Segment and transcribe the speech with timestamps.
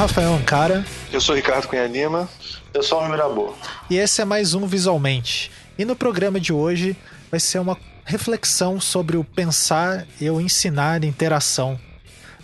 [0.00, 0.82] Rafael Ancara.
[1.12, 2.26] Eu sou Ricardo Cunha Lima.
[2.72, 3.54] Eu sou o Mirabô.
[3.90, 5.52] E esse é mais um Visualmente.
[5.76, 6.96] E no programa de hoje
[7.30, 11.78] vai ser uma reflexão sobre o pensar e o ensinar interação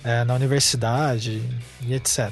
[0.04, 1.43] é, na universidade
[1.80, 2.30] e etc.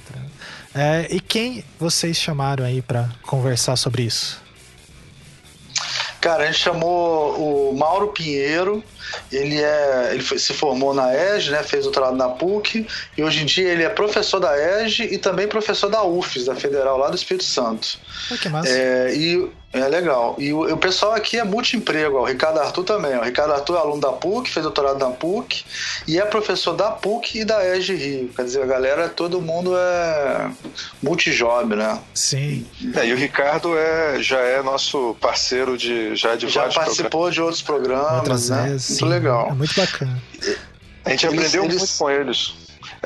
[0.75, 4.43] É, e quem vocês chamaram aí para conversar sobre isso?
[6.21, 8.85] Cara, a gente chamou o Mauro Pinheiro,
[9.31, 12.87] ele, é, ele foi, se formou na EG, né, fez doutorado na PUC,
[13.17, 16.55] e hoje em dia ele é professor da EG e também professor da UFES, da
[16.55, 17.99] Federal, lá do Espírito Santo.
[18.31, 18.69] Oh, que massa.
[18.69, 20.37] É, e é legal.
[20.39, 22.19] E o, o pessoal aqui é multi-emprego.
[22.19, 23.19] O Ricardo Arthur também.
[23.19, 25.65] O Ricardo Arthur é aluno da PUC, fez doutorado na PUC
[26.07, 28.29] e é professor da PUC e da EG Rio.
[28.37, 30.49] Quer dizer, a galera, todo mundo é
[31.03, 31.99] multijob, né?
[32.15, 32.65] Sim.
[32.95, 37.35] É, e o Ricardo é, já é nosso parceiro de já de Já participou programas.
[37.35, 38.63] de outros programas, Outras né?
[38.69, 39.21] vezes, Muito sim.
[39.23, 39.49] legal.
[39.51, 40.23] É muito bacana.
[41.05, 42.55] A gente Eles- aprendeu eles- muito com eles.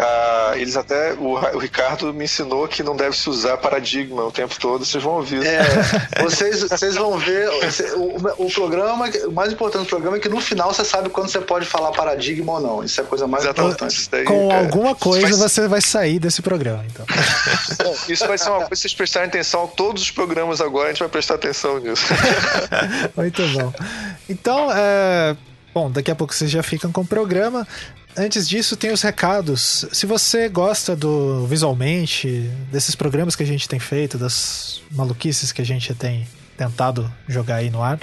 [0.00, 1.12] Ah, eles até.
[1.14, 5.02] O, o Ricardo me ensinou que não deve se usar paradigma o tempo todo, vocês
[5.02, 5.44] vão ouvir.
[5.44, 5.58] É,
[6.22, 7.48] vocês, vocês vão ver
[7.96, 11.28] o, o programa, o mais importante do programa é que no final você sabe quando
[11.28, 12.84] você pode falar paradigma ou não.
[12.84, 13.74] Isso é a coisa mais Exatamente.
[13.74, 14.08] importante.
[14.10, 17.04] Daí, Com é, alguma coisa vai, você vai sair desse programa, então.
[18.08, 21.00] Isso vai ser uma coisa, se vocês prestarem atenção, todos os programas agora a gente
[21.00, 22.04] vai prestar atenção nisso.
[23.16, 23.72] Muito bom.
[24.28, 25.36] Então, é...
[25.74, 27.66] bom, daqui a pouco vocês já ficam com o programa.
[28.16, 29.86] Antes disso, tem os recados.
[29.92, 35.62] Se você gosta do visualmente, desses programas que a gente tem feito, das maluquices que
[35.62, 38.00] a gente tem tentado jogar aí no ar,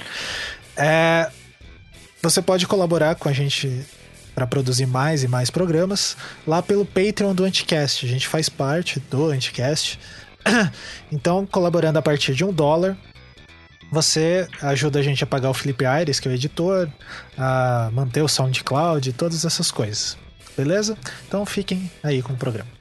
[0.76, 1.30] é...
[2.22, 3.84] você pode colaborar com a gente
[4.34, 8.04] para produzir mais e mais programas lá pelo Patreon do Anticast.
[8.04, 9.98] A gente faz parte do Anticast.
[11.10, 12.96] Então, colaborando a partir de um dólar,
[13.96, 16.86] você ajuda a gente a pagar o Felipe Aires, que é o editor,
[17.38, 20.18] a manter o SoundCloud, todas essas coisas.
[20.54, 20.98] Beleza?
[21.26, 22.75] Então fiquem aí com o programa.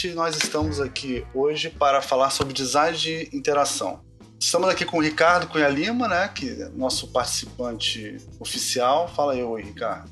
[0.00, 0.14] Visualmente.
[0.14, 4.00] Nós estamos aqui hoje para falar sobre design de interação.
[4.38, 9.08] Estamos aqui com o Ricardo Cunha Lima, né, que é nosso participante oficial.
[9.08, 10.10] Fala aí, oi, Ricardo.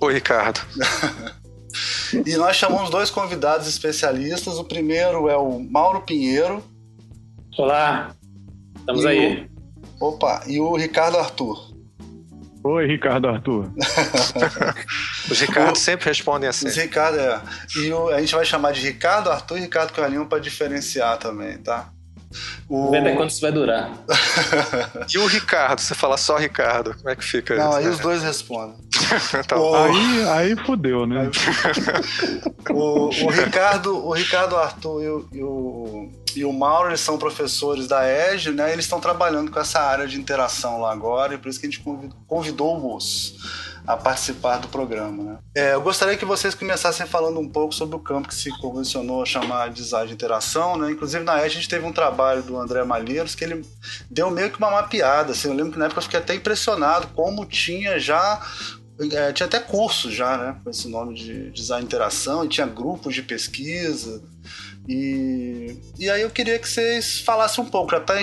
[0.00, 0.60] Oi, Ricardo.
[2.24, 4.56] E nós chamamos dois convidados especialistas.
[4.56, 6.64] O primeiro é o Mauro Pinheiro.
[7.58, 8.16] Olá,
[8.78, 9.50] estamos E aí.
[10.00, 11.65] Opa, e o Ricardo Arthur.
[12.68, 13.70] Oi, Ricardo Arthur.
[15.30, 16.66] Os Ricardos sempre respondem assim.
[16.66, 17.40] Esse Ricardo é.
[17.76, 21.58] E o- a gente vai chamar de Ricardo Arthur e Ricardo Lima para diferenciar também,
[21.58, 21.90] tá?
[22.68, 22.90] O...
[22.90, 23.92] Ver até quanto isso vai durar.
[25.14, 27.78] E o Ricardo, você fala só Ricardo, como é que fica Não, isso?
[27.78, 28.76] aí os dois respondem.
[29.46, 29.74] Tá O-.
[29.76, 31.30] Aí, aí fudeu, né?
[32.70, 37.18] O, o Ricardo, o Ricardo Arthur e o, e, o, e o Mauro, eles são
[37.18, 38.72] professores da EG, né?
[38.72, 41.70] Eles estão trabalhando com essa área de interação lá agora, e por isso que a
[41.70, 43.34] gente convidou- convidou-os
[43.86, 45.38] a participar do programa, né?
[45.54, 49.22] É, eu gostaria que vocês começassem falando um pouco sobre o campo que se convencionou
[49.22, 50.90] a chamar de design de interação, né?
[50.90, 53.64] Inclusive na EG a gente teve um trabalho do André Malheiros que ele
[54.10, 57.06] deu meio que uma mapeada, assim, eu lembro que na época eu fiquei até impressionado
[57.14, 58.44] como tinha já
[59.12, 60.56] é, tinha até curso já, né?
[60.64, 64.22] Com esse nome de design de interação, e tinha grupos de pesquisa.
[64.88, 67.90] E, e aí eu queria que vocês falassem um pouco.
[67.90, 68.14] Já, tá,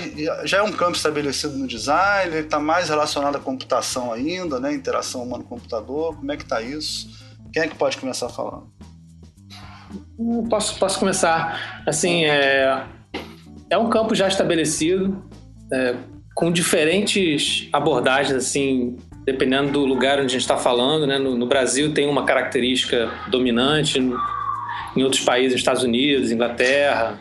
[0.46, 4.74] já é um campo estabelecido no design, ele está mais relacionado à computação ainda, né?
[4.74, 6.16] Interação humano-computador.
[6.16, 7.10] Como é que tá isso?
[7.52, 8.72] Quem é que pode começar falando?
[10.18, 11.84] Hum, Posso, posso começar.
[11.86, 12.86] Assim, é,
[13.70, 15.24] é um campo já estabelecido,
[15.72, 15.96] é,
[16.34, 21.06] com diferentes abordagens, assim, dependendo do lugar onde a gente está falando.
[21.06, 21.20] Né?
[21.20, 24.00] No, no Brasil tem uma característica dominante,
[24.96, 27.20] em outros países, Estados Unidos, Inglaterra,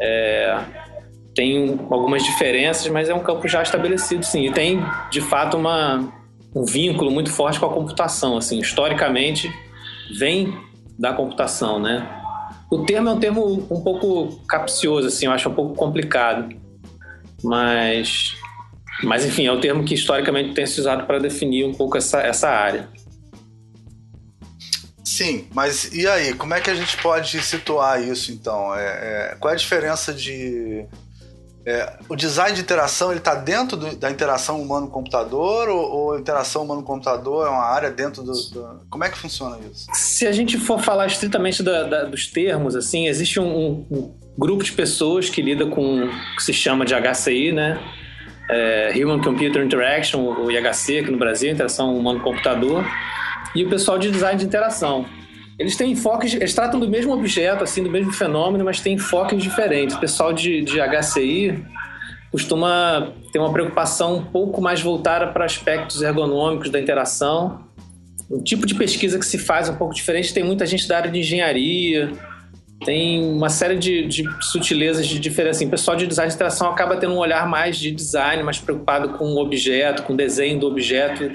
[0.00, 0.58] é,
[1.34, 4.46] tem um- algumas diferenças, mas é um campo já estabelecido, sim.
[4.46, 6.12] E tem, de fato, uma,
[6.54, 8.36] um vínculo muito forte com a computação.
[8.36, 9.52] Assim, historicamente,
[10.18, 10.52] vem
[10.98, 12.08] da computação, né?
[12.70, 16.54] O termo é um termo um pouco capcioso, assim, eu acho um pouco complicado.
[17.42, 18.36] Mas,
[19.02, 22.20] mas enfim, é o termo que historicamente tem se usado para definir um pouco essa,
[22.20, 22.88] essa área.
[25.18, 26.34] Sim, mas e aí?
[26.34, 28.74] Como é que a gente pode situar isso então?
[28.74, 28.84] É,
[29.32, 30.84] é, qual é a diferença de.
[31.66, 36.62] é, o design de interação ele está dentro do- da interação humano-computador ou, ou interação
[36.64, 39.86] humano-computador é uma área dentro do, do- Como é que funciona isso?
[39.92, 44.62] Se a gente for falar estritamente da- da- dos termos, assim, existe um, um- grupo
[44.62, 47.76] de pessoas que lida com o que se chama de HCI, né?
[48.50, 52.84] É, Human Computer Interaction, o IHC aqui no Brasil, interação humano-computador,
[53.54, 55.06] e o pessoal de design de interação.
[55.58, 59.42] eles têm enfoques, eles tratam do mesmo objeto, assim, do mesmo fenômeno, mas têm enfoques
[59.42, 59.96] diferentes.
[59.96, 61.64] O pessoal de, de HCI
[62.30, 67.64] costuma ter uma preocupação um pouco mais voltada para aspectos ergonômicos da interação.
[68.30, 70.32] O tipo de pesquisa que se faz é um pouco diferente.
[70.32, 72.12] Tem muita gente da área de engenharia,
[72.84, 75.58] tem uma série de, de sutilezas de diferença.
[75.58, 78.58] Assim, o pessoal de design de interação acaba tendo um olhar mais de design, mais
[78.58, 81.32] preocupado com o objeto, com o desenho do objeto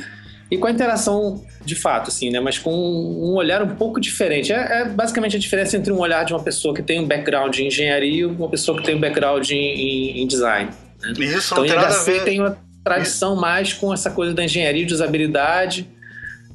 [0.51, 2.39] e com a interação de fato, assim, né?
[2.39, 4.51] Mas com um olhar um pouco diferente.
[4.51, 7.57] É, é, basicamente a diferença entre um olhar de uma pessoa que tem um background
[7.57, 10.69] em engenharia e uma pessoa que tem um background em, em, em design.
[11.01, 11.13] Né?
[11.17, 12.23] Isso então, não tem nada a ver.
[12.23, 15.87] tem uma tradição mais com essa coisa da engenharia de usabilidade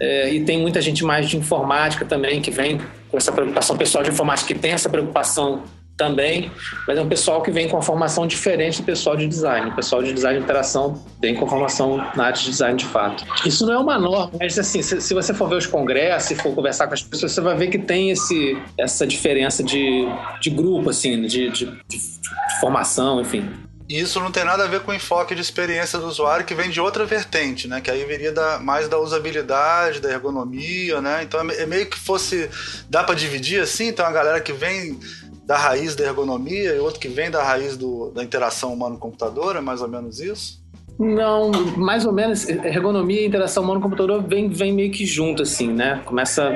[0.01, 2.81] é, e tem muita gente mais de informática também que vem
[3.11, 5.65] com essa preocupação, pessoal de informática que tem essa preocupação
[5.99, 6.51] também,
[6.87, 9.69] mas é um pessoal que vem com uma formação diferente do pessoal de design.
[9.69, 13.27] O pessoal de design de interação vem com formação na área de design de fato.
[13.45, 16.35] Isso não é uma norma, mas assim, se, se você for ver os congressos e
[16.37, 20.07] for conversar com as pessoas, você vai ver que tem esse, essa diferença de,
[20.41, 23.69] de grupo, assim, de, de, de, de formação, enfim.
[23.89, 26.55] E isso não tem nada a ver com o enfoque de experiência do usuário, que
[26.55, 27.81] vem de outra vertente, né?
[27.81, 31.23] Que aí viria da, mais da usabilidade, da ergonomia, né?
[31.23, 32.51] Então é, é meio que fosse.
[32.91, 33.89] Dá para dividir assim?
[33.89, 35.01] Então a galera que vem
[35.49, 39.63] da raiz da ergonomia e outro que vem da raiz do, da interação humano-computador, é
[39.63, 40.63] mais ou menos isso?
[40.99, 42.47] Não, mais ou menos.
[42.47, 46.03] Ergonomia e interação humano-computador vem, vem meio que junto, assim, né?
[46.05, 46.55] Começa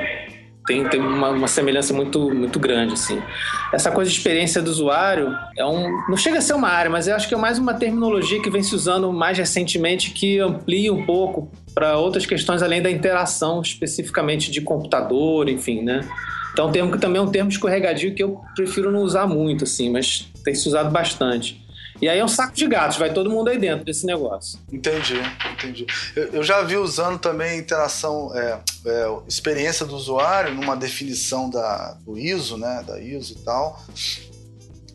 [0.67, 3.19] tem, tem uma, uma, semelhança muito, muito grande, assim.
[3.73, 7.07] Essa coisa de experiência do usuário é um, não chega a ser uma área, mas
[7.07, 10.93] eu acho que é mais uma terminologia que vem se usando mais recentemente que amplia
[10.93, 16.07] um pouco para outras questões além da interação especificamente de computador, enfim, né?
[16.53, 19.63] Então, é termo que também é um termo escorregadio que eu prefiro não usar muito,
[19.63, 21.63] assim, mas tem se usado bastante.
[22.01, 24.59] E aí é um saco de gatos, vai todo mundo aí dentro desse negócio.
[24.71, 25.15] Entendi,
[25.53, 25.85] entendi.
[26.15, 31.97] Eu, eu já vi usando também interação, é, é, experiência do usuário numa definição da,
[32.05, 33.81] do ISO, né, da ISO e tal.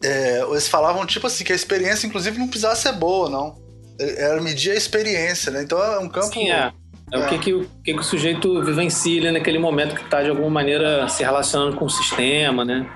[0.03, 3.57] É, eles falavam tipo assim que a experiência, inclusive, não precisava ser boa, não.
[3.99, 5.63] Era medir a experiência, né?
[5.63, 6.33] Então é um campo.
[6.33, 6.73] Sim, é.
[7.13, 10.31] É, o que, que, o que, que o sujeito vivencia naquele momento que está de
[10.31, 12.87] alguma maneira se relacionando com o sistema, né?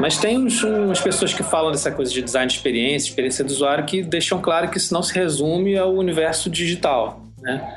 [0.00, 3.50] Mas tem uns, umas pessoas que falam dessa coisa de design de experiência, experiência do
[3.50, 7.68] usuário, que deixam claro que isso não se resume ao universo digital, né?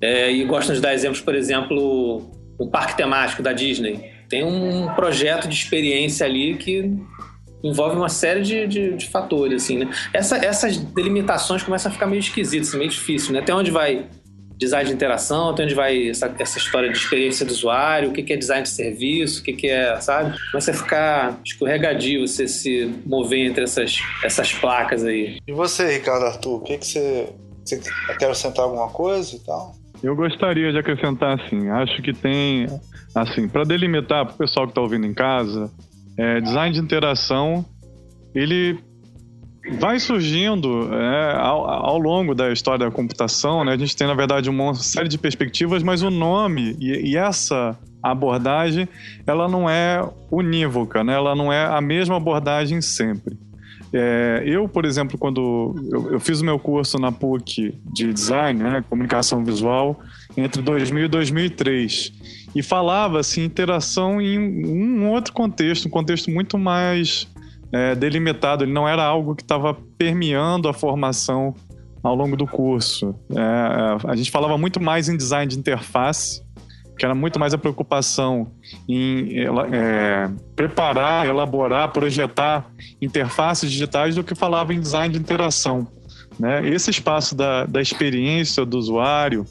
[0.00, 4.12] É, e gostam de dar exemplos, por exemplo, o parque temático da Disney.
[4.28, 6.96] Tem um projeto de experiência ali que
[7.62, 9.90] envolve uma série de, de, de fatores, assim, né?
[10.12, 13.40] Essa, essas delimitações começam a ficar meio esquisitas, meio difícil, né?
[13.40, 14.06] Até onde vai
[14.58, 18.22] design de interação, até onde vai essa, essa história de experiência do usuário, o que,
[18.22, 20.36] que é design de serviço, o que, que é, sabe?
[20.50, 25.38] Começa a ficar escorregadio você se mover entre essas, essas placas aí.
[25.46, 27.28] E você, Ricardo Arthur, o que, que você,
[27.64, 29.74] você quer acrescentar alguma coisa e tal?
[30.02, 32.66] Eu gostaria de acrescentar assim, acho que tem,
[33.14, 35.70] assim, para delimitar para o pessoal que está ouvindo em casa,
[36.16, 37.64] é, design de interação,
[38.34, 38.78] ele
[39.72, 43.72] vai surgindo é, ao, ao, longo da história da computação, né?
[43.72, 47.78] A gente tem, na verdade, uma série de perspectivas, mas o nome e, e essa
[48.02, 48.88] abordagem,
[49.26, 51.14] ela não é unívoca, né?
[51.14, 53.36] Ela não é a mesma abordagem sempre.
[53.92, 58.62] É, eu, por exemplo, quando eu, eu, fiz o meu curso na PUC de design,
[58.62, 59.98] né, comunicação visual,
[60.36, 62.12] entre 2000 e 2003,
[62.54, 67.26] e falava assim interação em um outro contexto, um contexto muito mais
[67.72, 71.54] é, delimitado, ele não era algo que estava permeando a formação
[72.02, 73.14] ao longo do curso.
[73.30, 76.42] É, é, a gente falava muito mais em design de interface,
[76.98, 78.50] que era muito mais a preocupação
[78.88, 79.40] em
[79.72, 82.68] é, preparar, elaborar, projetar
[83.00, 85.86] interfaces digitais do que falava em design de interação.
[86.38, 86.68] Né?
[86.68, 89.44] Esse espaço da, da experiência do usuário,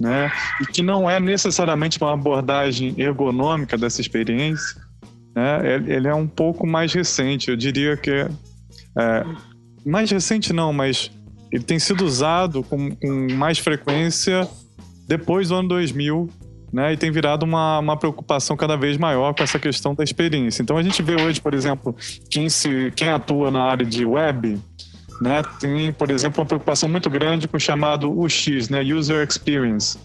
[0.00, 0.32] né?
[0.60, 4.81] e que não é necessariamente uma abordagem ergonômica dessa experiência,
[5.34, 7.50] né, ele é um pouco mais recente.
[7.50, 8.28] Eu diria que é,
[8.98, 9.24] é,
[9.84, 11.10] mais recente não, mas
[11.50, 14.48] ele tem sido usado com, com, mais frequência
[15.06, 16.28] depois do ano 2000,
[16.72, 20.62] né, e tem virado uma, uma preocupação cada vez maior com essa questão da experiência.
[20.62, 21.94] Então a gente vê hoje, por exemplo,
[22.30, 24.58] quem, se, quem atua na área de web,
[25.20, 29.98] né, tem, por exemplo, uma preocupação muito grande com o chamado UX, né, User Experience,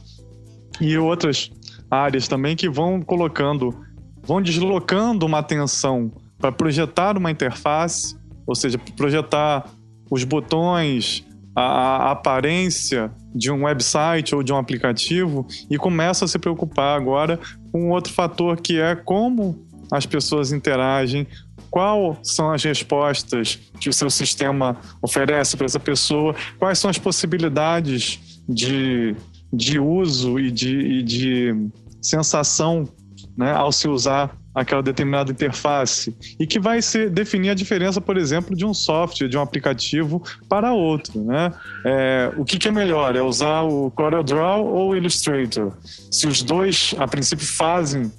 [0.82, 1.50] e outras
[1.90, 3.87] áreas também que vão colocando
[4.28, 8.16] vão deslocando uma atenção para projetar uma interface,
[8.46, 9.66] ou seja, projetar
[10.12, 16.28] os botões, a, a, aparência de um website ou de um aplicativo e começa a
[16.28, 17.40] se preocupar agora
[17.72, 21.26] com outro fator que é como as pessoas interagem,
[21.72, 26.98] quais são as respostas que o seu sistema oferece para essa pessoa, quais são as
[26.98, 29.16] possibilidades de,
[29.52, 31.70] de uso e de, e de
[32.02, 32.88] sensação
[33.38, 38.18] né, ao se usar aquela determinada interface e que vai ser, definir a diferença, por
[38.18, 41.54] exemplo, de um software, de um aplicativo para outro, né?
[41.86, 45.74] É, o que, que, é melhor, é usar o CorelDRAW ou o Illustrator?
[46.12, 48.12] Se os dois, a princípio, fazem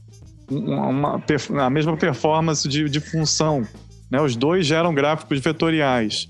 [0.49, 1.21] uma,
[1.61, 3.67] a mesma performance de, de função,
[4.09, 4.21] né?
[4.21, 6.29] Os dois geram gráficos vetoriais.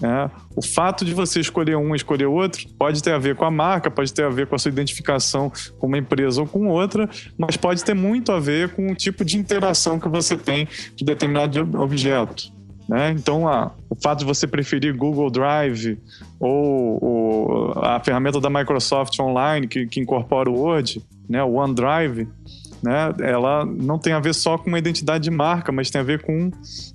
[0.00, 0.30] Né?
[0.56, 3.50] O fato de você escolher um e escolher outro pode ter a ver com a
[3.50, 7.08] marca, pode ter a ver com a sua identificação com uma empresa ou com outra,
[7.38, 11.04] mas pode ter muito a ver com o tipo de interação que você tem de
[11.04, 12.52] determinado objeto.
[12.88, 13.12] Né?
[13.12, 13.44] Então,
[13.88, 15.98] o fato de você preferir Google Drive
[16.38, 22.28] ou, ou a ferramenta da Microsoft Online que, que incorpora o Word, né, o OneDrive,
[22.84, 26.04] né, ela não tem a ver só com uma identidade de marca, mas tem a
[26.04, 26.50] ver com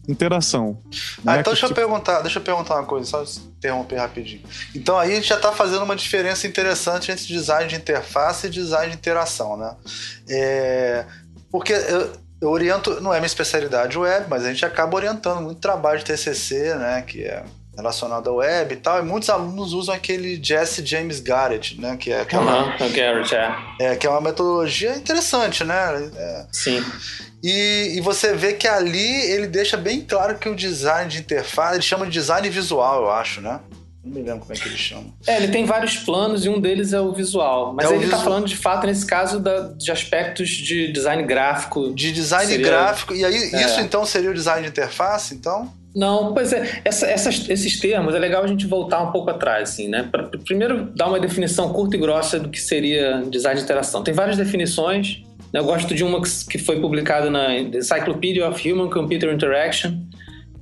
[0.08, 0.79] interação.
[1.25, 3.24] Ah, né, então que deixa eu perguntar, deixa eu perguntar uma coisa, só
[3.58, 4.43] interromper rapidinho.
[4.75, 8.50] Então aí a gente já está fazendo uma diferença interessante entre design de interface e
[8.51, 9.75] design de interação, né?
[10.29, 11.05] É,
[11.51, 15.60] porque eu, eu oriento, não é minha especialidade web, mas a gente acaba orientando muito
[15.60, 17.43] trabalho de TCC, né, que é
[17.79, 21.98] relacionado à web e tal, e muitos alunos usam aquele Jesse James Garrett, né?
[21.98, 22.65] Que é aquela.
[22.79, 23.55] Uhum, Garrett, é.
[23.79, 26.09] É, que é uma metodologia interessante, né?
[26.15, 26.45] É.
[26.51, 26.83] Sim.
[27.41, 31.75] E, e, você vê que ali ele deixa bem claro que o design de interface,
[31.75, 33.59] ele chama de design visual, eu acho, né?
[34.03, 35.05] Não me lembro como é que ele chama.
[35.27, 37.74] É, ele tem vários planos e um deles é o visual.
[37.74, 41.93] Mas É ele está falando de fato, nesse caso, da- de aspectos de design gráfico.
[41.93, 43.13] De design Seria- gráfico.
[43.13, 43.65] E aí, É.
[43.65, 45.71] isso então seria o design de interface, então?
[45.96, 49.69] Não, pois é, essa- essas- esses termos é legal a gente voltar um pouco atrás,
[49.69, 50.08] assim, né?
[50.12, 54.03] Pra- primeiro, dar uma definição curta e grossa do que seria design de interação.
[54.03, 55.60] Tem várias definições, né?
[55.60, 59.93] eu gosto de uma que- que foi publicada na Encyclopedia of Human Computer Interaction,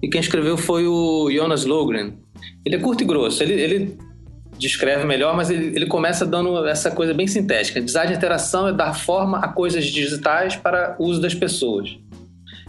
[0.02, 2.14] e quem escreveu foi o Jonas Logren.
[2.66, 3.98] Ele é curto e grosso, ele, ele
[4.58, 7.82] descreve melhor, mas ele, ele começa dando essa coisa bem sintética.
[7.82, 11.98] Design de interação é dar forma a coisas digitais para uso das pessoas.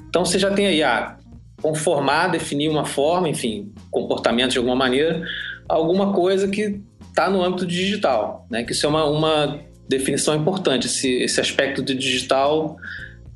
[0.09, 1.17] Então você já tem aí a
[1.61, 5.23] conformar, definir uma forma, enfim, comportamento de alguma maneira,
[5.69, 8.63] alguma coisa que está no âmbito digital, né?
[8.63, 10.87] Que isso é uma, uma definição importante.
[10.87, 12.77] Esse, esse aspecto do digital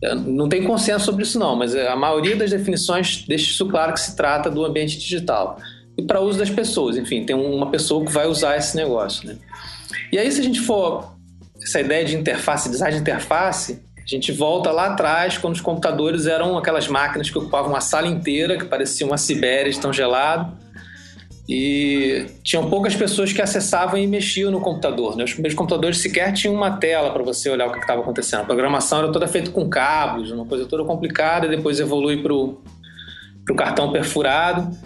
[0.03, 3.93] eh, não tem consenso sobre isso não, mas a maioria das definições deixa isso claro
[3.93, 5.59] que se trata do ambiente digital
[5.97, 6.97] e para uso das pessoas.
[6.97, 9.37] Enfim, tem uma pessoa que vai usar esse negócio, né?
[10.13, 11.13] E aí se a gente for
[11.61, 16.27] essa ideia de interface, design de interface, a gente volta lá atrás, quando os computadores
[16.27, 20.57] eram aquelas máquinas que ocupavam uma sala inteira, que parecia uma Sibéria de tão gelado.
[21.49, 25.17] E tinham poucas pessoas que acessavam e mexiam no computador.
[25.17, 25.25] Né?
[25.25, 28.41] Os primeiros computadores sequer tinham uma tela para você olhar o que estava acontecendo.
[28.41, 32.63] A programação era toda feita com cabos, uma coisa toda complicada, depois evolui para o
[33.57, 34.77] cartão perfurado.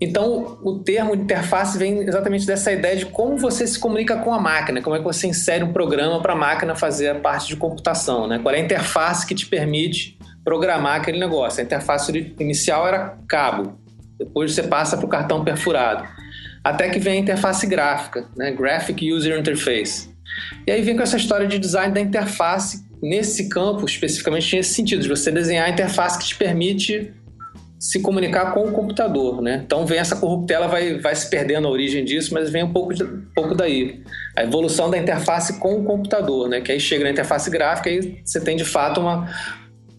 [0.00, 4.38] Então, o termo interface vem exatamente dessa ideia de como você se comunica com a
[4.38, 7.56] máquina, como é que você insere um programa para a máquina fazer a parte de
[7.56, 8.38] computação, né?
[8.38, 11.60] Qual é a interface que te permite programar aquele negócio?
[11.60, 13.78] A interface inicial era cabo,
[14.18, 16.06] depois você passa para o cartão perfurado,
[16.62, 18.50] até que vem a interface gráfica, né?
[18.50, 20.14] Graphic User Interface.
[20.66, 22.84] E aí vem com essa história de design da interface.
[23.02, 27.12] Nesse campo, especificamente, tinha sentido de você desenhar a interface que te permite
[27.90, 29.62] se comunicar com o computador, né?
[29.64, 32.92] Então vem essa corruptela, vai, vai se perdendo a origem disso, mas vem um pouco,
[32.94, 34.02] de- um pouco daí.
[34.36, 36.60] A evolução da interface com o computador, né?
[36.60, 39.28] Que aí chega na interface gráfica e você tem de fato uma...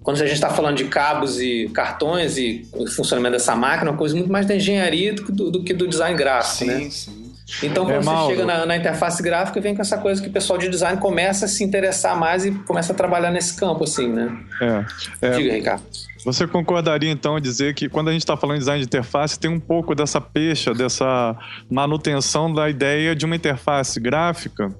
[0.03, 3.91] Quando a gente está falando de cabos e cartões e o funcionamento dessa máquina, é
[3.91, 6.79] uma coisa muito mais da engenharia do, que do- do que do design gráfico, né?
[6.79, 7.26] Sim, sim.
[7.63, 8.35] Então, É, quando você Mauro.
[8.35, 11.45] chega na, na interface gráfica, vem com essa coisa que o pessoal de design começa
[11.45, 14.37] a se interessar mais e começa a trabalhar nesse campo, assim, né?
[14.61, 14.85] É.
[15.21, 15.83] É, Diga, Ricardo.
[16.25, 19.39] Você concordaria então em dizer que quando a gente está falando de design de interface,
[19.39, 21.37] tem um pouco dessa pecha, dessa
[21.69, 24.75] manutenção da ideia de uma interface gráfica?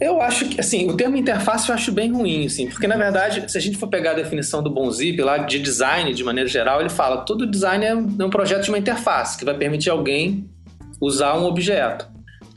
[0.00, 3.50] Eu acho que, assim, o termo interface eu acho bem ruim, assim, porque na verdade,
[3.50, 6.80] se a gente for pegar a definição do Bonzip lá de design de maneira geral,
[6.80, 9.90] ele fala todo design é um, é um projeto de uma interface que vai permitir
[9.90, 10.48] alguém
[11.00, 12.08] usar um objeto.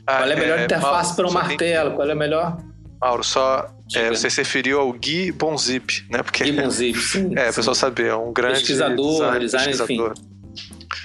[0.06, 1.92] Qual é a melhor interface para um só tem- martelo?
[1.92, 2.56] Qual é a melhor
[3.00, 6.22] Mauro, só é, você se referiu ao Gui Bonzip, né?
[6.22, 6.96] Porque e Bonzip?
[7.02, 7.56] Sim, é, o sim.
[7.56, 10.14] pessoal sabe, é um grande Pesquisador, design, designer, pesquisador.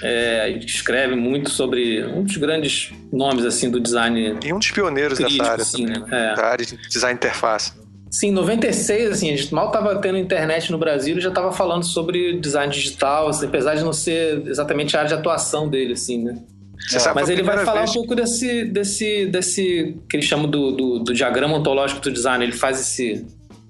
[0.00, 4.38] É, escreve muito sobre um dos grandes nomes assim do design.
[4.44, 6.32] E um dos pioneiros Crítico, dessa área sim, também, né?
[6.32, 6.34] é.
[6.36, 7.72] Da área de design interface.
[8.10, 11.52] Sim, em 96, assim, a gente mal estava tendo internet no Brasil e já estava
[11.52, 15.94] falando sobre design digital, assim, apesar de não ser exatamente a área de atuação dele,
[15.94, 16.38] assim, né?
[16.86, 20.72] Sabe Mas ele vai falar vez um pouco desse, desse, desse que ele chama do,
[20.72, 22.44] do, do diagrama ontológico do design.
[22.44, 23.26] Ele faz esse,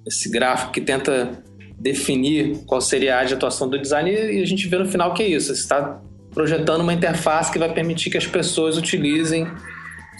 [0.06, 1.42] esse gráfico que tenta
[1.78, 5.14] definir qual seria a área de atuação do design e a gente vê no final
[5.14, 5.54] que é isso.
[5.54, 6.00] Você está
[6.32, 9.46] projetando uma interface que vai permitir que as pessoas utilizem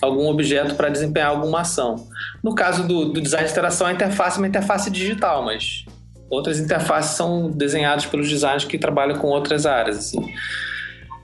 [0.02, 2.08] algum objeto para desempenhar alguma ação.
[2.42, 5.84] No caso do, do, design de interação, a interface é uma interface digital, mas
[6.30, 9.98] outras interfaces são desenhadas pelos designers que trabalham com outras áreas.
[9.98, 10.32] Assim.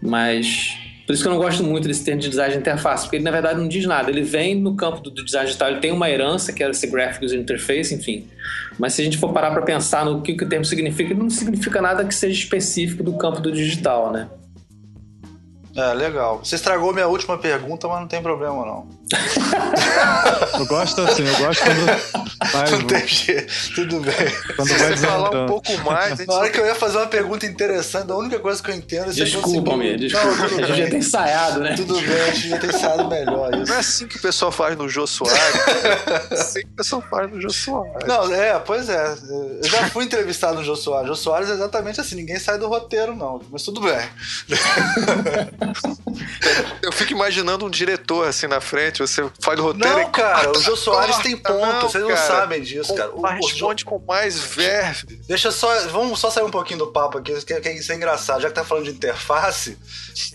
[0.02, 3.16] Mas por isso que eu não gosto muito desse termo de design de interface, porque
[3.16, 4.10] ele na verdade não diz nada.
[4.10, 7.24] Ele vem no campo do, design digital, ele tem uma herança, que é esse Graphic
[7.24, 8.26] User Interface, enfim.
[8.78, 11.20] Mas se a gente for parar para pensar no que, que o termo significa, ele
[11.20, 14.28] não significa nada que seja específico do campo do digital, né?
[15.76, 16.38] É, legal.
[16.42, 18.88] Você estragou minha última pergunta, mas não tem problema, não.
[20.58, 22.24] eu gosto assim, eu gosto quando.
[22.52, 24.14] Vai, não tem jeito, tudo bem.
[24.56, 26.18] Quando Se vai você falar um pouco mais.
[26.26, 29.10] Na hora que eu ia fazer uma pergunta interessante, a única coisa que eu entendo
[29.10, 30.26] é Desculpa-me, desculpa.
[30.26, 31.74] Não, a gente já tem ensaiado, né?
[31.74, 33.54] Tudo bem, a gente já tem ensaiado melhor.
[33.54, 33.66] Isso.
[33.66, 35.38] Não é assim que o pessoal faz no Jô Soares.
[36.30, 38.06] é assim que o pessoal faz no Jô Soares.
[38.06, 39.14] Não, é, pois é.
[39.62, 41.08] Eu já fui entrevistado no Jô Soares.
[41.08, 43.40] Jô Soares é exatamente assim, ninguém sai do roteiro, não.
[43.50, 43.98] Mas tudo bem.
[46.82, 49.98] Eu fico imaginando um diretor assim na frente, você faz o roteiro.
[49.98, 53.10] Não, cara, o Jô Soares tem ponto, não, vocês não sabem disso, cara.
[53.14, 55.20] O, responde com mais verve.
[55.26, 58.42] Deixa só, vamos só sair um pouquinho do papo aqui, que, que isso é engraçado.
[58.42, 59.78] Já que tá falando de interface,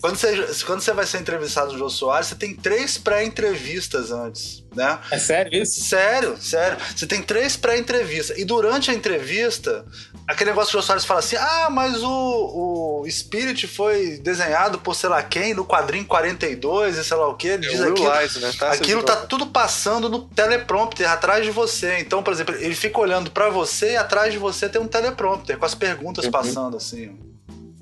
[0.02, 4.64] quando você, quando você vai ser entrevistado no Jô Soares, você tem três pré-entrevistas antes,
[4.76, 5.00] né?
[5.12, 5.82] É sério isso?
[5.82, 6.78] Sério, sério.
[6.96, 8.38] Você tem três pré-entrevistas.
[8.38, 9.86] E durante a entrevista,
[10.30, 14.96] aquele negócio que o Soares fala assim: ah, mas o, o Spirit foi desenhado por
[14.96, 17.48] sei lá quem no quadrinho 42 e sei lá o que.
[17.48, 18.10] Ele é diz aquilo,
[18.40, 18.52] né?
[18.58, 21.98] tá aquilo tá tudo passando no teleprompter atrás de você.
[22.00, 25.58] Então, por exemplo, ele fica olhando para você e atrás de você tem um teleprompter
[25.58, 26.32] com as perguntas uhum.
[26.32, 27.18] passando assim.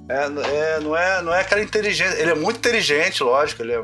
[0.10, 2.16] É, é, não, é, não é aquela inteligência.
[2.20, 3.62] Ele é muito inteligente, lógico.
[3.62, 3.82] Ele é,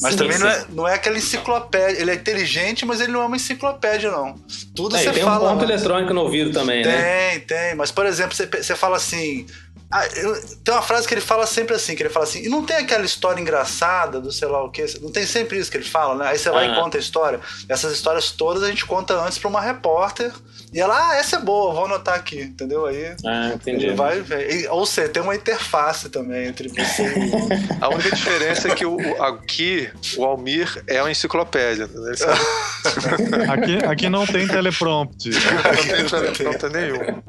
[0.00, 0.44] mas sim, também sim.
[0.44, 2.00] Não, é, não é aquela enciclopédia.
[2.00, 4.36] Ele é inteligente, mas ele não é uma enciclopédia, não.
[4.74, 5.40] Tudo é, você tem fala.
[5.40, 7.30] Tem um ponto eletrônico no ouvido também, tem, né?
[7.30, 7.74] Tem, tem.
[7.74, 9.46] Mas, por exemplo, você, você fala assim:
[9.90, 12.48] ah, eu, tem uma frase que ele fala sempre assim, que ele fala assim, e
[12.48, 15.76] não tem aquela história engraçada do sei lá o que, não tem sempre isso que
[15.76, 16.30] ele fala, né?
[16.30, 17.40] Aí você vai e conta a história.
[17.68, 20.32] Essas histórias todas a gente conta antes para uma repórter,
[20.72, 22.86] e ela, ah, essa é boa, vou anotar aqui, entendeu?
[22.86, 23.86] Aí ah, entendi.
[23.86, 24.68] ele vai ver.
[24.70, 27.76] Ou seja, tem uma interface também entre você e...
[27.80, 31.88] A única diferença é que o, aqui o Almir é uma enciclopédia,
[33.48, 35.32] aqui, aqui não tem teleprompter.
[35.32, 37.22] Não tem teleprompter nenhum.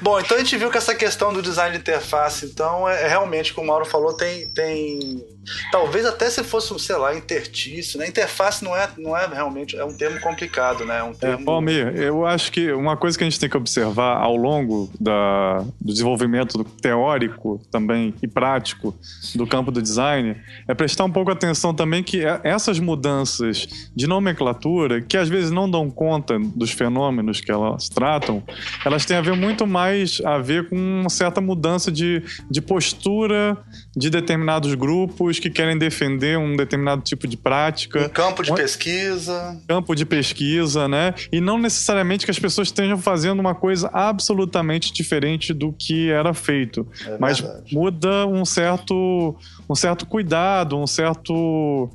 [0.00, 3.08] Bom, então a gente viu que essa questão do design de interface, então, é, é
[3.08, 5.24] realmente, como o Mauro falou, tem, tem.
[5.70, 8.06] Talvez até se fosse, sei lá, intertício, né?
[8.06, 9.76] Interface não é, não é realmente.
[9.76, 10.98] É um termo complicado, né?
[10.98, 11.42] É um é, termo...
[11.42, 14.90] É, Palmir, eu acho que uma coisa que a gente tem que observar ao longo
[14.98, 18.94] da, do desenvolvimento teórico também e prático
[19.34, 24.06] do campo do design é prestar um pouco atenção também que é, essas mudanças de
[24.06, 28.42] nomenclatura, que às vezes não dão conta dos fenômenos que elas tratam,
[28.84, 33.56] elas têm a ver muito mais a ver com uma certa mudança de, de postura
[33.96, 38.06] de determinados grupos que querem defender um determinado tipo de prática.
[38.06, 39.60] Um campo de um, pesquisa.
[39.68, 41.14] Campo de pesquisa, né?
[41.30, 46.34] E não necessariamente que as pessoas estejam fazendo uma coisa absolutamente diferente do que era
[46.34, 46.86] feito.
[47.06, 49.36] É mas muda um certo,
[49.68, 51.88] um certo cuidado, um certo,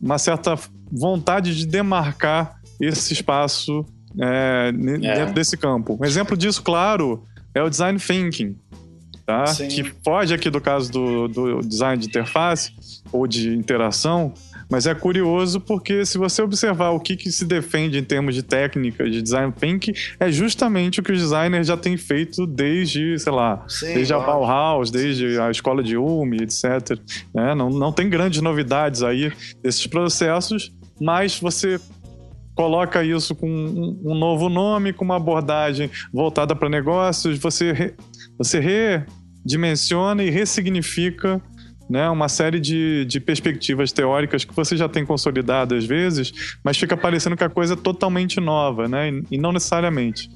[0.00, 0.58] uma certa
[0.92, 3.84] vontade de demarcar esse espaço
[4.20, 4.72] é, é.
[4.72, 5.96] dentro desse campo.
[5.98, 8.56] Um exemplo disso, claro, é o design thinking
[9.26, 9.44] tá?
[9.68, 12.72] Que foge aqui do caso do, do design de interface
[13.12, 14.32] ou de interação,
[14.70, 18.42] mas é curioso porque se você observar o que, que se defende em termos de
[18.42, 23.32] técnica de design thinking, é justamente o que os designers já têm feito desde, sei
[23.32, 26.98] lá, Sim, desde a Bauhaus, desde a escola de Ulm, etc.
[27.34, 27.54] Né?
[27.54, 31.80] Não, não tem grandes novidades aí desses processos, mas você
[32.56, 37.94] coloca isso com um, novo nome, com uma abordagem voltada para negócios, você,
[38.38, 39.06] você
[39.44, 41.40] redimensiona e ressignifica
[41.88, 46.76] né, uma série de, de perspectivas teóricas que você já tem consolidado às vezes, mas
[46.76, 50.28] fica parecendo que a coisa é totalmente nova, né, e, e não necessariamente.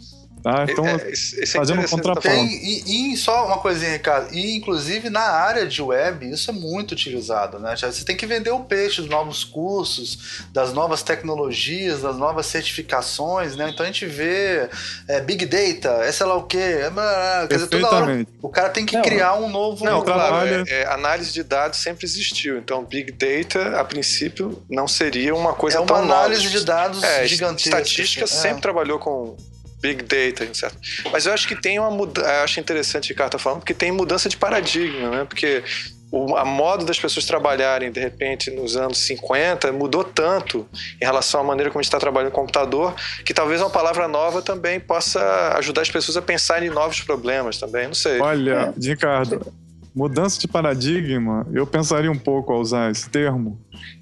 [0.42, 0.64] Tá?
[0.68, 2.28] Então, é, fazendo um contraponto.
[2.28, 6.54] Tem, e, e, só uma coisinha, Ricardo, e inclusive na área de web, isso é
[6.54, 7.74] muito utilizado, né?
[7.76, 13.54] Você tem que vender o peixe dos novos cursos, das novas tecnologias, das novas certificações,
[13.54, 13.68] né?
[13.68, 14.68] Então a gente vê
[15.06, 18.70] é, Big Data, é sei lá o quê, é, quer dizer, toda hora o cara
[18.70, 19.84] tem que não, criar um novo...
[19.84, 24.88] Não, claro, é, é, análise de dados sempre existiu, então Big Data, a princípio, não
[24.88, 27.78] seria uma coisa é uma tão análise de dados é, gigantesca.
[27.80, 29.36] Estatística sempre trabalhou com
[29.80, 30.78] Big Data, certo?
[31.10, 32.42] Mas eu acho que tem uma mudança.
[32.42, 35.24] Acho interessante o que o cara tá falando, porque tem mudança de paradigma, né?
[35.24, 35.62] Porque
[36.10, 40.66] o, a moda das pessoas trabalharem, de repente, nos anos 50, mudou tanto
[41.00, 44.08] em relação à maneira como a gente está trabalhando no computador, que talvez uma palavra
[44.08, 48.20] nova também possa ajudar as pessoas a pensar em novos problemas também, não sei.
[48.20, 48.88] Olha, é.
[48.88, 49.52] Ricardo,
[49.94, 53.60] mudança de paradigma, eu pensaria um pouco ao usar esse termo.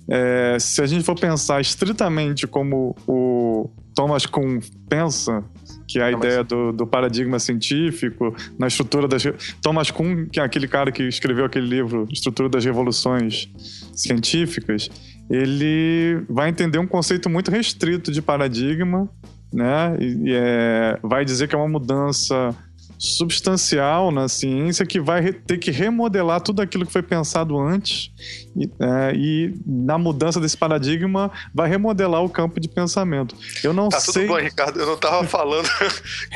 [0.09, 5.45] É, se a gente for pensar estritamente como o Thomas Kuhn pensa,
[5.88, 6.46] que é a Não, ideia mas...
[6.46, 9.24] do, do, paradigma científico, na estrutura das.
[9.62, 13.48] Thomas Kuhn, que é aquele cara que escreveu aquele livro, Estrutura das Revoluções
[13.94, 14.90] Científicas,
[15.31, 19.09] ele vai entender um conceito muito restrito de paradigma,
[19.53, 19.96] né?
[19.98, 22.55] E, e é, vai dizer que é uma mudança
[22.98, 28.11] substancial na ciência que vai ter que remodelar tudo aquilo que foi pensado antes
[28.56, 33.37] e, é, e, na mudança desse paradigma vai remodelar o campo de pensamento.
[33.62, 34.26] Eu não tá sei.
[34.26, 34.80] Tudo bom, Ricardo.
[34.80, 35.68] Eu não estava falando.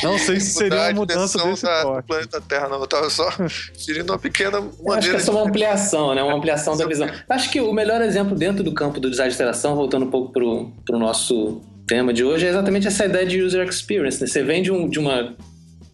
[0.03, 2.79] não sei se seria uma mudança desse da, do planeta Terra, não.
[2.79, 3.29] Eu estava só
[3.85, 4.99] ferindo uma pequena maneira.
[4.99, 6.23] Acho que é só uma ampliação, né?
[6.23, 7.09] Uma ampliação da visão.
[7.29, 10.33] Acho que o melhor exemplo dentro do campo do design de interação, voltando um pouco
[10.33, 14.21] para o nosso tema de hoje, é exatamente essa ideia de user experience.
[14.21, 14.29] Né?
[14.29, 15.35] Você vem de, um, de uma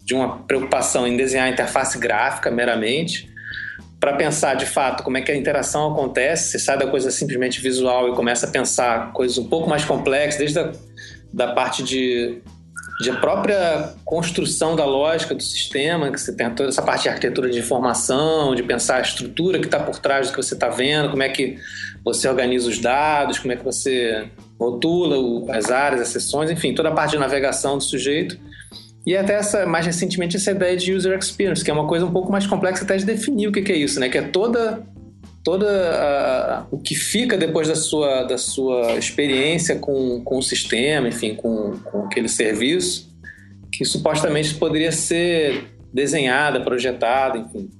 [0.08, 3.28] de uma preocupação em desenhar a interface gráfica meramente,
[4.00, 7.60] para pensar de fato como é que a interação acontece, você sai da coisa simplesmente
[7.60, 10.72] visual e começa a pensar coisas um pouco mais complexas, desde a
[11.30, 12.40] da parte de,
[13.02, 17.50] de própria construção da lógica do sistema, que você tem toda essa parte de arquitetura
[17.50, 21.10] de informação, de pensar a estrutura que está por trás do que você está vendo,
[21.10, 21.58] como é que
[22.02, 26.88] você organiza os dados, como é que você rotula as áreas, as sessões, enfim, toda
[26.88, 28.47] a parte de navegação do sujeito
[29.08, 32.12] e até essa, mais recentemente essa ideia de user experience, que é uma coisa um
[32.12, 34.10] pouco mais complexa até de definir o que, é isso, né?
[34.10, 34.86] Que é toda
[35.42, 41.34] toda o que fica depois da sua, da sua experiência com, com o sistema, enfim,
[41.34, 43.08] com, com aquele serviço,
[43.72, 47.70] que supostamente poderia ser desenhada, projetada, enfim.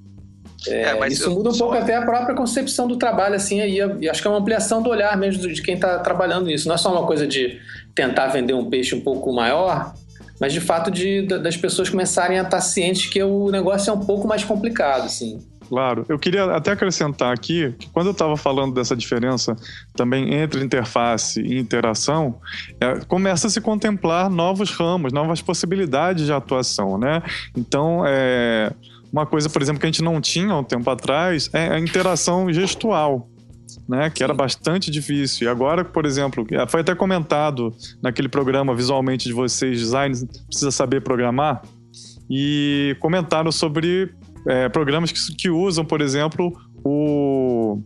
[0.67, 4.19] É, é, isso muda um pouco até a própria concepção do trabalho, assim, aí acho
[4.19, 6.67] que é uma ampliação do olhar mesmo de quem está trabalhando nisso.
[6.67, 7.59] Não é só uma coisa de
[7.93, 9.93] tentar vender um peixe um pouco maior,
[10.39, 13.99] mas de fato de, das pessoas começarem a estar cientes que o negócio é um
[13.99, 15.39] pouco mais complicado, assim.
[15.69, 19.55] Claro, eu queria até acrescentar aqui que quando eu estava falando dessa diferença
[19.95, 22.39] também entre interface e interação,
[22.81, 27.21] é, começa a se contemplar novos ramos, novas possibilidades de atuação, né?
[27.55, 28.71] Então, é,
[29.13, 32.51] uma coisa, por exemplo, que a gente não tinha um tempo atrás é a interação
[32.51, 33.29] gestual
[33.89, 34.11] né?
[34.11, 35.47] Que era bastante difícil.
[35.47, 40.15] E agora, por exemplo, foi até comentado naquele programa visualmente de vocês, design
[40.47, 41.63] precisa saber programar,
[42.29, 44.13] e comentaram sobre
[44.47, 47.81] é, programas que, que, usam, por exemplo, o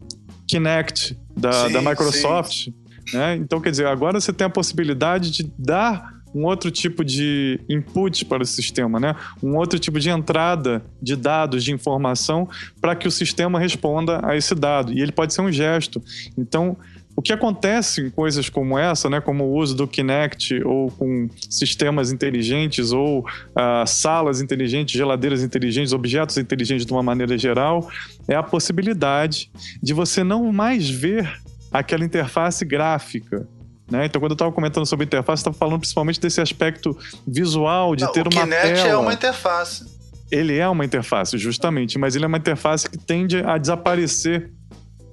[0.46, 2.68] Kinect da, sim, da Microsoft.
[3.14, 3.38] Né?
[3.38, 8.26] Então, quer dizer, agora você tem a possibilidade de dar um outro tipo de input
[8.26, 9.16] para o sistema, né?
[9.42, 12.50] um outro tipo de entrada de dados, de informação,
[12.82, 14.94] para que o sistema responda a esse dado.
[14.94, 16.02] E ele pode ser um gesto.
[16.38, 16.78] Então,
[17.16, 21.30] o que acontece em coisas como essa, né, como o uso do Kinect ou com
[21.50, 27.88] sistemas inteligentes ou uh, salas inteligentes, geladeiras inteligentes, objetos inteligentes de uma maneira geral,
[28.28, 31.40] é a possibilidade de você não mais ver
[31.72, 33.48] aquela interface gráfica,
[33.90, 34.06] né?
[34.06, 38.12] Então, quando eu estava comentando sobre interface, estava falando principalmente desse aspecto visual, de Não,
[38.12, 38.64] ter uma Kinect tela.
[38.64, 39.86] O Kinect é uma interface.
[40.32, 44.52] Ele é uma interface, justamente, mas ele é uma interface que tende a desaparecer,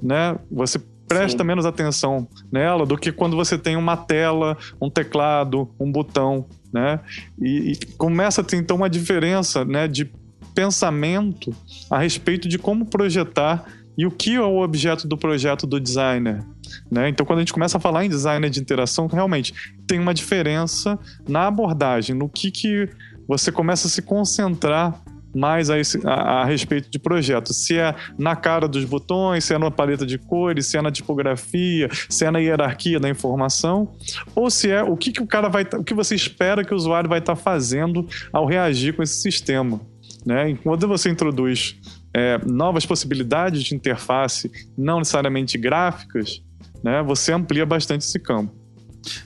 [0.03, 0.37] né?
[0.51, 1.45] Você presta Sim.
[1.45, 7.01] menos atenção nela do que quando você tem uma tela, um teclado, um botão, né?
[7.39, 10.11] E, e começa a ter então uma diferença, né, de
[10.55, 11.53] pensamento
[11.91, 13.65] a respeito de como projetar
[13.99, 16.45] e o que é o objeto do projeto do designer.
[16.91, 17.09] Né?
[17.09, 19.55] Então, quando a gente começa a falar em designer de interação, realmente
[19.87, 22.89] tem uma diferença na abordagem, no que, que
[23.27, 25.01] você começa a se concentrar
[25.35, 27.65] mais a, esse, a, a, respeito de projetos.
[27.65, 30.91] Se é na cara dos botões, se é na paleta de cores, se é na
[30.91, 33.93] tipografia, se é na hierarquia da informação,
[34.35, 36.77] ou se é o que, que o cara vai, o que você espera que o
[36.77, 39.81] usuário vai estar tá fazendo ao reagir com esse sistema.
[40.25, 40.59] Né?
[40.63, 41.77] Quando você introduz
[42.13, 46.43] é, novas possibilidades de interface, não necessariamente gráficas,
[46.83, 48.53] né, você amplia bastante esse campo.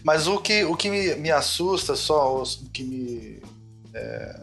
[0.02, 3.42] Mas o que, o que me, me assusta só, o que me,
[3.92, 4.40] é,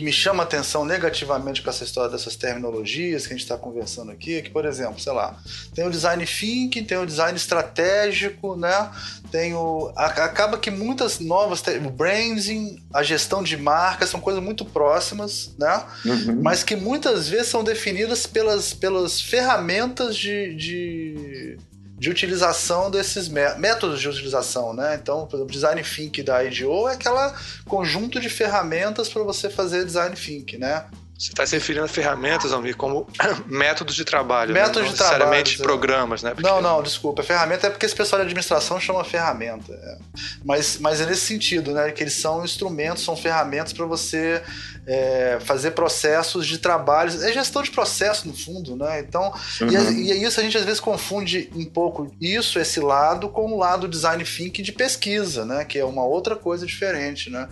[0.00, 4.10] que me chama atenção negativamente com essa história dessas terminologias que a gente está conversando
[4.10, 5.38] aqui, é que, por exemplo, sei lá,
[5.74, 8.90] tem o design thinking, tem o design estratégico, né?
[9.30, 9.92] Tem o.
[9.94, 11.62] Acaba que muitas novas.
[11.84, 15.84] O branding, a gestão de marcas são coisas muito próximas, né?
[16.04, 16.40] Uhum.
[16.42, 21.58] Mas que muitas vezes são definidas pelas, pelas ferramentas de, de
[22.00, 24.98] de utilização desses métodos de utilização, né?
[25.00, 29.84] Então, por exemplo, design think da IDEO é aquela conjunto de ferramentas para você fazer
[29.84, 30.86] design think, né?
[31.18, 33.06] Você está se referindo a ferramentas, Almir, como
[33.46, 34.54] métodos de trabalho.
[34.54, 34.84] Métodos né?
[34.84, 35.18] Não de trabalho.
[35.18, 36.30] necessariamente programas, né?
[36.30, 36.48] Porque...
[36.48, 37.22] Não, não, desculpa.
[37.22, 39.70] Ferramenta é porque esse pessoal de administração chama ferramenta.
[39.70, 39.98] É.
[40.42, 41.92] Mas, mas é nesse sentido, né?
[41.92, 44.42] Que eles são instrumentos, são ferramentas para você
[44.86, 47.22] é, fazer processos de trabalhos.
[47.22, 49.00] É gestão de processo, no fundo, né?
[49.00, 49.92] Então, uhum.
[49.92, 53.58] e, e isso a gente às vezes confunde um pouco isso, esse lado, com o
[53.58, 55.64] lado design thinking de pesquisa, né?
[55.64, 57.48] Que é uma outra coisa diferente, né?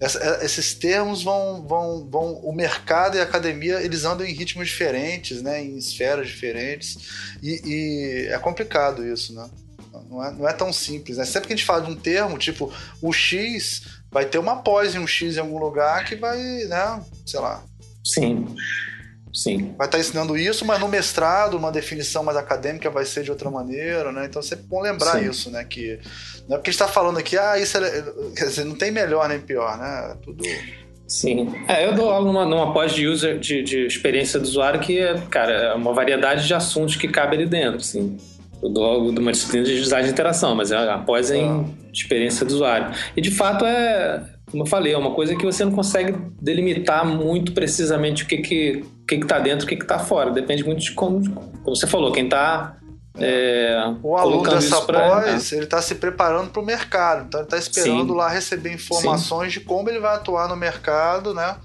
[0.00, 2.34] Essa, é, esses termos vão, vão, vão.
[2.42, 5.62] O mercado e a academia eles andam em ritmos diferentes, né?
[5.62, 6.98] Em esferas diferentes.
[7.42, 9.48] E, e é complicado isso, né?
[10.08, 11.18] Não é, não é tão simples.
[11.18, 11.24] Né?
[11.24, 14.94] Sempre que a gente fala de um termo, tipo, o X vai ter uma pós
[14.94, 17.02] em um X em algum lugar que vai, né?
[17.26, 17.64] Sei lá.
[18.04, 18.46] Sim.
[19.32, 19.74] Sim.
[19.78, 23.50] Vai estar ensinando isso, mas no mestrado, uma definição mais acadêmica vai ser de outra
[23.50, 24.26] maneira, né?
[24.26, 25.30] Então é sempre bom lembrar Sim.
[25.30, 25.64] isso, né?
[25.64, 25.98] Que
[26.46, 28.04] não é porque a gente está falando aqui, ah, isso é.
[28.36, 30.14] Quer dizer, não tem melhor nem pior, né?
[30.22, 30.44] Tudo.
[31.08, 31.50] Sim.
[31.66, 34.98] É, eu dou aula numa, numa pós de user de, de experiência do usuário que
[34.98, 38.18] é, cara, é uma variedade de assuntos que cabe ali dentro, assim.
[38.62, 41.64] Eu dou uma disciplina de design de interação, mas é após em ah.
[41.92, 42.94] experiência do usuário.
[43.16, 47.04] E de fato é, como eu falei, é uma coisa que você não consegue delimitar
[47.04, 49.98] muito precisamente o que que, o que, que tá dentro e o que, que tá
[49.98, 50.30] fora.
[50.30, 52.76] Depende muito de como, como você falou, quem tá
[53.18, 57.58] é, o aluno dessa pós, ele está se preparando para o mercado, então ele está
[57.58, 58.16] esperando Sim.
[58.16, 59.60] lá receber informações Sim.
[59.60, 61.56] de como ele vai atuar no mercado, né?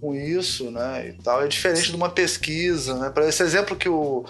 [0.00, 1.08] Com isso, né?
[1.08, 1.42] E tal.
[1.42, 3.10] É diferente de uma pesquisa, né?
[3.10, 4.24] Para esse exemplo que o,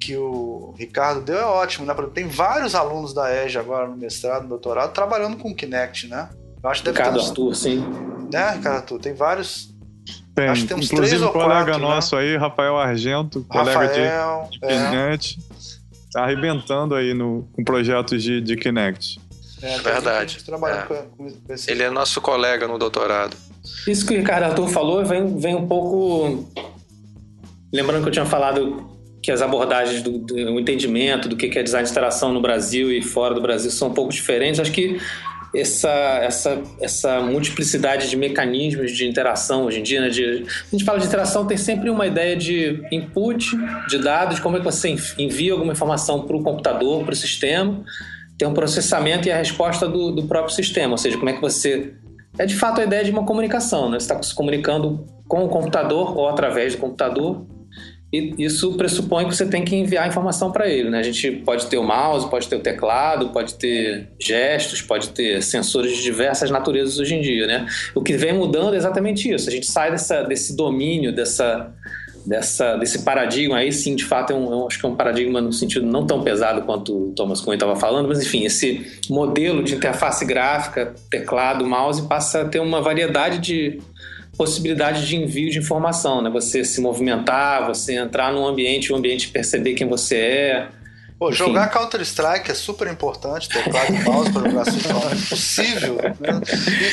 [0.00, 1.94] que o Ricardo deu é ótimo, né?
[2.14, 6.30] Tem vários alunos da EG agora no mestrado, no doutorado, trabalhando com o Kinect, né?
[6.62, 7.28] Eu acho que Ricardo uns...
[7.28, 7.84] Arthur, sim.
[8.32, 8.98] Né, Ricardo Arthur?
[8.98, 9.74] Tem vários.
[10.34, 11.94] Tem, acho que tem uns inclusive três um colega quatro, né?
[11.94, 16.12] nosso aí, Rafael Argento, colega Rafael, de, de Kinect, é.
[16.12, 19.20] tá arrebentando aí no, com projetos de, de Kinect.
[19.62, 20.38] É, verdade.
[20.48, 20.82] É.
[20.82, 21.70] Com, com esse...
[21.70, 23.36] Ele é nosso colega no doutorado.
[23.86, 26.48] Isso que o Ricardo Arthur falou vem, vem um pouco.
[27.72, 28.89] Lembrando que eu tinha falado
[29.30, 33.00] que as abordagens do, do entendimento do que é design de interação no Brasil e
[33.00, 34.58] fora do Brasil são um pouco diferentes.
[34.58, 34.98] Acho que
[35.54, 40.08] essa, essa, essa multiplicidade de mecanismos de interação hoje em dia, né?
[40.08, 43.56] De, a gente fala de interação, tem sempre uma ideia de input
[43.88, 47.84] de dados, como é que você envia alguma informação para o computador, para o sistema,
[48.36, 51.40] tem um processamento e a resposta do, do próprio sistema, ou seja, como é que
[51.40, 51.94] você
[52.36, 54.00] é de fato a ideia de uma comunicação, né?
[54.00, 57.46] Você está se comunicando com o computador ou através do computador
[58.12, 60.90] e isso pressupõe que você tem que enviar informação para ele.
[60.90, 60.98] Né?
[60.98, 65.40] A gente pode ter o mouse, pode ter o teclado, pode ter gestos, pode ter
[65.42, 67.46] sensores de diversas naturezas hoje em dia.
[67.46, 67.66] Né?
[67.94, 69.48] O que vem mudando é exatamente isso.
[69.48, 71.72] A gente sai dessa, desse domínio, dessa,
[72.26, 73.58] dessa, desse paradigma.
[73.58, 76.04] Aí sim, de fato, é um, eu acho que é um paradigma no sentido não
[76.04, 80.94] tão pesado quanto o Thomas Kuhn estava falando, mas enfim, esse modelo de interface gráfica,
[81.08, 83.80] teclado, mouse, passa a ter uma variedade de
[84.40, 86.30] possibilidade de envio de informação, né?
[86.30, 90.68] Você se movimentar, você entrar num ambiente, o ambiente perceber quem você é.
[91.18, 95.96] Pô, jogar Counter-Strike é super importante, teclado e mouse para jogar não é possível.
[96.18, 96.40] Né?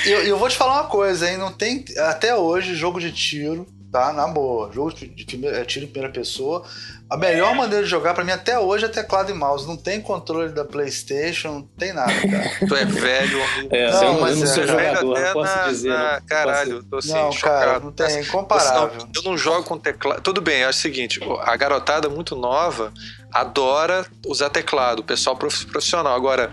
[0.05, 1.37] E eu, eu, vou te falar uma coisa, hein?
[1.37, 4.13] Não tem até hoje jogo de tiro, tá?
[4.13, 6.65] Na boa, jogo de, é, tiro em primeira pessoa
[7.09, 9.65] a melhor maneira de jogar para mim até hoje é teclado e mouse.
[9.65, 12.51] Não tem controle da PlayStation, não tem nada, cara.
[12.67, 13.39] tu é velho.
[13.71, 15.89] É, não, eu mas não sou é, jogador, não posso na, dizer.
[15.89, 17.65] Na, não caralho, tô assim, não, chocado.
[17.65, 19.07] Cara, não tem, incomparável.
[19.15, 20.21] Eu não jogo com teclado.
[20.21, 22.93] Tudo bem, é o seguinte, a garotada muito nova
[23.31, 26.13] adora usar teclado, o pessoal profissional.
[26.13, 26.51] Agora,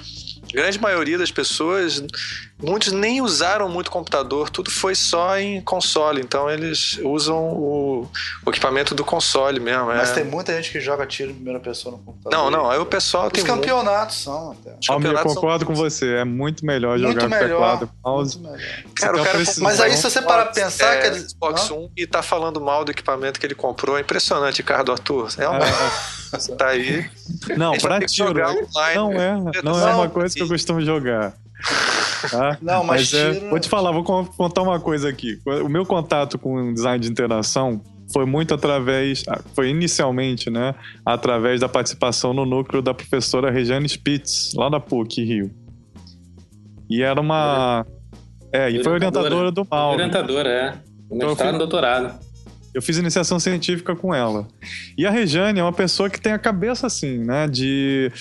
[0.52, 2.00] grande maioria das pessoas,
[2.64, 8.08] muitos nem usaram muito computador, tudo foi só em console, então eles usam o,
[8.44, 9.86] o equipamento do console mesmo.
[9.86, 10.14] Mas é.
[10.14, 12.38] tem muita gente que joga tiro em primeira pessoa no computador.
[12.38, 13.42] Não, não, aí o pessoal Os tem.
[13.42, 14.38] Os campeonatos muito...
[14.38, 14.76] são até.
[14.80, 15.74] Os campeonatos eu concordo são...
[15.74, 18.38] com você, é muito melhor muito jogar melhor, com teclado mouse.
[18.38, 18.84] Muito melhor.
[18.94, 21.20] Cara, o cara Mas aí se você para pensar é, que.
[21.28, 25.28] Xbox One e tá falando mal do equipamento que ele comprou, é impressionante, Ricardo Arthur.
[25.38, 25.58] É uma.
[25.64, 26.54] É.
[26.56, 27.08] tá aí.
[27.56, 28.30] Não, pra tiro.
[28.30, 31.34] Online, não é, não é uma coisa que eu costumo jogar.
[32.30, 32.58] Tá?
[32.60, 35.38] Não, mas, mas é, vou te falar, vou contar uma coisa aqui.
[35.62, 41.60] O meu contato com design de interação foi muito através, ah, foi inicialmente, né, através
[41.60, 45.50] da participação no núcleo da professora Regiane Spitz, lá da PUC Rio.
[46.88, 47.86] E era uma
[48.54, 49.96] é, e foi orientadora do Mauro.
[49.96, 50.74] Orientadora, é.
[51.10, 52.20] Então, mestrado no doutorado.
[52.72, 54.46] Eu fiz iniciação científica com ela.
[54.96, 58.12] E a Regiane é uma pessoa que tem a cabeça assim, né, de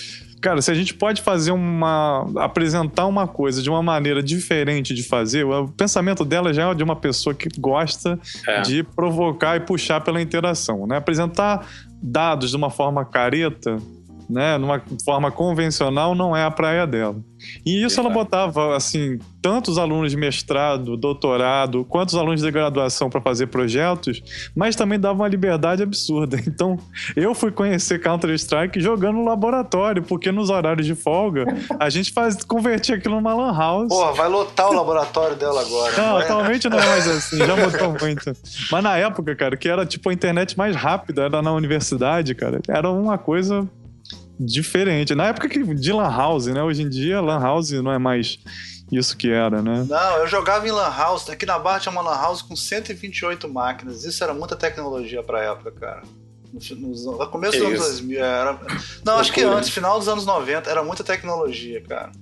[0.44, 2.30] Cara, se a gente pode fazer uma.
[2.36, 6.84] apresentar uma coisa de uma maneira diferente de fazer, o pensamento dela já é de
[6.84, 8.60] uma pessoa que gosta é.
[8.60, 10.98] de provocar e puxar pela interação, né?
[10.98, 11.66] Apresentar
[12.02, 13.78] dados de uma forma careta
[14.28, 17.16] né, numa forma convencional, não é a praia dela.
[17.64, 23.20] E isso ela botava, assim, tantos alunos de mestrado, doutorado, quantos alunos de graduação para
[23.20, 24.22] fazer projetos,
[24.54, 26.42] mas também dava uma liberdade absurda.
[26.54, 26.78] Então,
[27.16, 31.44] eu fui conhecer Counter-Strike jogando no laboratório, porque nos horários de folga,
[31.80, 33.88] a gente faz, convertia aquilo numa lan house.
[33.88, 35.96] Porra, vai lotar o laboratório dela agora.
[35.96, 38.32] Não, atualmente não é mais assim, já mudou muito.
[38.70, 42.60] Mas na época, cara, que era tipo a internet mais rápida, era na universidade, cara,
[42.68, 43.68] era uma coisa
[44.38, 45.14] diferente.
[45.14, 46.62] Na época que de Lan House, né?
[46.62, 48.38] Hoje em dia, Lan House não é mais
[48.90, 49.86] isso que era, né?
[49.88, 51.28] Não, eu jogava em Lan House.
[51.28, 54.04] Aqui na Barra tinha uma Lan House com 128 máquinas.
[54.04, 56.02] Isso era muita tecnologia pra época, cara.
[56.52, 58.22] No, no começo dos anos 2000.
[58.22, 58.60] Era...
[59.04, 60.70] Não, acho que antes, final dos anos 90.
[60.70, 62.12] Era muita tecnologia, cara.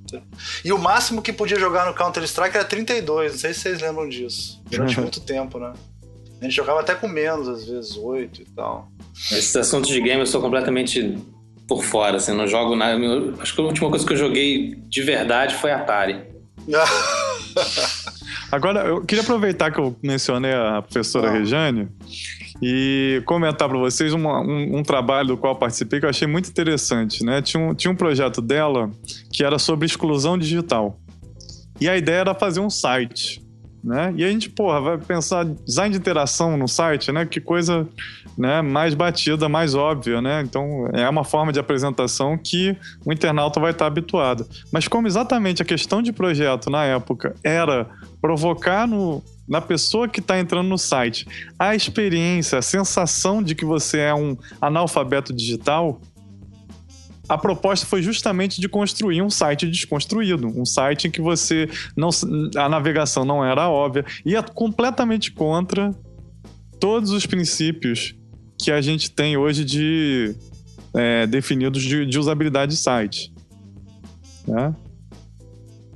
[0.65, 3.33] E o máximo que podia jogar no Counter-Strike era 32.
[3.33, 4.63] Não sei se vocês lembram disso.
[4.71, 5.73] Durante muito tempo, né?
[6.41, 8.91] A gente jogava até com menos, às vezes, 8 e tal.
[9.31, 11.23] Esses assuntos de game eu sou completamente
[11.75, 12.99] por fora, assim, não jogo nada.
[13.41, 16.21] Acho que a última coisa que eu joguei de verdade foi Atari.
[18.53, 21.33] Agora, eu queria aproveitar que eu mencionei a professora ah.
[21.33, 21.89] Rejane
[22.63, 26.51] e comentar para vocês uma, um, um, trabalho do qual participei que eu achei muito
[26.51, 27.25] interessante.
[27.25, 27.41] Né?
[27.41, 28.91] Tinha, um, tinha um projeto dela
[29.33, 30.99] que era sobre exclusão digital.
[31.81, 33.43] E a ideia era fazer um site
[33.83, 34.15] né?
[34.17, 37.27] E a gente, porra, vai pensar design de interação no site, né?
[37.27, 37.89] Que coisa
[38.37, 40.43] né, mais batida, mais óbvia, né?
[40.43, 44.47] Então é uma forma de apresentação que o internauta vai estar habituado.
[44.73, 47.89] Mas como exatamente a questão de projeto na época era
[48.21, 51.27] provocar no, na pessoa que está entrando no site
[51.59, 56.01] a experiência, a sensação de que você é um analfabeto digital,
[57.29, 62.11] a proposta foi justamente de construir um site desconstruído, um site em que você não
[62.57, 65.95] a navegação não era óbvia, ia completamente contra
[66.81, 68.15] todos os princípios
[68.63, 70.35] que a gente tem hoje de
[70.95, 73.33] é, definidos de, de, usabilidade de site.
[74.47, 74.75] Né?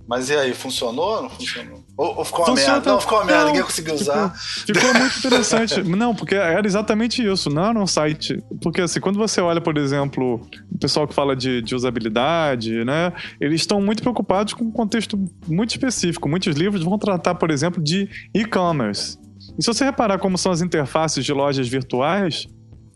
[0.08, 1.84] Mas e aí, funcionou ou não funcionou?
[1.96, 2.90] Ou, ou ficou uma merda?
[2.90, 4.32] Não, ficou uma merda, ninguém conseguiu usar.
[4.34, 5.82] Ficou muito interessante.
[5.82, 8.40] não, porque era exatamente isso, não era um site.
[8.60, 13.12] Porque assim, quando você olha, por exemplo, o pessoal que fala de, de usabilidade, né?
[13.40, 16.28] Eles estão muito preocupados com um contexto muito específico.
[16.28, 19.18] Muitos livros vão tratar, por exemplo, de e-commerce.
[19.58, 22.46] E se você reparar como são as interfaces de lojas virtuais,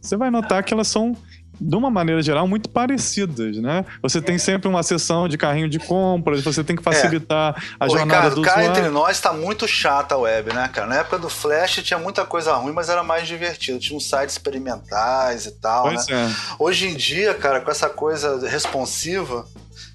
[0.00, 1.16] você vai notar que elas são
[1.60, 3.84] de uma maneira geral, muito parecidas, né?
[4.02, 7.76] Você tem sempre uma seção de carrinho de compras, você tem que facilitar é.
[7.78, 8.70] a Ô, jornada Ricardo, do cá usuário.
[8.70, 10.86] entre nós tá muito chata a web, né, cara?
[10.86, 13.78] Na época do Flash tinha muita coisa ruim, mas era mais divertido.
[13.78, 16.30] Tinha uns sites experimentais e tal, pois né?
[16.30, 16.54] É.
[16.58, 19.46] Hoje em dia, cara, com essa coisa responsiva,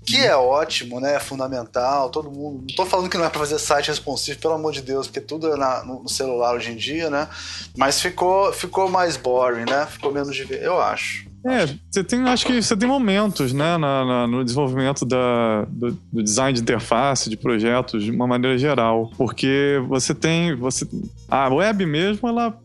[0.05, 1.15] que é ótimo, né?
[1.15, 2.09] É fundamental.
[2.09, 2.65] Todo mundo.
[2.69, 5.21] Não tô falando que não é para fazer site responsivo, pelo amor de Deus, porque
[5.21, 7.27] tudo é na, no celular hoje em dia, né?
[7.75, 9.87] Mas ficou, ficou mais boring, né?
[9.89, 11.25] Ficou menos divertido, eu acho.
[11.45, 15.91] É, você tem, acho que você tem momentos, né, na, na, no desenvolvimento da, do,
[16.11, 19.11] do, design de interface, de projetos, de uma maneira geral.
[19.15, 20.87] Porque você tem, você,
[21.29, 22.59] a web mesmo, ela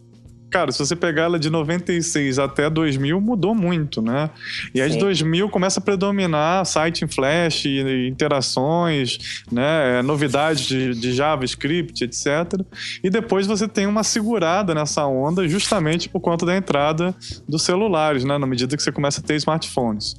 [0.51, 4.31] cara, se você pegar ela de 96 até 2000, mudou muito, né?
[4.75, 4.99] E aí Sim.
[4.99, 7.67] de 2000 começa a predominar site em flash,
[8.09, 10.03] interações, né?
[10.03, 12.61] Novidades de, de JavaScript, etc.
[13.03, 17.15] E depois você tem uma segurada nessa onda justamente por conta da entrada
[17.49, 18.37] dos celulares, né?
[18.37, 20.17] Na medida que você começa a ter smartphones.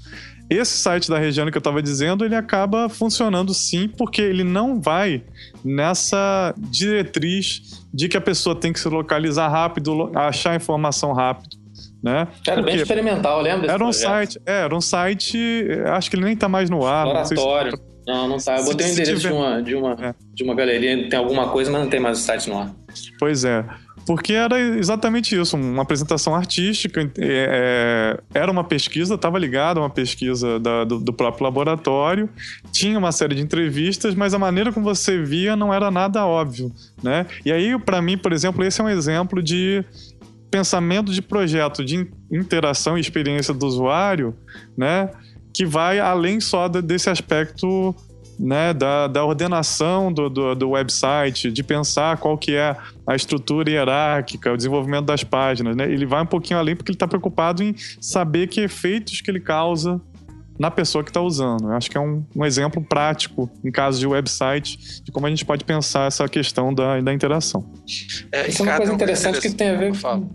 [0.52, 4.82] Esse site da região que eu estava dizendo, ele acaba funcionando sim, porque ele não
[4.82, 5.24] vai
[5.64, 11.56] nessa diretriz de que a pessoa tem que se localizar rápido, achar informação rápido.
[12.04, 12.28] Né?
[12.46, 13.72] Era bem experimental, lembra?
[13.72, 15.38] Era um site, é, era um site,
[15.86, 17.22] acho que ele nem está mais no ar.
[17.22, 17.80] Exploratório.
[18.06, 18.58] Não, não, não tá.
[18.58, 19.30] Eu botei o endereço tiver...
[19.30, 20.16] de uma, de, uma, é.
[20.34, 22.76] de uma galeria, tem alguma coisa, mas não tem mais o site no ar.
[23.18, 23.64] Pois é.
[24.06, 29.84] Porque era exatamente isso, uma apresentação artística, é, é era uma pesquisa, estava ligada a
[29.84, 32.30] uma pesquisa da, do, do, próprio laboratório,
[32.72, 36.72] tinha uma série de entrevistas, mas a maneira como você via não era nada óbvio,
[37.04, 37.28] né?
[37.46, 39.84] E aí, para mim, por exemplo, esse é um exemplo de
[40.50, 44.36] pensamento de projeto, de interação e experiência do usuário,
[44.78, 45.10] né?
[45.54, 47.96] Que vai além só desse aspecto
[48.42, 52.76] né, da, da ordenação do, do, do, website, de pensar qual que é
[53.06, 55.76] a estrutura hierárquica, o desenvolvimento das páginas.
[55.76, 55.84] Né?
[55.86, 59.40] Ele vai um pouquinho além porque ele está preocupado em saber que efeitos que ele
[59.40, 60.02] causa
[60.58, 61.70] na pessoa que está usando.
[61.70, 65.30] Eu acho que é um, um, exemplo prático, em caso de website, de como a
[65.30, 67.72] gente pode pensar essa questão da, da interação.
[68.32, 70.30] É, Isso é uma coisa interessante que tem a ver com...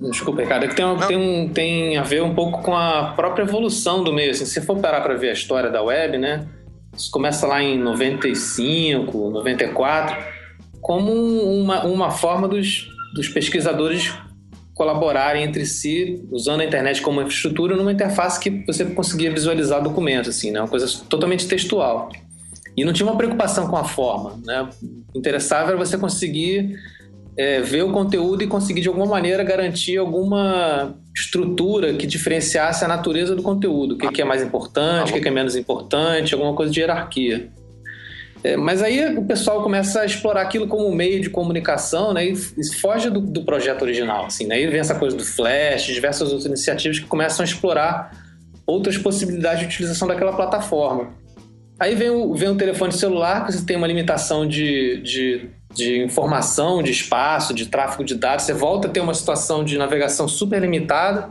[0.00, 3.42] Desculpa, Ricardo, é que tem, tem, um, tem a ver um pouco com a própria
[3.42, 4.30] evolução do meio.
[4.30, 6.46] Assim, se for parar para ver a história da web, né?
[6.98, 10.16] Isso começa lá em 95, 94,
[10.80, 14.12] como uma, uma forma dos, dos pesquisadores
[14.74, 20.30] colaborarem entre si, usando a internet como infraestrutura, numa interface que você conseguia visualizar documentos,
[20.30, 20.60] assim, né?
[20.60, 22.10] Uma coisa totalmente textual.
[22.76, 24.68] E não tinha uma preocupação com a forma, né?
[25.14, 26.76] Interessava era você conseguir
[27.36, 32.88] é, ver o conteúdo e conseguir de alguma maneira garantir alguma estrutura que diferenciasse a
[32.88, 36.34] natureza do conteúdo, o que, que é mais importante, o que, que é menos importante,
[36.34, 37.50] alguma coisa de hierarquia.
[38.42, 42.26] É, mas aí o pessoal começa a explorar aquilo como um meio de comunicação, né?
[42.26, 44.60] E, e foge do, do, projeto original, assim, né?
[44.62, 48.12] E vem essa coisa do Flash, diversas outras iniciativas que começam a explorar
[48.64, 51.14] outras possibilidades de utilização daquela plataforma.
[51.80, 56.02] Aí vem o, vem o telefone celular, que você tem uma limitação de, de, de
[56.02, 60.26] informação, de espaço, de tráfego de dados, você volta a ter uma situação de navegação
[60.26, 61.30] super limitada,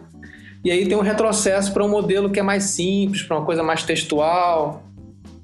[0.64, 3.64] e aí tem um retrocesso para um modelo que é mais simples, para uma coisa
[3.64, 4.84] mais textual,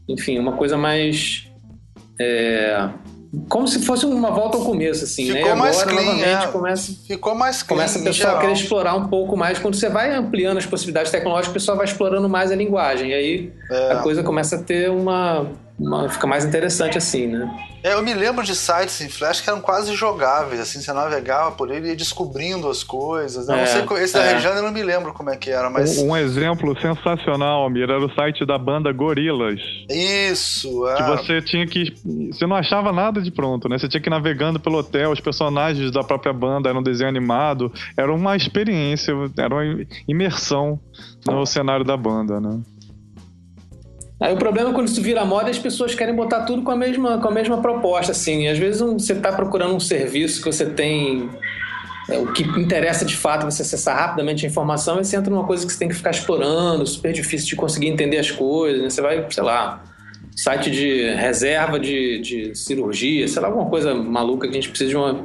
[0.07, 1.47] enfim, uma coisa mais
[2.19, 2.89] é,
[3.49, 5.51] como se fosse uma volta ao começo, assim, Ficou né?
[5.51, 6.47] E mais clean, novamente, é.
[6.47, 9.57] começa, Ficou mais clean, começa a pessoa a querer explorar um pouco mais.
[9.57, 13.09] Quando você vai ampliando as possibilidades tecnológicas, o pessoal vai explorando mais a linguagem.
[13.09, 13.93] E aí É.
[13.93, 15.47] a coisa começa a ter uma...
[16.09, 17.49] Fica mais interessante assim, né?
[17.83, 21.51] É, eu me lembro de sites em Flash que eram quase jogáveis, assim, você navegava
[21.51, 23.47] por ele e ia descobrindo as coisas.
[23.47, 23.53] né?
[23.53, 24.33] Eu não É, sei, esse da é.
[24.35, 25.97] Regiane eu não me lembro como é que era, mas.
[25.97, 29.59] Um, um exemplo sensacional, Almir, era o site da banda Gorilas.
[29.89, 30.95] Isso, é.
[30.95, 31.93] Que você tinha que.
[32.31, 33.77] Você não achava nada de pronto, né?
[33.77, 37.69] Você tinha que ir navegando pelo hotel, os personagens da própria banda eram desenho animado.
[37.97, 40.79] Era uma experiência, era uma imersão
[41.25, 42.59] no cenário da banda, né?
[44.23, 46.77] Aí o problema é quando isso vira moda, as pessoas querem botar tudo com a
[46.77, 48.47] mesma, com a mesma proposta, assim.
[48.47, 51.29] Às vezes um- você está procurando um serviço que você tem.
[52.09, 55.29] é, o que interessa de fato é você acessar rapidamente a informação e você entra
[55.33, 58.81] numa coisa que você tem que ficar explorando, super difícil de conseguir entender as coisas.
[58.81, 58.89] Né?
[58.89, 59.83] Você vai, sei lá,
[60.35, 64.89] site de reserva de, de cirurgia, sei lá, alguma coisa maluca que a gente precisa
[64.89, 65.21] de uma.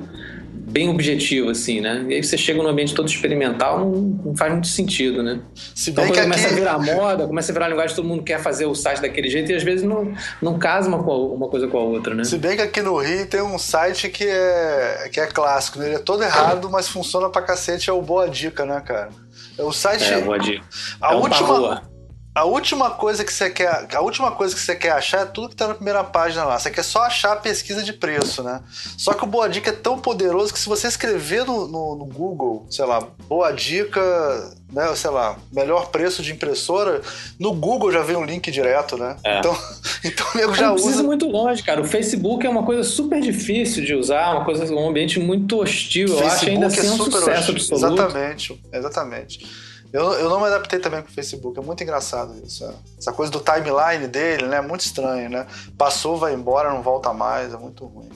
[0.68, 2.04] Bem objetivo, assim, né?
[2.08, 3.90] E aí você chega num ambiente todo experimental, não,
[4.26, 5.40] não faz muito sentido, né?
[5.74, 6.54] Se Então quando começa a aqui.
[6.54, 9.54] virar moda, começa a virar linguagem, todo mundo quer fazer o site daquele jeito e
[9.54, 10.12] às vezes não,
[10.42, 12.24] não casa uma, a- uma coisa com a outra, né?
[12.24, 15.86] Se bem que aqui no Rio tem um site que é, que é clássico, né?
[15.86, 19.08] ele é todo errado, mas funciona pra cacete, é o Boa Dica, né, cara?
[19.56, 20.04] É o site.
[20.04, 20.64] É, boa dica.
[21.00, 21.82] a, é última.
[22.38, 23.88] A última coisa que você quer.
[23.92, 26.56] A última coisa que você quer achar é tudo que tá na primeira página lá.
[26.56, 28.60] Você quer só achar a pesquisa de preço, né?
[28.96, 32.04] Só que o Boa Dica é tão poderoso que se você escrever no, no, no
[32.04, 34.00] Google, sei lá, Boa Dica,
[34.72, 34.94] né?
[34.94, 37.02] Sei lá, melhor preço de impressora,
[37.40, 39.16] no Google já vem um link direto, né?
[39.24, 39.40] É.
[39.40, 39.58] Então,
[40.04, 41.02] então o nego já não precisa usa.
[41.02, 41.80] ir muito longe, cara.
[41.80, 46.06] O Facebook é uma coisa super difícil de usar, uma coisa, um ambiente muito hostil.
[46.06, 47.54] Eu acho ainda assim um sucesso hostil.
[47.54, 47.74] absoluto.
[47.74, 49.67] Exatamente, exatamente.
[49.92, 52.64] Eu, eu não me adaptei também com o Facebook, é muito engraçado isso.
[52.64, 52.74] é.
[52.98, 54.58] Essa coisa do timeline dele, né?
[54.58, 55.46] É muito estranho, né?
[55.78, 58.10] Passou, vai embora, não volta mais, é muito ruim.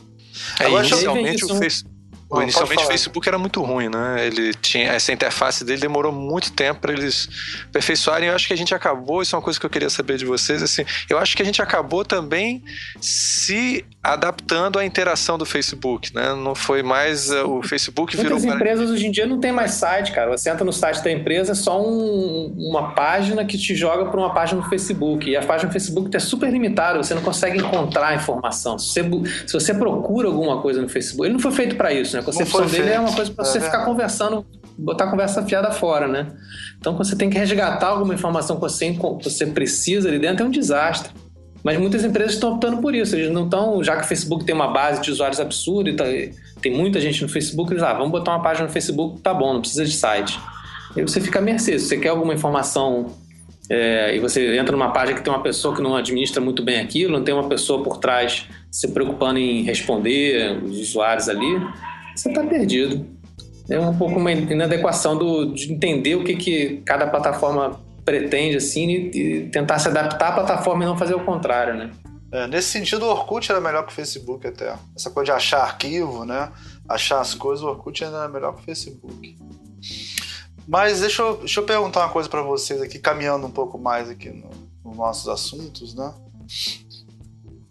[0.61, 1.85] É, Agora, eu- inicialmente o Face-
[2.33, 2.87] Pode inicialmente o.
[2.87, 4.27] Facebook era muito ruim, né?
[4.27, 7.29] Ele tinha essa interface dele demorou muito tempo para eles
[7.69, 8.29] aperfeiçoarem.
[8.29, 10.25] Eu acho que a gente acabou, isso é uma coisa que eu queria saber de
[10.25, 12.63] vocês, assim, eu acho que a gente acabou também
[13.01, 16.35] se adaptando à interação do Facebook, né?
[16.35, 19.73] Não foi mais uh, o Facebook virou Muitas empresas hoje em dia não tem mais
[19.73, 20.31] site, cara.
[20.37, 24.19] Você entra no site da empresa, é só um- uma página que te joga para
[24.19, 25.31] uma página no Facebook.
[25.31, 28.77] E a página no Facebook é super limitada, você não consegue encontrar a informação.
[28.79, 32.17] Se você, se você procura alguma coisa no Facebook, ele não foi feito para isso,
[32.17, 32.22] né?
[32.23, 34.47] A concepção dele é feito, uma coisa para é você ficar conversando,
[34.79, 36.29] botar a conversa fiada fora, né?
[36.79, 40.45] Então, quando você tem que resgatar alguma informação que você, que você precisa ali dentro,
[40.45, 41.13] é um desastre.
[41.63, 43.15] Mas muitas empresas estão optando por isso.
[43.15, 46.05] Eles não estão, já que o Facebook tem uma base de usuários absurda e tá-
[46.61, 49.55] tem muita gente no Facebook, eles, ah, vamos botar uma página no Facebook, tá bom,
[49.55, 50.39] não precisa de site.
[50.97, 51.79] Aí você fica à mercê.
[51.79, 53.15] Se você quer alguma informação
[53.71, 56.81] é, e você entra numa página que tem uma pessoa que não administra muito bem
[56.81, 61.61] aquilo, não tem uma pessoa por trás se preocupando em responder os usuários ali,
[62.15, 63.07] você está perdido.
[63.69, 68.89] É um pouco uma inadequação do, de entender o que, que cada plataforma pretende assim
[68.91, 71.91] e, e tentar se adaptar à plataforma e não fazer o contrário, né?
[72.33, 74.75] É, nesse sentido, o Orkut era melhor que o Facebook até.
[74.97, 76.51] Essa coisa de achar arquivo, né?
[76.89, 79.37] Achar as coisas, o Orkut ainda era melhor que o Facebook.
[80.67, 84.09] Mas deixa eu, deixa eu perguntar uma coisa para vocês aqui, caminhando um pouco mais
[84.09, 84.51] aqui no-
[84.85, 86.13] nos nossos assuntos, né?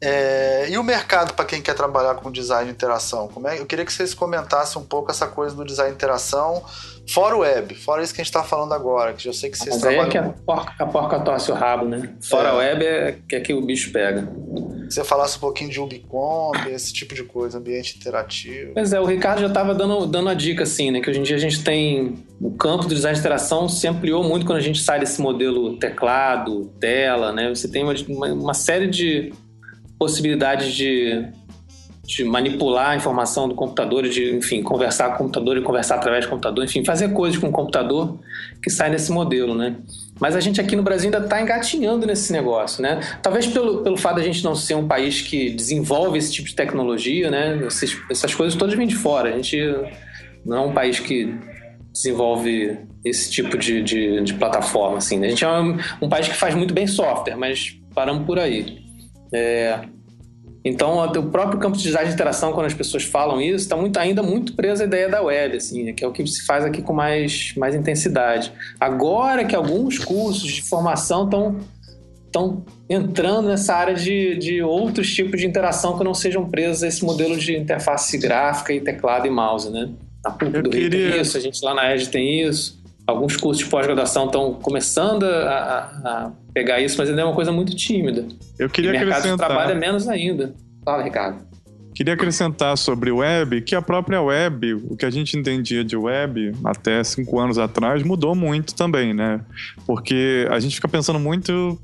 [0.03, 3.27] É, e o mercado para quem quer trabalhar com design de interação?
[3.27, 6.63] Como é, eu queria que vocês comentassem um pouco essa coisa do design de interação,
[7.07, 9.57] fora o web, fora isso que a gente está falando agora, que eu sei que
[9.59, 10.43] vocês Mas aí é que a trabalham.
[10.43, 12.13] porca, a porca torce o rabo, né?
[12.19, 12.51] Fora É.
[12.51, 14.27] a web é que é que o bicho pega.
[14.87, 18.71] Que você falasse um pouquinho de Ubicomp, esse tipo de coisa, ambiente interativo.
[18.73, 20.99] Pois é, o Ricardo já estava dando, dando a dica, assim, né?
[20.99, 22.25] Que hoje em dia a gente tem.
[22.41, 25.77] O campo do design de interação se ampliou muito quando a gente sai desse modelo
[25.77, 27.49] teclado, tela, né?
[27.49, 27.93] Você tem uma,
[28.33, 29.31] uma série de
[30.01, 31.27] possibilidades de,
[32.03, 36.25] de manipular a informação do computador, de, enfim, conversar com o computador e conversar através
[36.25, 38.17] do computador, enfim, fazer coisas com o computador
[38.63, 39.75] que sai nesse modelo, né?
[40.19, 42.99] Mas a gente aqui no Brasil ainda está engatinhando nesse negócio, né?
[43.21, 46.49] Talvez pelo, pelo fato de a gente não ser um país que desenvolve esse tipo
[46.49, 47.63] de tecnologia, né?
[47.63, 49.29] Essas, essas coisas todas vêm de fora.
[49.29, 49.55] A gente
[50.43, 51.31] não é um país que
[51.93, 52.75] desenvolve
[53.05, 55.19] esse tipo de, de, de plataforma, assim.
[55.19, 55.27] Né?
[55.27, 58.80] A gente é um, um, país que faz muito bem software, mas paramos por aí.
[59.33, 59.79] É,
[60.63, 63.97] então, o próprio campo de design de interação, quando as pessoas falam isso, está muito,
[63.97, 66.83] ainda muito preso à ideia da web, assim, que é o que se faz aqui
[66.83, 68.53] com mais, mais intensidade.
[68.79, 71.59] Agora que alguns cursos de formação estão
[72.31, 76.87] estão entrando nessa área de, de outros tipos de interação que não sejam presos a
[76.87, 79.89] esse modelo de interface gráfica e teclado e mouse, né?
[80.23, 80.99] A PUC do queria...
[80.99, 82.80] Rio tem isso, a gente lá na Edge tem isso.
[83.11, 87.51] Alguns cursos de pós-graduação estão começando a, a, pegar isso, mas ainda é uma coisa
[87.51, 88.25] muito tímida.
[88.57, 89.49] Eu queria e mercado acrescentar...
[89.49, 90.53] de trabalho é menos ainda.
[90.83, 91.51] Fala, Ricardo.
[91.93, 96.53] Queria acrescentar sobre web que a própria web, o que a gente entendia de web
[96.63, 99.41] até cinco anos atrás, mudou muito também, né?
[99.85, 101.77] Porque a gente fica pensando muito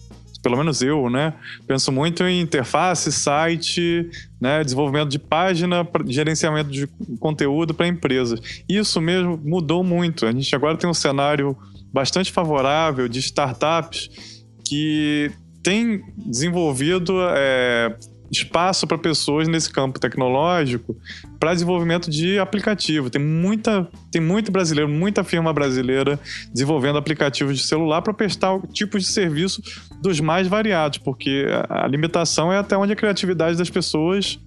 [0.47, 1.33] pelo menos eu, né?
[1.67, 4.63] Penso muito em interface, site, né?
[4.63, 6.87] desenvolvimento de página, gerenciamento de
[7.19, 8.39] conteúdo para empresas.
[8.69, 10.25] Isso mesmo mudou muito.
[10.25, 11.53] A gente agora tem um cenário
[11.91, 15.29] bastante favorável de startups que
[15.61, 17.93] têm desenvolvido é,
[18.31, 20.95] espaço para pessoas nesse campo tecnológico
[21.39, 23.09] para desenvolvimento de aplicativo.
[23.09, 26.19] Tem muita, tem muito brasileiro, muita firma brasileira
[26.53, 29.61] desenvolvendo aplicativos de celular para prestar tipos de serviço
[30.01, 34.39] dos mais variados, porque a limitação é até onde a criatividade das pessoas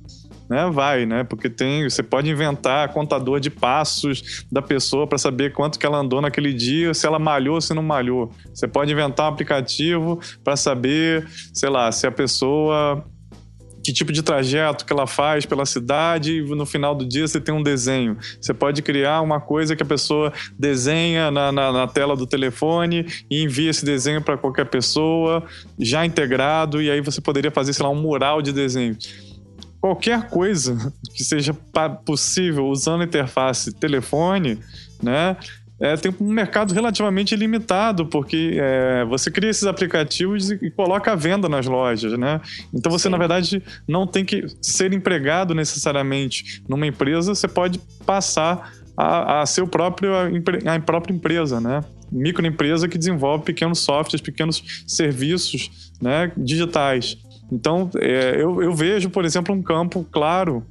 [0.50, 1.22] né, vai, né?
[1.22, 5.98] Porque tem, você pode inventar contador de passos da pessoa para saber quanto que ela
[5.98, 8.32] andou naquele dia, se ela malhou ou se não malhou.
[8.52, 11.24] Você pode inventar um aplicativo para saber,
[11.54, 13.06] sei lá, se a pessoa
[13.82, 17.40] que tipo de trajeto que ela faz pela cidade e no final do dia você
[17.40, 18.16] tem um desenho.
[18.40, 23.06] Você pode criar uma coisa que a pessoa desenha na, na, na tela do telefone
[23.30, 25.44] e envia esse desenho para qualquer pessoa,
[25.78, 28.96] já integrado, e aí você poderia fazer, sei lá, um mural de desenho.
[29.80, 31.56] Qualquer coisa que seja
[32.04, 34.58] possível usando a interface telefone,
[35.02, 35.36] né?
[35.80, 41.12] É, tem um mercado relativamente limitado, porque é, você cria esses aplicativos e, e, coloca
[41.12, 42.40] a venda nas lojas, né?
[42.72, 43.12] Então você, Sim.
[43.12, 49.46] na verdade, não tem que ser empregado necessariamente numa empresa, você pode passar a, a
[49.46, 51.82] ser o próprio, a, a própria empresa, né?
[52.12, 57.16] Microempresa que desenvolve pequenos softwares, pequenos serviços né, digitais.
[57.50, 60.64] Então, é, eu, eu vejo, por exemplo, um campo claro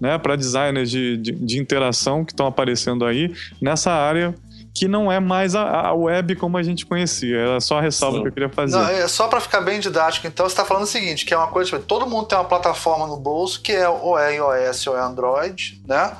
[0.00, 4.34] né, para designers de, de, de interação que estão aparecendo aí nessa área
[4.74, 7.38] que não é mais a, a web como a gente conhecia.
[7.38, 8.22] Era só a ressalva Sim.
[8.22, 8.76] que eu queria fazer.
[8.76, 11.36] Não, é só para ficar bem didático, então você está falando o seguinte, que é
[11.36, 14.86] uma coisa, tipo, todo mundo tem uma plataforma no bolso que é ou é iOS
[14.88, 16.12] ou é Android, né?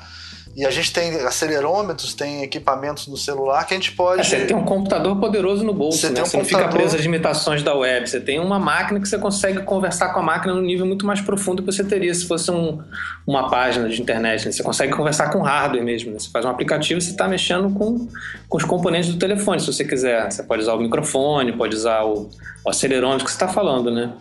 [0.57, 4.21] E a gente tem acelerômetros, tem equipamentos no celular que a gente pode.
[4.21, 6.23] É, você tem um computador poderoso no bolso, você, né?
[6.23, 6.63] um você computador...
[6.63, 8.09] não fica preso às limitações da web.
[8.09, 11.21] Você tem uma máquina que você consegue conversar com a máquina no nível muito mais
[11.21, 12.81] profundo que você teria se fosse um,
[13.27, 14.47] uma página de internet.
[14.47, 14.53] Né?
[14.53, 16.13] Você consegue conversar com hardware mesmo.
[16.13, 16.21] Né?
[16.21, 18.07] Você faz um aplicativo e você está mexendo com,
[18.49, 20.31] com os componentes do telefone, se você quiser.
[20.31, 22.31] Você pode usar o microfone, pode usar o,
[22.65, 24.13] o acelerômetro que você está falando, né?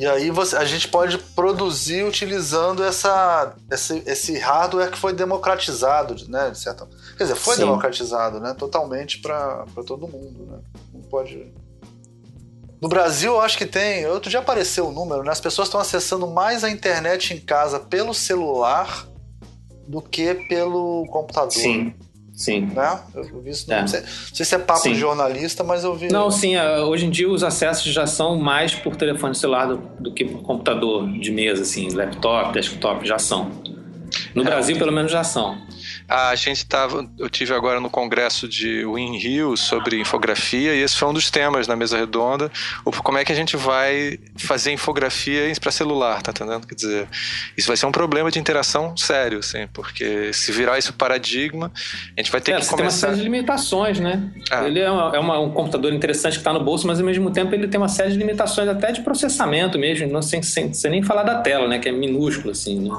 [0.00, 6.26] E aí você, a gente pode produzir utilizando essa, esse, esse hardware que foi democratizado,
[6.26, 6.48] né?
[6.48, 6.88] De certa...
[7.18, 7.66] Quer dizer, foi Sim.
[7.66, 8.54] democratizado, né?
[8.54, 10.58] Totalmente para todo mundo, né?
[10.94, 11.52] Não pode.
[12.80, 14.06] No Brasil, eu acho que tem.
[14.06, 15.32] Outro dia apareceu o número, né?
[15.32, 19.06] As pessoas estão acessando mais a internet em casa pelo celular
[19.86, 21.50] do que pelo computador.
[21.50, 21.94] Sim.
[22.40, 22.70] Sim.
[22.74, 23.00] Né?
[23.14, 23.70] Eu vi isso.
[23.70, 23.82] É.
[23.82, 24.94] Não, sei, não, sei, se é papo sim.
[24.94, 26.10] jornalista, mas eu vi.
[26.10, 26.56] Não, sim.
[26.56, 30.24] É, hoje em dia os acessos já são mais por telefone celular do, do que
[30.24, 33.50] por computador de mesa, assim, laptop, desktop, já são.
[34.34, 35.58] No é, Brasil, pelo menos, já são.
[36.10, 40.96] A gente estava, eu tive agora no congresso de Win Rio sobre infografia e esse
[40.96, 42.50] foi um dos temas na mesa redonda,
[42.84, 46.66] o como é que a gente vai fazer infografia para celular, tá entendendo?
[46.66, 47.08] Quer dizer,
[47.56, 51.70] isso vai ser um problema de interação sério, assim, porque se virar isso paradigma,
[52.16, 52.76] a gente vai ter é, que começar.
[52.76, 54.32] Tem uma série de limitações, né?
[54.50, 54.66] Ah.
[54.66, 57.30] Ele é, uma, é uma, um computador interessante que está no bolso, mas ao mesmo
[57.30, 60.90] tempo ele tem uma série de limitações até de processamento mesmo, não sem, sem, sem
[60.90, 61.78] nem falar da tela, né?
[61.78, 62.90] Que é minúsculo assim, né?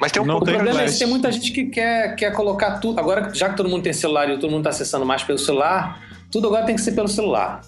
[0.00, 0.90] Mas tem um não o problema flash.
[0.90, 2.98] é que tem muita gente que quer, quer colocar tudo.
[2.98, 6.00] Agora, já que todo mundo tem celular e todo mundo está acessando mais pelo celular,
[6.30, 7.60] tudo agora tem que ser pelo celular.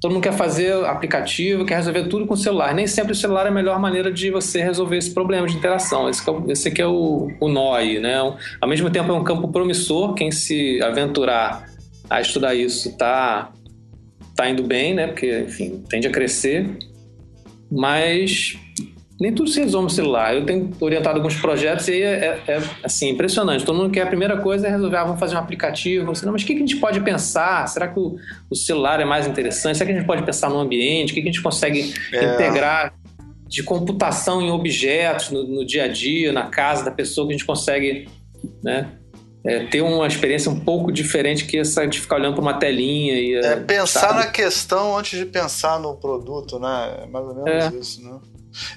[0.00, 2.74] Todo mundo quer fazer aplicativo, quer resolver tudo com o celular.
[2.74, 6.08] Nem sempre o celular é a melhor maneira de você resolver esse problema de interação.
[6.08, 8.16] Esse, é, esse aqui é o, o nó aí, né?
[8.60, 10.14] Ao mesmo tempo é um campo promissor.
[10.14, 11.66] Quem se aventurar
[12.08, 13.52] a estudar isso tá,
[14.34, 15.06] tá indo bem, né?
[15.06, 16.66] Porque, enfim, tende a crescer.
[17.70, 18.58] Mas
[19.20, 20.34] nem tudo se resume no celular.
[20.34, 23.66] Eu tenho orientado alguns projetos e é, é, é assim, impressionante.
[23.66, 26.06] Todo mundo quer a primeira coisa é resolver, ah, vamos fazer um aplicativo.
[26.06, 27.68] Mas o que, a gente pode pensar?
[27.68, 28.16] Será que o,
[28.48, 29.76] o, celular é mais interessante?
[29.76, 31.12] Será que a gente pode pensar no ambiente?
[31.12, 32.34] O que, que a gente consegue é.
[32.34, 32.94] integrar
[33.46, 37.36] de computação em objetos no, no, dia a dia, na casa da pessoa, que a
[37.36, 38.08] gente consegue
[38.62, 38.88] né,
[39.44, 43.14] é, ter uma experiência um pouco diferente que essa de ficar olhando para uma telinha
[43.14, 47.00] e é, pensar na questão antes de pensar no produto, né?
[47.02, 47.78] É mais ou menos é.
[47.78, 48.18] isso, né?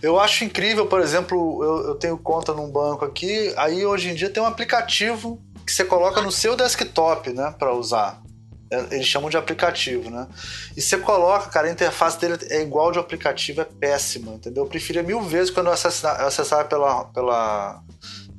[0.01, 4.15] Eu acho incrível, por exemplo, eu, eu, tenho conta num banco aqui, aí hoje em
[4.15, 8.21] dia tem um aplicativo que você coloca no seu desktop, né, para usar.
[8.69, 10.27] É, eles chamam de aplicativo, né?
[10.75, 14.63] E você coloca, cara, a interface dele é igual de aplicativo, é péssima, entendeu?
[14.63, 17.83] Eu preferia mil vezes quando eu acessava, eu acessava pela, pela,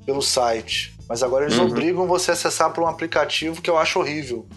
[0.04, 0.94] pelo site.
[1.08, 1.66] Mas agora eles uhum.
[1.66, 4.48] obrigam você a acessar por um aplicativo que eu acho horrível.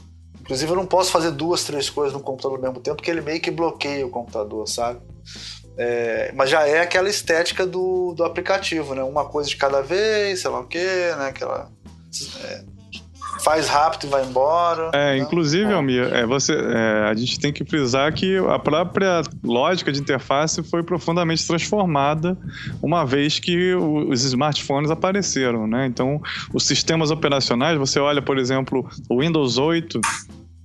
[0.42, 3.22] Inclusive, eu não posso fazer duas, três coisas no computador ao mesmo tempo, porque ele
[3.22, 5.02] meio que bloqueia o computador, sabe?
[5.78, 9.04] É, mas já é aquela estética do, do aplicativo, né?
[9.04, 11.28] Uma coisa de cada vez, sei lá o quê, né?
[11.28, 11.70] Aquela.
[12.44, 12.64] É,
[13.44, 14.90] faz rápido e vai embora.
[14.94, 15.18] É, né?
[15.18, 15.74] inclusive, é.
[15.74, 20.64] Almir, é, você, é, a gente tem que frisar que a própria lógica de interface
[20.64, 22.38] foi profundamente transformada
[22.82, 25.86] uma vez que os smartphones apareceram, né?
[25.86, 26.22] Então,
[26.54, 30.00] os sistemas operacionais, você olha, por exemplo, o Windows 8,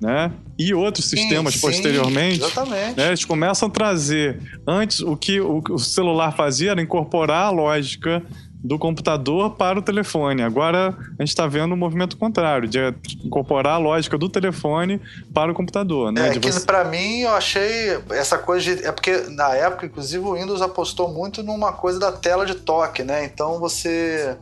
[0.02, 0.32] né?
[0.58, 2.96] E outros sistemas sim, posteriormente, sim, exatamente.
[2.96, 3.06] Né?
[3.06, 8.20] eles começam a trazer antes o que o, celular fazia era incorporar a lógica
[8.64, 10.42] do computador para o telefone.
[10.42, 12.78] Agora a gente está vendo o um movimento contrário, de
[13.24, 15.00] incorporar a lógica do telefone
[15.32, 16.10] para o computador.
[16.10, 16.28] Né?
[16.28, 16.66] É, que você...
[16.66, 18.84] para mim eu achei essa coisa de.
[18.84, 23.04] É porque na época, inclusive, o Windows apostou muito numa coisa da tela de toque,
[23.04, 23.24] né?
[23.24, 24.36] Então você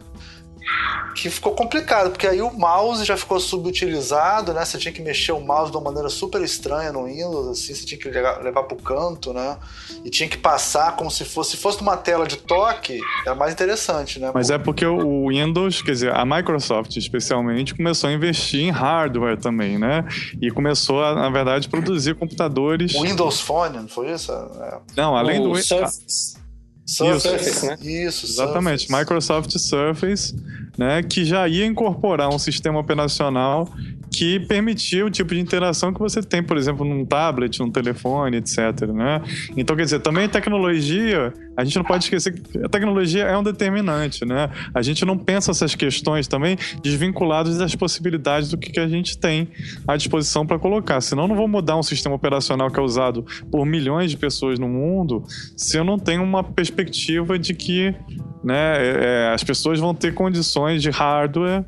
[1.15, 4.65] que ficou complicado, porque aí o mouse já ficou subutilizado, né?
[4.65, 7.85] Você tinha que mexer o mouse de uma maneira super estranha no Windows, assim, você
[7.85, 9.57] tinha que levar, levar pro canto, né?
[10.05, 13.53] E tinha que passar como se fosse, se fosse numa tela de toque, era mais
[13.53, 14.31] interessante, né?
[14.33, 19.39] Mas é porque o Windows, quer dizer, a Microsoft especialmente, começou a investir em hardware
[19.39, 20.05] também, né?
[20.41, 22.95] E começou a, na verdade, produzir computadores.
[22.95, 24.33] O Windows Phone, não foi isso?
[24.33, 24.79] É.
[24.97, 25.63] Não, além o do.
[25.63, 26.39] Surface.
[26.87, 27.77] Surface, Surface né?
[27.83, 28.99] Isso, Exatamente, Surface.
[28.99, 30.35] Microsoft Surface,
[30.77, 33.69] né, que já ia incorporar um sistema operacional
[34.11, 38.39] que permitia o tipo de interação que você tem, por exemplo, num tablet, num telefone,
[38.39, 38.59] etc.
[38.93, 39.23] Né?
[39.57, 43.37] Então, quer dizer, também a tecnologia, a gente não pode esquecer que a tecnologia é
[43.37, 44.51] um determinante, né?
[44.75, 49.49] A gente não pensa essas questões também desvinculadas das possibilidades do que, a gente tem
[49.87, 51.01] à disposição para colocar.
[51.01, 54.69] Senão, não vou mudar um sistema operacional que é usado por milhões de pessoas no
[54.69, 55.23] mundo
[55.57, 57.95] se eu não tenho uma perspectiva de que
[58.43, 61.65] né, é, as pessoas vão ter condições de hardware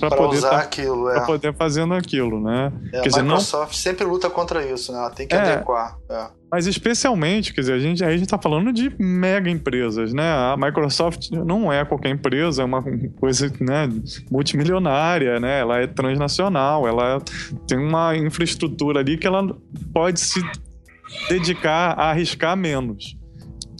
[0.00, 1.26] para poder usar tá, aquilo, é.
[1.26, 2.72] Poder fazendo aquilo, né?
[2.86, 3.78] É, quer a dizer, Microsoft não...
[3.78, 4.98] sempre luta contra isso, né?
[4.98, 5.98] Ela tem que é, adequar.
[6.08, 6.28] É.
[6.50, 10.24] Mas especialmente, quer dizer, a gente, aí a gente tá falando de mega empresas, né?
[10.24, 12.82] A Microsoft não é qualquer empresa, é uma
[13.18, 13.88] coisa né,
[14.30, 15.60] multimilionária, né?
[15.60, 17.20] Ela é transnacional, ela
[17.68, 19.54] tem uma infraestrutura ali que ela
[19.92, 20.40] pode se
[21.28, 23.19] dedicar a arriscar menos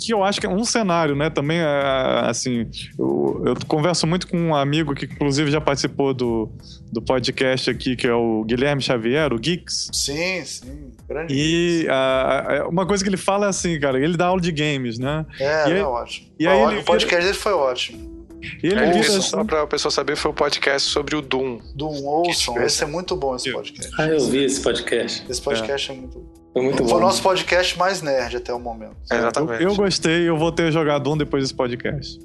[0.00, 1.28] que eu acho que é um cenário, né?
[1.28, 2.66] Também, é, assim,
[2.98, 6.50] eu, eu, converso muito com um amigo que, inclusive, já participou do,
[6.90, 9.90] do podcast aqui, que é o Guilherme Xavier, o Geeks.
[9.92, 10.92] Sim, sim.
[11.06, 14.52] Grande e a, uma coisa que ele fala é assim, cara, ele dá aula de
[14.52, 15.26] games, né?
[15.38, 16.28] É, e aí, é ótimo.
[16.38, 18.20] E aí ele, o podcast dele foi ótimo.
[18.62, 21.58] E ele é, isso, só pra pessoa saber, foi o um podcast sobre o Doom.
[21.74, 22.60] Doom, ouçam.
[22.62, 23.92] Esse é muito bom, esse podcast.
[23.98, 25.26] Ah, eu vi esse podcast.
[25.28, 26.39] Esse podcast é, é muito bom.
[26.52, 26.96] Foi muito Foi bom.
[26.96, 28.96] o nosso podcast mais nerd até o momento.
[29.10, 29.62] É, exatamente.
[29.62, 32.18] Eu, eu, gostei, eu vou ter jogado um depois desse podcast.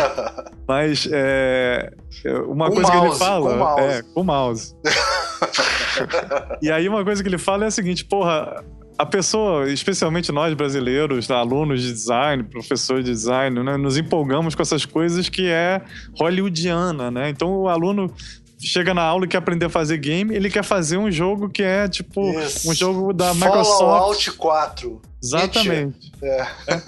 [0.68, 1.90] Mas é,
[2.46, 3.50] uma com coisa mouse, que ele fala.
[3.50, 3.82] Com mouse.
[3.82, 4.76] É, com mouse.
[6.60, 8.62] e aí uma coisa que ele fala é a seguinte, porra,
[8.98, 14.62] a pessoa, especialmente nós brasileiros, alunos de design, professores de design, né, nos empolgamos com
[14.62, 15.80] essas coisas que é
[16.18, 17.30] hollywoodiana, né?
[17.30, 18.12] Então o aluno
[18.62, 21.62] chega na aula e quer aprender a fazer game, ele quer fazer um jogo que
[21.62, 22.70] é tipo Isso.
[22.70, 23.78] um jogo da Microsoft.
[23.78, 25.02] Fallout 4.
[25.22, 26.12] Exatamente.
[26.22, 26.46] É.
[26.68, 26.82] É.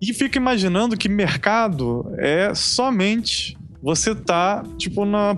[0.00, 5.36] E fica imaginando que mercado é somente você tá, tipo, na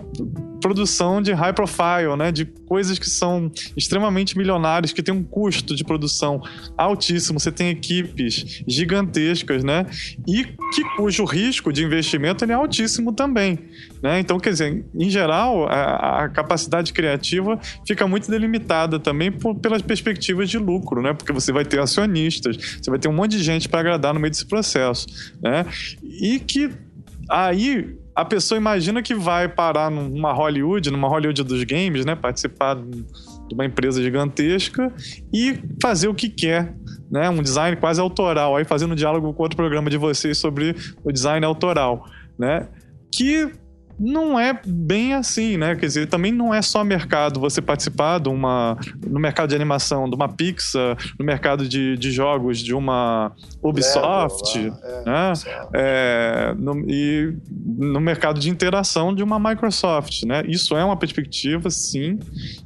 [0.60, 2.30] produção de high profile, né?
[2.30, 6.40] De coisas que são extremamente milionárias, que tem um custo de produção
[6.76, 7.40] altíssimo.
[7.40, 9.86] Você tem equipes gigantescas, né?
[10.28, 13.58] E que cujo risco de investimento é altíssimo também,
[14.02, 14.20] né?
[14.20, 19.82] Então, quer dizer, em geral, a, a capacidade criativa fica muito delimitada também por, pelas
[19.82, 21.14] perspectivas de lucro, né?
[21.14, 24.20] Porque você vai ter acionistas, você vai ter um monte de gente para agradar no
[24.20, 25.06] meio desse processo,
[25.42, 25.64] né?
[26.02, 26.70] E que
[27.28, 32.14] aí a pessoa imagina que vai parar numa Hollywood, numa Hollywood dos games, né?
[32.14, 34.92] Participar de uma empresa gigantesca
[35.32, 36.74] e fazer o que quer.
[37.10, 41.10] Né, um design quase autoral, aí fazendo diálogo com outro programa de vocês sobre o
[41.10, 42.06] design autoral,
[42.38, 42.68] né?
[43.12, 43.50] Que
[44.00, 45.76] não é bem assim, né?
[45.76, 50.08] Quer dizer, também não é só mercado você participar de uma, no mercado de animação
[50.08, 53.30] de uma Pixar, no mercado de, de jogos de uma
[53.62, 55.32] Ubisoft, Level, é, né?
[55.74, 60.42] É, no, e no mercado de interação de uma Microsoft, né?
[60.48, 62.18] Isso é uma perspectiva, sim,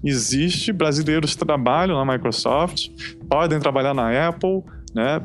[0.04, 0.72] existe.
[0.72, 2.90] Brasileiros trabalham na Microsoft,
[3.28, 4.62] podem trabalhar na Apple,
[4.94, 5.20] né?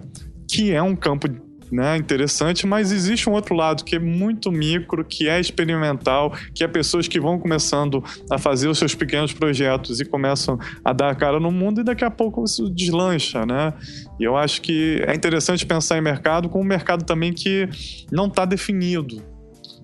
[0.47, 1.27] Que é um campo
[1.71, 6.63] né, interessante, mas existe um outro lado que é muito micro, que é experimental, que
[6.63, 11.09] é pessoas que vão começando a fazer os seus pequenos projetos e começam a dar
[11.09, 13.73] a cara no mundo e daqui a pouco isso deslancha, né?
[14.19, 17.69] E eu acho que é interessante pensar em mercado como um mercado também que
[18.11, 19.21] não está definido,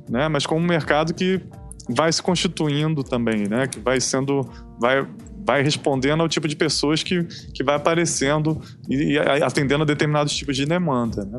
[0.09, 0.27] né?
[0.27, 1.41] Mas como um mercado que
[1.89, 3.67] vai se constituindo também, né?
[3.67, 4.41] Que vai sendo,
[4.79, 5.05] vai
[5.45, 7.23] vai respondendo ao tipo de pessoas que,
[7.53, 8.59] que vai aparecendo
[8.89, 11.37] e, e atendendo a determinados tipos de demanda, né?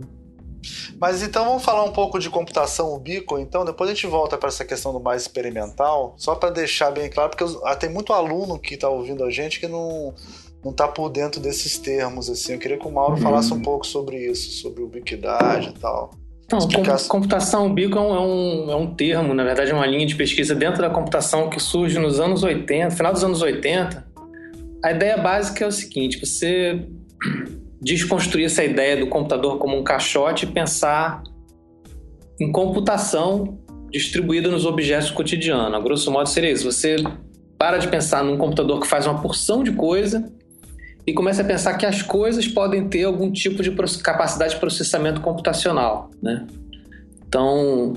[1.00, 4.48] Mas então vamos falar um pouco de computação ubíqua, então depois a gente volta para
[4.48, 8.58] essa questão do mais experimental, só para deixar bem claro, porque ah, tem muito aluno
[8.58, 10.14] que está ouvindo a gente que não
[10.64, 12.54] não está por dentro desses termos assim.
[12.54, 13.22] Eu queria que o Mauro uhum.
[13.22, 16.10] falasse um pouco sobre isso, sobre ubiquidade e tal.
[16.44, 16.58] Então,
[17.08, 20.80] computação ubíqua é um, é um termo, na verdade é uma linha de pesquisa dentro
[20.80, 24.06] da computação que surge nos anos 80, final dos anos 80.
[24.84, 26.86] A ideia básica é o seguinte, você
[27.80, 31.22] desconstruir essa ideia do computador como um caixote e pensar
[32.40, 33.58] em computação
[33.90, 35.74] distribuída nos objetos cotidianos.
[35.74, 36.70] A grosso modo seria isso.
[36.70, 36.96] Você
[37.58, 40.30] para de pensar num computador que faz uma porção de coisa
[41.06, 43.70] e começa a pensar que as coisas podem ter algum tipo de
[44.02, 46.46] capacidade de processamento computacional, né?
[47.26, 47.94] Então,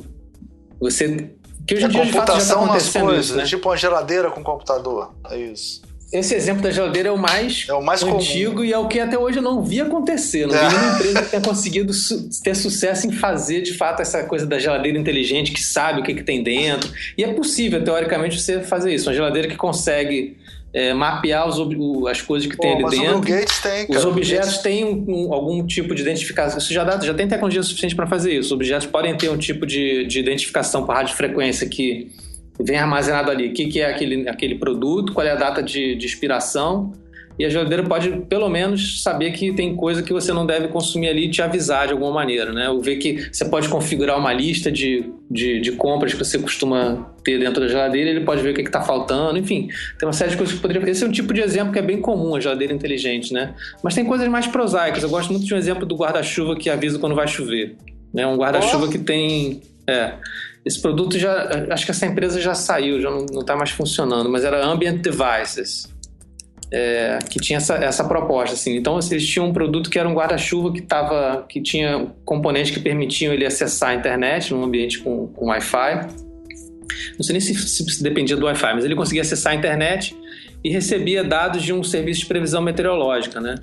[0.79, 1.31] você
[1.67, 2.77] que hoje em dia de fato já tá
[3.17, 3.43] isso, né?
[3.43, 5.81] tipo uma geladeira com computador, é isso.
[6.11, 8.65] Esse exemplo da geladeira é o mais, é o mais antigo comum.
[8.65, 10.47] e é o que até hoje eu não vi acontecer.
[10.47, 10.67] Não é.
[10.67, 14.45] vi nenhuma empresa que tenha conseguido su ter sucesso em fazer de fato essa coisa
[14.45, 16.91] da geladeira inteligente que sabe o que, que tem dentro.
[17.15, 19.07] E é possível, teoricamente, você fazer isso.
[19.07, 20.35] Uma geladeira que consegue
[20.73, 21.59] é, mapear os,
[22.07, 23.21] as coisas que Pô, tem ali dentro.
[23.61, 26.57] Tem, os objetos têm um, um, algum tipo de identificação.
[26.57, 28.47] Isso já, dá, já tem tecnologia suficiente para fazer isso.
[28.47, 32.11] Os objetos podem ter um tipo de, de identificação por radiofrequência que
[32.59, 35.95] vem armazenado ali o que, que é aquele, aquele produto, qual é a data de,
[35.95, 36.91] de expiração.
[37.37, 41.07] E a geladeira pode, pelo menos, saber que tem coisa que você não deve consumir
[41.07, 42.69] ali e te avisar de alguma maneira, né?
[42.69, 47.15] Ou ver que você pode configurar uma lista de, de, de compras que você costuma
[47.23, 49.69] ter dentro da geladeira, ele pode ver o que está faltando, enfim.
[49.97, 50.89] Tem uma série de coisas que poderia...
[50.89, 53.55] Esse é um tipo de exemplo que é bem comum, a geladeira inteligente, né?
[53.81, 55.01] Mas tem coisas mais prosaicas.
[55.01, 57.77] Eu gosto muito de um exemplo do guarda-chuva que avisa quando vai chover.
[58.13, 58.27] Né?
[58.27, 58.89] Um guarda-chuva oh.
[58.89, 59.61] que tem...
[59.87, 60.11] É,
[60.69, 61.65] esse produto já.
[61.71, 65.91] Acho que essa empresa já saiu, já não está mais funcionando, mas era Ambient Devices.
[66.71, 68.75] É, que tinha essa, essa proposta, assim.
[68.75, 72.69] Então, assim, eles tinham um produto que era um guarda-chuva que tava, que tinha componentes
[72.69, 76.07] que permitiam ele acessar a internet num ambiente com, com Wi-Fi.
[77.17, 80.15] Não sei nem se, se dependia do Wi-Fi, mas ele conseguia acessar a internet
[80.63, 83.55] e recebia dados de um serviço de previsão meteorológica, né?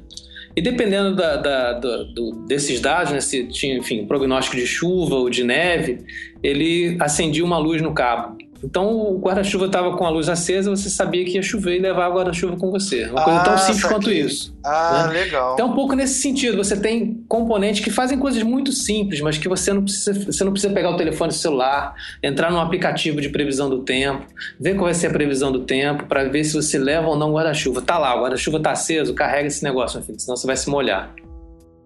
[0.56, 5.28] E dependendo da, da, do, desses dados, né, se tinha, enfim, prognóstico de chuva ou
[5.28, 5.98] de neve,
[6.46, 8.36] ele acendia uma luz no cabo.
[8.62, 12.08] Então o guarda-chuva estava com a luz acesa, você sabia que ia chover e levar
[12.08, 13.04] o guarda-chuva com você.
[13.04, 14.56] Uma coisa ah, tão simples quanto isso.
[14.64, 15.20] Ah, né?
[15.20, 15.54] legal.
[15.54, 19.48] Então, um pouco nesse sentido, você tem componentes que fazem coisas muito simples, mas que
[19.48, 23.68] você não precisa, você não precisa pegar o telefone celular, entrar num aplicativo de previsão
[23.68, 24.26] do tempo,
[24.58, 27.32] ver qual vai ser a previsão do tempo, para ver se você leva ou não
[27.32, 27.82] guarda-chuva.
[27.82, 30.68] Tá lá, o guarda-chuva tá aceso, carrega esse negócio, meu filho, senão você vai se
[30.68, 31.14] molhar.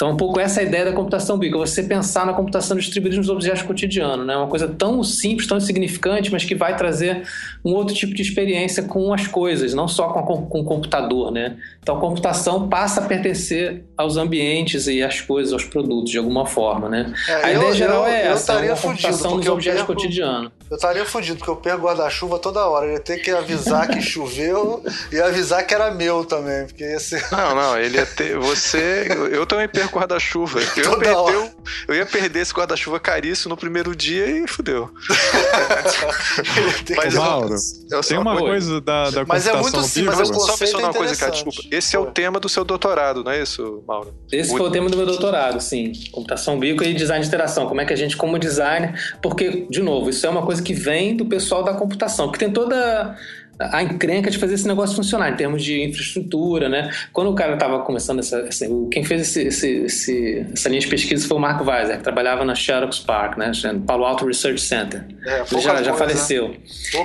[0.01, 3.19] Então, um pouco essa é a ideia da computação bica, você pensar na computação distribuída
[3.19, 4.35] nos objetos cotidianos, né?
[4.35, 7.29] Uma coisa tão simples, tão insignificante, mas que vai trazer
[7.63, 11.31] um outro tipo de experiência com as coisas, não só com, a, com o computador,
[11.31, 11.59] né?
[11.83, 16.47] Então, a computação passa a pertencer aos ambientes e às coisas, aos produtos, de alguma
[16.47, 17.13] forma, né?
[17.29, 20.51] É, a eu, ideia geral eu, é essa, eu uma computação nos objetos cotidianos.
[20.71, 22.87] Eu estaria fudido, porque eu pego guarda-chuva toda hora.
[22.87, 27.17] Eu ia ter que avisar que choveu e avisar que era meu também, porque esse...
[27.33, 28.39] Não, não, ele ia ter...
[28.39, 29.09] Você...
[29.33, 30.61] Eu também perco guarda-chuva.
[30.77, 31.51] Eu,
[31.89, 34.89] eu ia perder esse guarda-chuva caríssimo no primeiro dia e fudeu.
[36.97, 37.57] mas, Mauro,
[37.91, 41.17] eu, tem uma coisa da, da Mas é muito simples, mas só mencionar uma coisa,
[41.17, 41.63] cara, desculpa.
[41.71, 44.15] Esse é o tema do seu doutorado, não é isso, Mauro?
[44.31, 44.57] Esse o...
[44.57, 45.93] foi o tema do meu doutorado, sim.
[46.13, 47.67] Computação bico e design de interação.
[47.67, 50.73] Como é que a gente, como designer, porque, de novo, isso é uma coisa que
[50.73, 53.17] vem do pessoal da computação, porque tem toda
[53.61, 56.91] a encrenca de fazer esse negócio funcionar em termos de infraestrutura, né?
[57.13, 60.89] Quando o cara estava começando essa, essa, quem fez esse, esse, esse, essa linha de
[60.89, 63.53] pesquisa foi o Mark Weiser, que trabalhava na Xerox Park, né?
[63.87, 65.05] Palo Alto Research Center.
[65.27, 66.57] É, Ele já, já faleceu.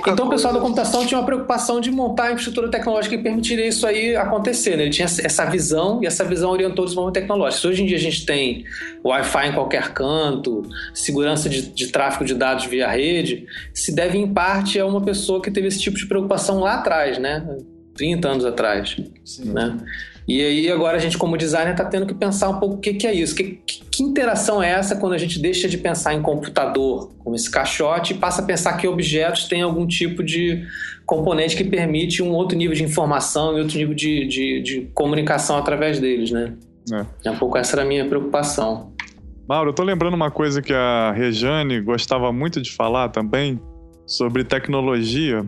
[0.06, 3.66] Então o pessoal da computação tinha uma preocupação de montar a infraestrutura tecnológica que permitiria
[3.66, 4.76] isso aí acontecer.
[4.76, 4.84] Né?
[4.84, 7.68] Ele tinha essa visão e essa visão orientou o desenvolvimento tecnológico.
[7.68, 8.64] Hoje em dia a gente tem
[9.04, 10.62] Wi-Fi em qualquer canto,
[10.94, 15.42] segurança de, de tráfego de dados via rede, se deve em parte a uma pessoa
[15.42, 17.46] que teve esse tipo de preocupação lá atrás, né?
[17.94, 18.96] 30 anos atrás.
[19.24, 19.52] Sim.
[19.52, 19.76] Né?
[20.28, 22.94] E aí agora a gente, como designer, está tendo que pensar um pouco o que,
[22.94, 23.34] que é isso.
[23.34, 27.36] Que, que, que, interação é essa quando a gente deixa de pensar em computador, como
[27.36, 30.66] esse caixote, e passa a pensar que objetos têm algum tipo de
[31.04, 35.56] componente que permite um outro nível de informação e outro nível de, de, de comunicação
[35.56, 36.54] através deles, né?
[36.92, 37.28] É.
[37.28, 38.92] é um pouco essa era a minha preocupação.
[39.48, 43.60] Mauro, eu tô lembrando uma coisa que a Rejane gostava muito de falar também
[44.04, 45.44] sobre tecnologia.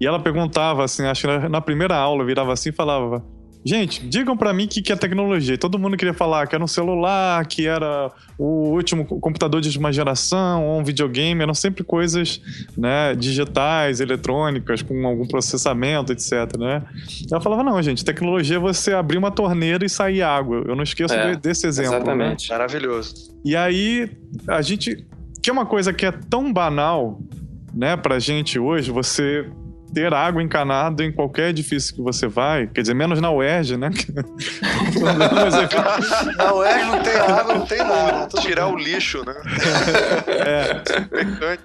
[0.00, 3.22] E ela perguntava assim, acho que na primeira aula virava assim e falava:
[3.62, 5.56] Gente, digam para mim o que, que é tecnologia.
[5.58, 9.92] Todo mundo queria falar que era um celular, que era o último computador de última
[9.92, 11.42] geração, ou um videogame.
[11.42, 12.40] Eram sempre coisas
[12.76, 16.56] né, digitais, eletrônicas, com algum processamento, etc.
[16.58, 16.82] Né?
[17.30, 20.64] Ela falava: não, gente, tecnologia é você abrir uma torneira e sair água.
[20.66, 21.92] Eu não esqueço é, desse exemplo.
[21.92, 21.98] Né?
[21.98, 22.50] Exatamente.
[22.50, 22.56] Né?
[22.56, 23.14] Maravilhoso.
[23.44, 24.10] E aí,
[24.48, 25.06] a gente.
[25.42, 27.18] Que é uma coisa que é tão banal,
[27.74, 29.50] né, pra gente hoje, você
[29.92, 33.90] ter água encanada em qualquer edifício que você vai, quer dizer, menos na UERJ, né?
[36.36, 38.28] na UERJ não tem água, não tem nada.
[38.40, 39.34] Tirar o lixo, né?
[40.28, 40.82] é.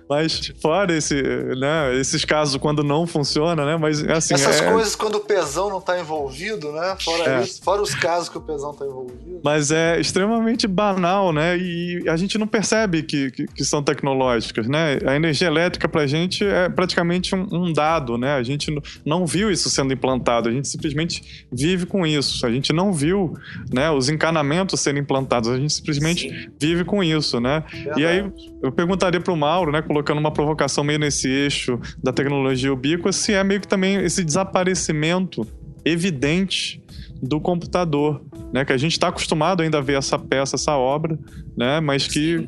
[0.10, 3.78] Mas fora esse, né, esses casos quando não funciona, né?
[3.78, 4.34] Mas assim.
[4.34, 4.72] Essas é...
[4.72, 6.96] coisas quando o pesão não está envolvido, né?
[7.00, 7.44] Fora, é.
[7.44, 9.42] isso, fora os casos que o pesão está envolvido.
[9.44, 11.58] Mas é extremamente banal, né?
[11.58, 15.00] E a gente não percebe que, que, que são tecnológicas, né?
[15.06, 18.34] A energia elétrica pra gente é praticamente um, um dado né?
[18.34, 18.74] A gente
[19.06, 22.46] não viu isso sendo implantado, a gente simplesmente vive com isso.
[22.46, 23.34] A gente não viu,
[23.74, 26.50] né, os encanamentos serem implantados, a gente simplesmente Sim.
[26.60, 27.64] vive com isso, né?
[27.98, 32.12] E aí eu perguntaria para o Mauro, né, colocando uma provocação meio nesse eixo da
[32.12, 35.48] tecnologia ubíqua, se é meio que também esse desaparecimento
[35.84, 36.82] evidente
[37.22, 38.66] do computador, né?
[38.66, 41.18] Que a gente está acostumado ainda a ver essa peça, essa obra,
[41.56, 41.80] né?
[41.80, 42.48] Mas que Sim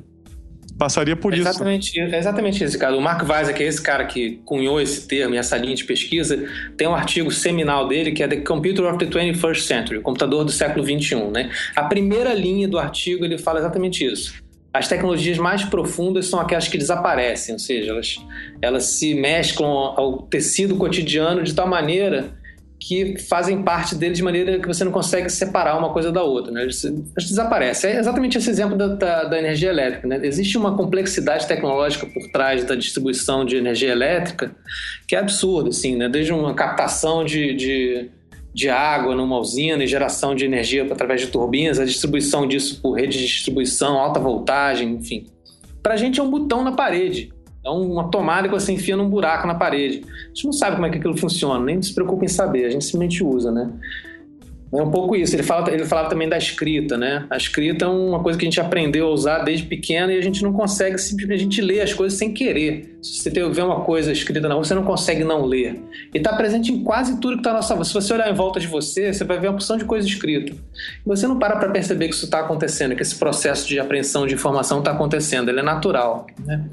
[0.77, 2.15] passaria por é exatamente, isso.
[2.15, 2.95] É exatamente esse cara.
[2.95, 5.83] O Mark Weiser, que é esse cara que cunhou esse termo e essa linha de
[5.83, 6.45] pesquisa,
[6.77, 10.45] tem um artigo seminal dele que é The Computer of the 21st Century, o computador
[10.45, 11.31] do século 21.
[11.31, 11.49] Né?
[11.75, 14.33] A primeira linha do artigo ele fala exatamente isso.
[14.73, 18.17] As tecnologias mais profundas são aquelas que desaparecem, ou seja, elas,
[18.61, 22.36] elas se mesclam ao tecido cotidiano de tal maneira
[22.87, 26.53] que fazem parte dele de maneira que você não consegue separar uma coisa da outra,
[26.53, 26.63] né?
[26.63, 26.81] Eles,
[27.17, 27.91] desaparecem.
[27.91, 30.21] É exatamente esse exemplo da, da, da, energia elétrica, né?
[30.23, 34.55] Existe uma complexidade tecnológica por trás da distribuição de energia elétrica
[35.05, 36.07] que é absurda, assim, né?
[36.07, 38.09] Desde uma captação de, de,
[38.53, 42.93] de água numa usina e geração de energia através de turbinas, a distribuição disso por
[42.93, 45.27] rede de distribuição, alta voltagem, enfim.
[45.83, 47.33] Para a gente é um botão na parede.
[47.67, 50.05] É uma tomada que você enfia num buraco na parede.
[50.05, 52.69] A gente não sabe como é que aquilo funciona, nem se preocupa em saber, a
[52.69, 53.69] gente simplesmente usa, né?
[54.71, 55.35] É um pouco isso.
[55.35, 57.25] Ele, fala, ele falava também da escrita, né?
[57.29, 60.21] A escrita é uma coisa que a gente aprendeu a usar desde pequeno e a
[60.21, 62.97] gente não consegue simplesmente ler as coisas sem querer.
[63.01, 65.81] Se você vê uma coisa escrita na rua, você não consegue não ler.
[66.13, 68.59] E está presente em quase tudo que está na nossa Se você olhar em volta
[68.59, 70.51] de você, você vai ver uma porção de coisa escrita.
[70.51, 74.27] E você não para para perceber que isso está acontecendo, que esse processo de apreensão
[74.27, 75.49] de informação está acontecendo.
[75.49, 76.27] Ele é natural.
[76.45, 76.65] Né?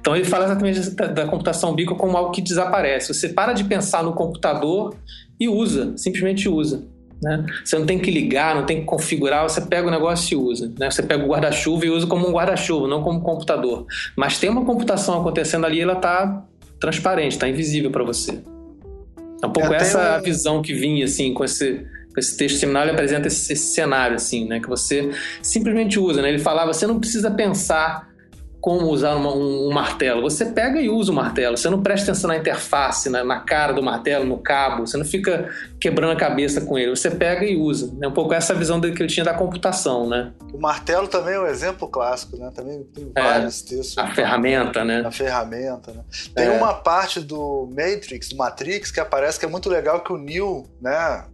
[0.00, 3.12] Então ele fala exatamente da, da computação bico como algo que desaparece.
[3.12, 4.96] Você para de pensar no computador
[5.38, 6.95] e usa, simplesmente usa.
[7.22, 7.44] Né?
[7.64, 10.72] Você não tem que ligar, não tem que configurar, você pega o negócio e usa.
[10.78, 10.90] Né?
[10.90, 13.86] Você pega o guarda-chuva e usa como um guarda-chuva, não como um computador.
[14.16, 16.44] Mas tem uma computação acontecendo ali, ela está
[16.78, 18.42] transparente, está invisível para você.
[19.42, 20.22] É um pouco essa um...
[20.22, 24.16] visão que vinha assim com esse, com esse texto seminal, ele apresenta esse, esse, cenário
[24.16, 25.10] assim, né, que você
[25.42, 26.28] simplesmente usa, né?
[26.28, 28.05] Ele falava, você não precisa pensar
[28.66, 30.22] como usar uma, um, um, martelo.
[30.22, 31.56] Você pega e usa o martelo.
[31.56, 34.84] Você não presta atenção na interface, na, na, cara do martelo, no cabo.
[34.84, 35.48] Você não fica
[35.80, 36.90] quebrando a cabeça com ele.
[36.90, 37.96] Você pega e usa.
[38.02, 40.32] É um pouco essa visão que ele tinha da computação, né?
[40.52, 42.50] O martelo também é um exemplo clássico, né?
[42.52, 43.98] Também tem é, vários é, textos.
[43.98, 45.04] A ferramenta, né?
[45.06, 46.00] A ferramenta, né?
[46.34, 46.50] Tem é.
[46.50, 50.66] uma parte do Matrix, do Matrix, que aparece que é muito legal que o Neo,
[50.82, 51.24] né?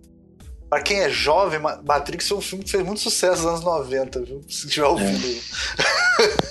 [0.73, 4.23] Pra quem é jovem, Matrix foi um filme que fez muito sucesso nos anos 90,
[4.23, 4.41] viu?
[4.49, 5.39] Se tiver ouvindo.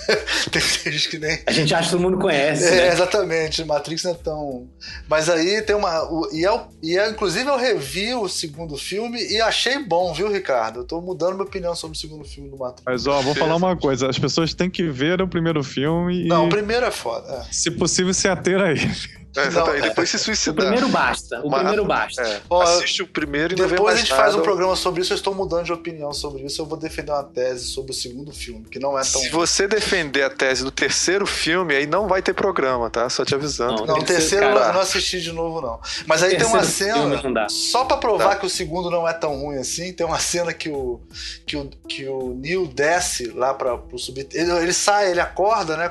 [0.08, 0.14] É.
[0.48, 1.40] tem gente que nem.
[1.44, 2.64] A gente acha que todo mundo conhece.
[2.68, 2.92] É, né?
[2.92, 3.64] exatamente.
[3.64, 4.68] Matrix não é tão.
[5.08, 6.08] Mas aí tem uma.
[6.30, 10.78] e, é, e é, inclusive, eu revi o segundo filme e achei bom, viu, Ricardo?
[10.78, 12.84] Eu tô mudando minha opinião sobre o segundo filme do Matrix.
[12.86, 16.28] Mas, ó, vou falar uma coisa: as pessoas têm que ver o primeiro filme e,
[16.28, 17.44] Não, o primeiro é foda.
[17.44, 17.52] é.
[17.52, 19.21] se possível, se ater a ele.
[19.36, 19.80] É, exatamente.
[19.80, 19.88] Não, é.
[19.88, 20.66] depois se O suicidar.
[20.66, 21.40] primeiro basta.
[21.42, 22.22] O Mas- primeiro basta.
[22.22, 24.42] É, Ó, assiste o primeiro e não Depois a mais gente faz um nada.
[24.42, 25.12] programa sobre isso.
[25.12, 26.60] Eu estou mudando de opinião sobre isso.
[26.60, 29.20] Eu vou defender uma tese sobre o segundo filme, que não é tão.
[29.20, 33.08] Se você defender a tese do terceiro filme, aí não vai ter programa, tá?
[33.08, 33.86] Só te avisando.
[33.86, 34.66] Não, Não, o Terceiro, eu cara.
[34.68, 35.80] não, não assisti de novo, não.
[36.06, 37.22] Mas aí tem uma cena.
[37.22, 37.48] não.
[37.48, 38.36] Só pra provar Tá.
[38.36, 41.00] que o segundo não é tão ruim assim, tem uma cena que o,
[41.46, 44.56] que o, que o Neil desce lá para pro subterrâneo.
[44.56, 45.90] Ele, ele sai, ele acorda, né?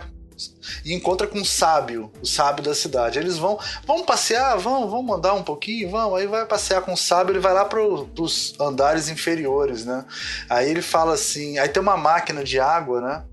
[0.86, 3.20] E encontra com um sábio, o sábio da cidade.
[3.20, 6.20] Eles vão, vamos passear, vamos, vamos andar um pouquinho, vamos.
[6.20, 10.06] Aí vai passear com o sábio, ele vai lá pro, pros andares inferiores, né?
[10.50, 13.24] Aí ele fala assim, aí tem uma máquina de água, né?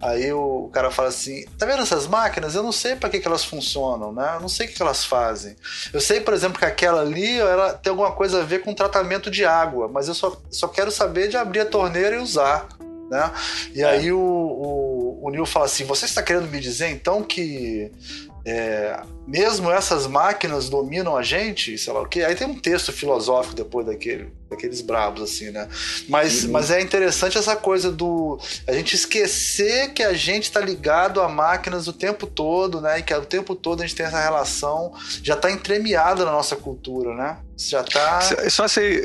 [0.00, 2.54] Aí o, cara fala assim: tá vendo essas máquinas?
[2.54, 4.34] Eu não sei para que, que elas funcionam, né?
[4.36, 5.56] Eu não sei o que, que elas fazem.
[5.92, 9.30] Eu sei, por exemplo, que aquela ali ela tem alguma coisa a ver com tratamento
[9.30, 12.68] de água, mas eu só, só quero saber de abrir a torneira e usar.
[13.10, 13.32] Né?
[13.72, 14.85] E aí o, o,
[15.26, 17.90] o Neil fala assim: você está querendo me dizer então que
[18.44, 22.22] é, mesmo essas máquinas dominam a gente, sei lá o quê?
[22.22, 25.68] Aí tem um texto filosófico depois daquele, daqueles brabos, assim, né?
[26.08, 26.52] Mas, Uhum.
[26.52, 31.28] mas é interessante essa coisa do a gente esquecer que a gente está ligado a
[31.28, 33.00] máquinas o tempo todo, né?
[33.00, 34.92] E que o tempo todo a gente tem essa relação,
[35.24, 37.38] já está entremeada na nossa cultura, né?
[37.56, 38.20] Já tá.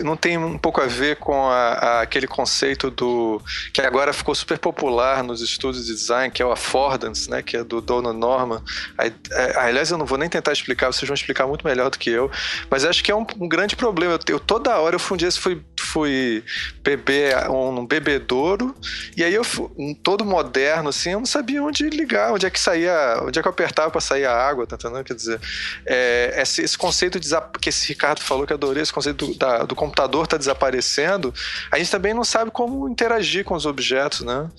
[0.04, 3.41] Não tem um pouco a ver com a- a- aquele conceito do
[3.74, 7.41] que agora ficou super popular nos estudos de design, que é o affordance, né?
[7.41, 8.62] Que é do Donald Norman.
[8.97, 11.97] Aí, é, aliás, eu não vou nem tentar explicar, vocês vão explicar muito melhor do
[11.97, 12.30] que eu.
[12.70, 14.14] Mas acho que é um, um grande problema.
[14.28, 16.43] Eu, eu- toda hora eu um dia fui, fui
[16.84, 18.76] beber um, um bebedouro
[19.16, 22.49] e aí eu fui, um, todo moderno assim, eu não sabia onde ligar, onde é
[22.49, 25.04] que saía, onde é que eu apertava para sair a água, tá entendendo?
[25.04, 25.39] Quer dizer,
[25.86, 27.30] é, esse, esse conceito de
[27.60, 31.34] que esse Ricardo falou adorei, esse conceito do, da- do computador tá desaparecendo,
[31.72, 34.50] a gente também não sabe como interagir com os objetos, né?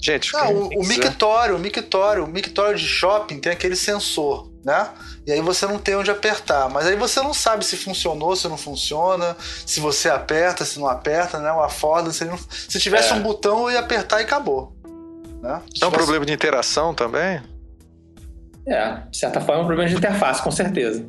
[0.00, 4.88] Gente, Não, o, o mictório, o mictório, o mictório de shopping tem aquele sensor, né?
[5.26, 6.68] E aí você não tem onde apertar.
[6.68, 9.36] Mas aí você não sabe se funcionou, se não funciona,
[9.66, 11.50] se você aperta, se não aperta, né?
[11.52, 13.14] Uma foda, se, não- se tivesse É.
[13.14, 14.76] um botão, eu ia apertar e acabou.
[15.40, 15.60] Né?
[15.80, 17.42] É um fosse- problema de interação também,
[18.66, 21.04] É, de certa forma é um problema de interface, com certeza.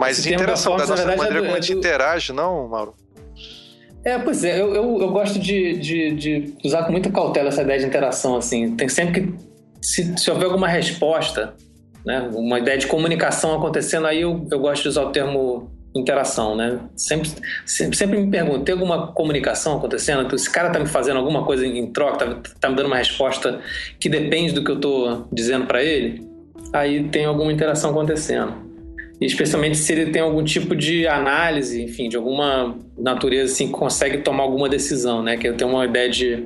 [0.00, 1.72] Mas Esse interação, da performance, na nossa verdade, maneira é do- como a é gente
[1.74, 2.94] do- interage, não, Mauro?
[4.04, 7.62] É, pois é, eu, eu, eu gosto de, de, de usar com muita cautela essa
[7.62, 8.74] ideia de interação, assim.
[8.74, 9.34] Tem sempre que.
[9.82, 11.54] Se, se houver alguma resposta,
[12.04, 16.54] né, uma ideia de comunicação acontecendo, aí eu, eu gosto de usar o termo interação,
[16.56, 16.78] né?
[16.96, 17.30] Sempre,
[17.66, 20.34] sempre, sempre me pergunto, tem alguma comunicação acontecendo?
[20.34, 23.60] Esse cara tá me fazendo alguma coisa em troca, tá, tá me dando uma resposta
[23.98, 26.26] que depende do que eu tô dizendo para ele?
[26.72, 28.69] Aí tem alguma interação acontecendo.
[29.20, 34.18] Especialmente se ele tem algum tipo de análise, enfim, de alguma natureza assim que consegue
[34.18, 35.36] tomar alguma decisão, né?
[35.36, 36.44] Que eu tenho uma ideia de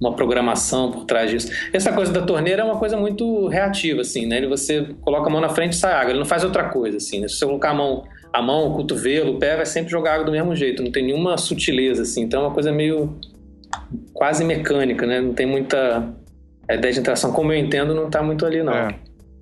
[0.00, 1.50] uma programação por trás disso.
[1.72, 4.38] Essa coisa da torneira é uma coisa muito reativa, assim, né?
[4.38, 6.96] Ele você coloca a mão na frente e sai água, ele não faz outra coisa,
[6.96, 7.20] assim.
[7.20, 7.28] Né?
[7.28, 10.26] Se você colocar a mão, a mão, o cotovelo, o pé, vai sempre jogar água
[10.26, 12.22] do mesmo jeito, não tem nenhuma sutileza, assim.
[12.22, 13.16] Então é uma coisa meio
[14.12, 15.20] quase mecânica, né?
[15.20, 16.14] Não tem muita
[16.68, 18.74] a ideia de interação, como eu entendo, não tá muito ali, não.
[18.74, 18.94] É.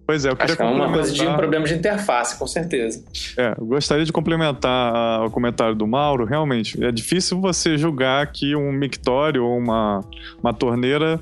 [0.06, 2.46] Pois é, eu queria Acho que é uma coisa de um problema de interface, com
[2.46, 3.04] certeza.
[3.36, 6.24] É, eu gostaria de complementar ah, o comentário do Mauro.
[6.24, 10.02] Realmente, é difícil você julgar que um mictório ou uma,
[10.40, 11.20] uma torneira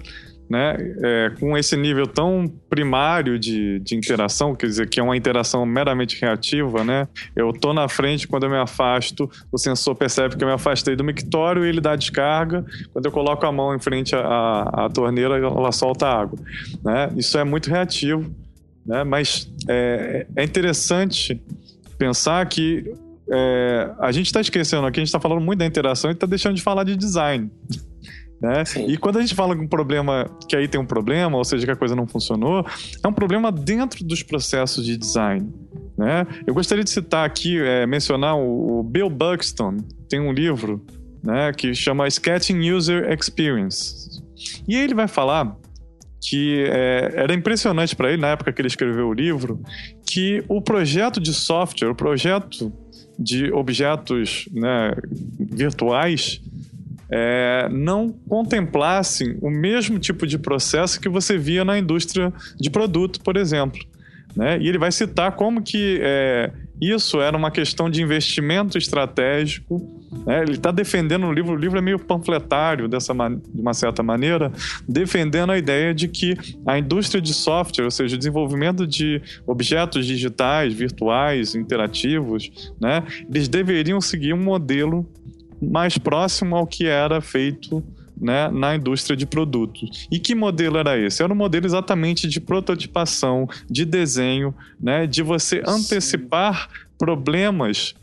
[0.49, 5.17] né, é, com esse nível tão primário de, de interação, quer dizer, que é uma
[5.17, 7.09] interação meramente reativa, né?
[7.35, 10.95] Eu tô na frente, quando eu me afasto, o sensor percebe que eu me afastei
[10.95, 12.65] do mictório e ele dá a descarga.
[12.93, 16.39] Quando eu coloco a mão em frente à, à- torneira, ela solta a água.
[16.85, 17.11] Né?
[17.17, 18.31] Isso é muito reativo,
[18.87, 19.05] né?
[19.05, 21.41] mas é, é interessante
[21.99, 22.93] pensar que
[23.31, 26.27] é, a gente está esquecendo aqui, a gente está falando muito da interação e está
[26.27, 27.51] deixando de falar de design.
[28.43, 28.63] Né?
[28.67, 28.87] Sim.
[28.89, 31.65] E quando a gente fala de um problema, que aí tem um problema, ou seja,
[31.65, 32.67] que a coisa não funcionou,
[33.03, 35.51] é um problema dentro dos processos de design.
[35.97, 36.27] Né?
[36.47, 39.79] Eu gostaria de citar aqui, é, mencionar o, o Bill Buxton,
[40.11, 40.85] tem um livro
[41.23, 44.23] né, que chama Sketching User Experience.
[44.69, 45.57] E ele vai falar
[46.25, 49.61] que é, era impressionante para ele, na época que ele escreveu o livro,
[50.07, 52.73] que o projeto de software, o projeto
[53.19, 54.95] de objetos né,
[55.39, 56.41] virtuais,
[57.11, 63.21] é, não contemplassem o mesmo tipo de processo que você via na indústria de produto,
[63.21, 63.79] por exemplo.
[64.35, 64.59] Né?
[64.59, 66.51] E ele vai citar como que é,
[66.81, 70.43] isso era uma questão de investimento estratégico Né?
[70.43, 74.53] Ele está defendendo no livro, o livro é meio panfletário dessa de uma certa maneira,
[74.89, 76.37] defendendo a ideia de que
[76.67, 83.03] a indústria de software, ou seja, o desenvolvimento de objetos digitais, virtuais, interativos, né?
[83.29, 85.07] eles deveriam seguir um modelo
[85.61, 87.83] mais próximo ao que era feito
[88.21, 90.07] né, na indústria de produtos.
[90.11, 91.23] E que modelo era esse?
[91.23, 97.95] Era um modelo exatamente de prototipação, de desenho, né, de você antecipar problemas,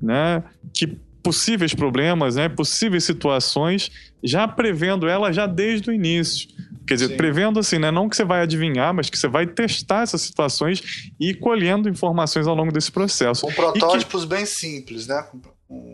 [0.00, 0.42] né,
[0.74, 3.90] que possíveis problemas, né, possíveis situações,
[4.22, 6.48] já prevendo ela já desde o início.
[6.86, 7.16] Quer dizer, Sim.
[7.16, 7.90] prevendo assim, né?
[7.90, 11.88] Não que você vai adivinhar, mas que você vai testar essas situações e ir colhendo
[11.88, 13.42] informações ao longo desse processo.
[13.42, 14.28] Com protótipos que...
[14.28, 15.24] bem simples, né?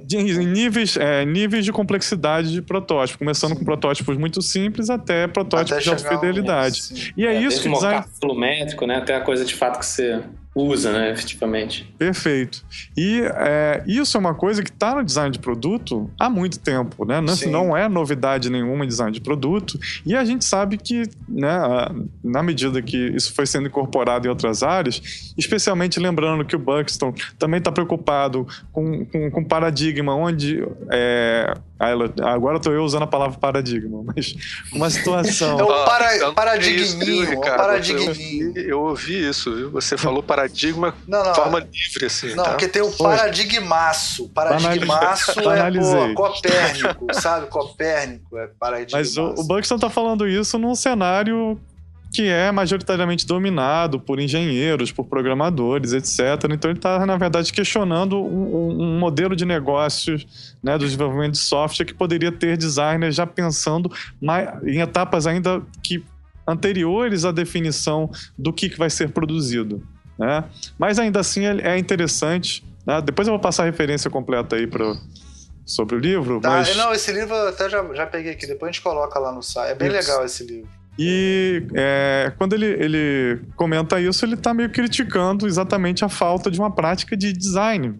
[0.05, 3.59] de níveis, é, níveis de complexidade de protótipo, começando Sim.
[3.59, 6.83] com protótipos muito simples até protótipos até de alta fidelidade.
[6.91, 8.05] Um, e é, é isso que design...
[8.37, 10.21] métrico, né, até a coisa de fato que você
[10.59, 11.85] usa, né, efetivamente.
[11.97, 12.65] Perfeito.
[12.97, 17.05] E é, isso é uma coisa que está no design de produto há muito tempo,
[17.05, 17.21] né?
[17.21, 19.79] Não, não, é novidade nenhuma em design de produto.
[20.05, 21.59] E a gente sabe que, né,
[22.25, 27.15] na medida que isso foi sendo incorporado em outras áreas, especialmente lembrando que o Buxton
[27.39, 33.39] também está preocupado com, com, com paradigma onde é, agora estou eu usando a palavra
[33.39, 34.35] paradigma, mas
[34.73, 35.59] uma situação.
[35.59, 38.53] É o para, paradigminho, paradigminho.
[38.57, 39.71] Eu ouvi isso, viu?
[39.71, 42.35] Você falou paradigma de forma livre, assim.
[42.35, 42.51] Não, tá?
[42.51, 44.29] porque tem o paradigmaço.
[44.31, 47.47] Paradigmaço é pô, Copérnico, sabe?
[47.47, 48.97] Copérnico é paradigmaço.
[48.97, 51.61] Mas o, o Buxton está falando isso num cenário
[52.13, 56.19] que é majoritariamente dominado por engenheiros, por programadores, etc.
[56.51, 61.39] Então ele está, na verdade, questionando um, um, modelo de negócios né, do desenvolvimento de
[61.39, 66.03] software que poderia ter designers já pensando mais, em etapas ainda que
[66.47, 69.87] anteriores à definição do que, que vai ser produzido.
[70.19, 70.45] Né?
[70.79, 72.65] Mas ainda assim é interessante.
[72.87, 73.01] Né?
[73.01, 74.95] Depois eu vou passar a referência completa aí para
[75.65, 76.41] sobre o livro.
[76.41, 76.75] Tá, mas...
[76.77, 79.43] Não, esse livro eu até já, já peguei aqui, depois a gente coloca lá no
[79.43, 79.73] site.
[79.73, 79.97] É bem Isso.
[79.97, 80.69] legal esse livro.
[80.99, 86.59] E é, quando ele, ele comenta isso, ele está meio criticando exatamente a falta de
[86.59, 87.95] uma prática de design.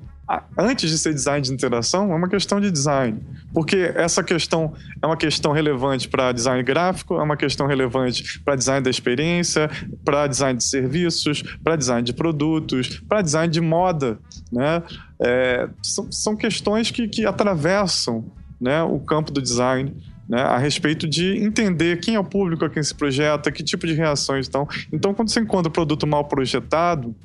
[0.59, 3.23] Antes de ser design de interação, é uma questão de design.
[3.55, 8.55] Porque essa questão é uma questão relevante para design gráfico, é uma questão relevante para
[8.55, 9.71] design da experiência,
[10.05, 14.19] para design de serviços, para design de produtos, para design de moda.
[14.53, 14.83] Né?
[15.19, 19.95] É, são, são questões que, que atravessam né, o campo do design
[20.29, 23.87] né, a respeito de entender quem é o público a quem se projeta, que tipo
[23.87, 24.69] de reações estão.
[24.93, 27.17] Então, quando você encontra um produto mal projetado,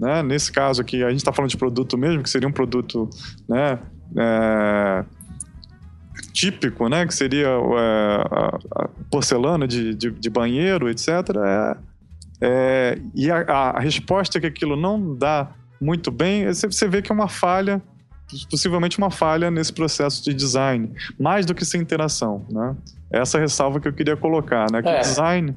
[0.00, 3.08] né, nesse caso aqui, a gente está falando de produto mesmo, que seria um produto
[3.46, 3.78] né,
[4.16, 5.04] é,
[6.32, 8.24] típico, né, que seria é,
[8.72, 11.08] a, porcelana de, de, de, banheiro, etc.
[11.44, 11.76] É,
[12.40, 17.14] é, e a, a resposta que aquilo não dá muito bem, você vê que é
[17.14, 17.82] uma falha
[18.48, 22.76] possivelmente uma falha nesse processo de design, mais do que sem interação, né?
[23.10, 24.80] Essa ressalva que eu queria colocar, né?
[24.80, 24.98] Que é.
[24.98, 25.56] o design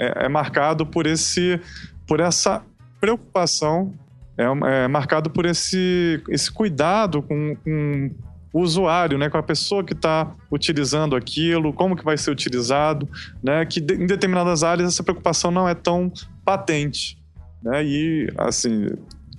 [0.00, 1.60] é, é, marcado por esse,
[2.06, 2.62] por essa
[3.04, 3.92] preocupação,
[4.38, 8.10] é, é marcado por esse, esse cuidado com, com
[8.50, 13.06] o usuário, né, com a pessoa que está utilizando aquilo, como que vai ser utilizado,
[13.42, 16.10] né, que de, em determinadas áreas essa preocupação não é tão
[16.46, 17.18] patente,
[17.62, 18.88] né, e assim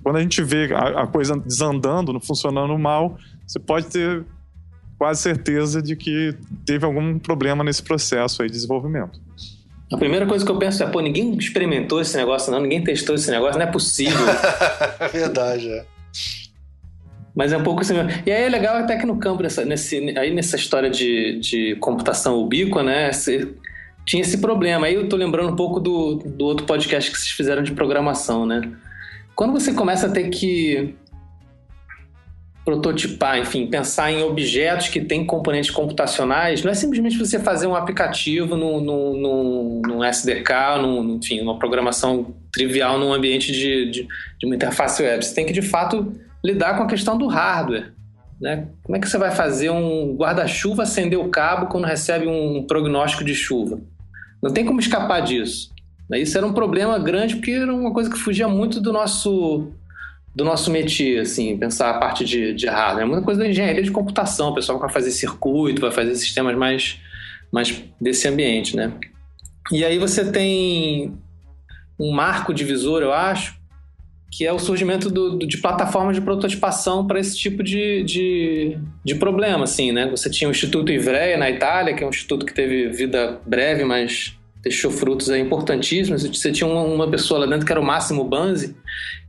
[0.00, 4.24] quando a gente vê a, a coisa desandando, não funcionando mal, você pode ter
[4.96, 6.32] quase certeza de que
[6.64, 9.20] teve algum problema nesse processo aí de desenvolvimento.
[9.92, 13.14] A primeira coisa que eu penso é, pô, ninguém experimentou esse negócio não, ninguém testou
[13.14, 14.26] esse negócio, não é possível.
[15.12, 15.84] Verdade, é.
[17.34, 19.96] Mas é um pouco assim E aí é legal até que no campo, nessa, nesse,
[20.18, 23.10] aí nessa história de, de computação ubíqua, né,
[24.06, 24.86] tinha esse problema.
[24.86, 28.46] Aí eu tô lembrando um pouco do, do outro podcast que vocês fizeram de programação,
[28.46, 28.62] né?
[29.34, 30.94] Quando você começa a ter que
[32.66, 37.76] prototipar, enfim, pensar em objetos que têm componentes computacionais, não é simplesmente você fazer um
[37.76, 44.08] aplicativo no, no, no, SDK, no, enfim, uma programação trivial num ambiente de, de,
[44.40, 45.24] de, uma interface web.
[45.24, 46.12] Você tem que, de fato,
[46.44, 47.92] lidar com a questão do hardware.
[48.40, 48.66] Né?
[48.82, 53.24] Como é que você vai fazer um guarda-chuva acender o cabo quando recebe um prognóstico
[53.24, 53.80] de chuva?
[54.42, 55.70] Não tem como escapar disso.
[56.14, 59.68] Isso era um problema grande porque era uma coisa que fugia muito do nosso
[60.36, 63.04] do nosso métier, assim, pensar a parte de, de hardware.
[63.04, 66.54] É muita coisa da engenharia de computação, o pessoal vai fazer circuito, vai fazer sistemas
[66.54, 67.00] mais,
[67.50, 68.92] mais desse ambiente, né?
[69.72, 71.16] E aí você tem
[71.98, 73.58] um marco divisor, eu acho,
[74.30, 78.78] que é o surgimento do, do, de plataformas de prototipação para esse tipo de, de,
[79.02, 80.06] de, problema, assim, né?
[80.10, 83.86] Você tinha o Instituto Ivrea na Itália, que é um instituto que teve vida breve,
[83.86, 86.26] mas deixou frutos aí importantíssimos.
[86.26, 88.76] Você tinha uma, pessoa lá dentro que era o Máximo Banzi,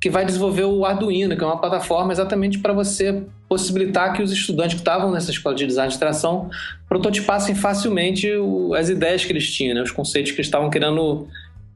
[0.01, 4.31] que vai desenvolver o Arduino, que é uma plataforma exatamente para você possibilitar que os
[4.31, 6.49] estudantes que estavam nessa escola de design de interação
[6.89, 8.27] prototipassem facilmente
[8.75, 9.83] as ideias que eles tinham, né?
[9.83, 11.27] os conceitos que eles estavam querendo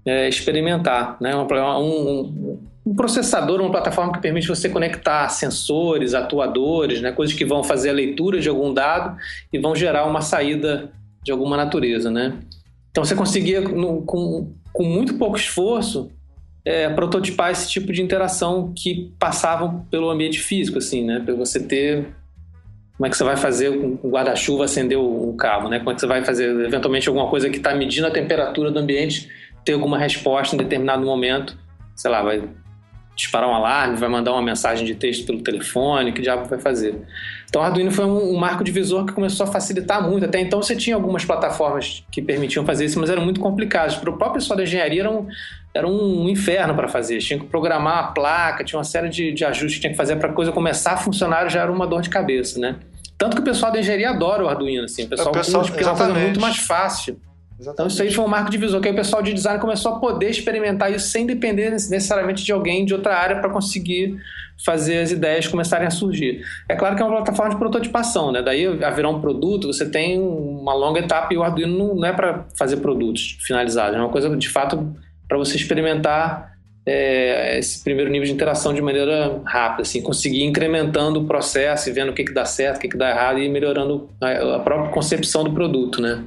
[0.06, 1.18] é, experimentar.
[1.22, 1.36] Né?
[1.36, 7.12] Um, um, um, processador, uma plataforma que permite você conectar sensores, atuadores, né?
[7.12, 9.16] coisas que vão fazer a leitura de algum dado
[9.54, 10.92] e vão gerar uma saída
[11.24, 12.10] de alguma natureza.
[12.10, 12.34] Né?
[12.92, 16.12] Então você conseguia, no, com, com muito pouco esforço,
[16.64, 21.20] é, prototipar esse tipo de interação que passavam pelo ambiente físico, assim, né?
[21.20, 22.14] Para você ter
[22.98, 25.80] como é que você vai fazer com o guarda-chuva acender o cabo, né?
[25.80, 28.78] Como é que você vai fazer eventualmente alguma coisa que está medindo a temperatura do
[28.78, 29.28] ambiente
[29.66, 31.58] ter alguma resposta em determinado momento,
[31.96, 32.44] sei lá, vai
[33.16, 36.96] disparar um alarme, vai mandar uma mensagem de texto pelo telefone, que diabo vai fazer?
[37.52, 40.24] Então, o Arduino foi um, um, marco divisor que começou a facilitar muito.
[40.24, 43.94] Até então, você tinha algumas plataformas que permitiam fazer isso, mas eram muito complicadas.
[43.98, 45.28] Para o próprio pessoal da engenharia, era um,
[45.74, 47.20] era um inferno para fazer.
[47.20, 50.16] Tinha que programar a placa, tinha uma série de, de ajustes que tinha que fazer
[50.16, 52.78] para a coisa começar a funcionar, já era uma dor de cabeça, né?
[53.18, 55.04] Tanto que o pessoal da engenharia adora o Arduino, assim.
[55.04, 57.20] O pessoal, o pessoal porque é uma coisa muito mais fácil.
[57.62, 57.74] Exatamente.
[57.74, 60.00] Então isso aí foi um marco divisor, que aí o pessoal de design começou a
[60.00, 64.18] poder experimentar isso sem depender necessariamente de alguém de outra área para conseguir
[64.66, 66.42] fazer as ideias começarem a surgir.
[66.68, 68.42] É claro que é uma plataforma de prototipação, né?
[68.42, 72.12] Daí a virar um produto, você tem uma longa etapa e o Arduino não é
[72.12, 74.96] para fazer produtos finalizados, é uma coisa de fato
[75.28, 76.52] para você experimentar
[76.86, 81.92] é, esse primeiro nível de interação de maneira rápida, assim, conseguir incrementando o processo e
[81.92, 84.60] vendo o que, que dá certo, o que, que dá errado e melhorando a, a
[84.60, 86.24] própria concepção do produto, né?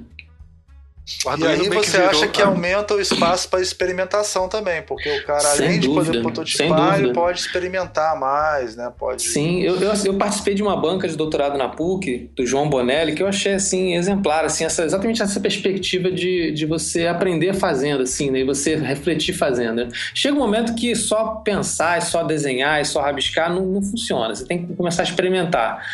[1.38, 2.08] E aí você virou...
[2.08, 6.06] acha que aumenta o espaço para experimentação também, porque o cara, sem além dúvida, de
[6.06, 8.90] poder prototipar, ele pode experimentar mais, né?
[8.98, 9.22] Pode...
[9.22, 13.14] Sim, eu, eu, eu, participei de uma banca de doutorado na PUC, do João Bonelli,
[13.14, 18.02] que eu achei, assim, exemplar, assim, essa, exatamente essa perspectiva de, de você aprender fazendo,
[18.02, 18.38] assim, né?
[18.38, 19.86] E você refletir fazendo.
[20.14, 24.34] Chega um momento que só pensar, só desenhar, só rabiscar não, não funciona.
[24.34, 25.84] Você tem que começar a experimentar.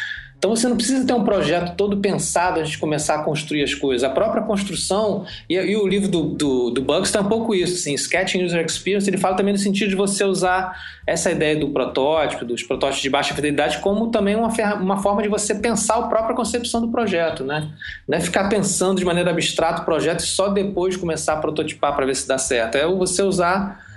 [0.41, 3.75] Então você não precisa ter um projeto todo pensado antes de começar a construir as
[3.75, 4.03] coisas.
[4.03, 7.75] A própria construção, e, e o livro do, do, do Bugs tem um pouco isso,
[7.75, 10.75] assim, Sketching User Experience, ele fala também no sentido de você usar
[11.07, 15.29] essa ideia do protótipo, dos protótipos de baixa fidelidade, como também uma, uma forma de
[15.29, 17.69] você pensar a própria concepção do projeto, né?
[18.09, 21.95] Não é ficar pensando de maneira abstrata o projeto e só depois começar a prototipar
[21.95, 22.77] para ver se dá certo.
[22.77, 23.90] É você usar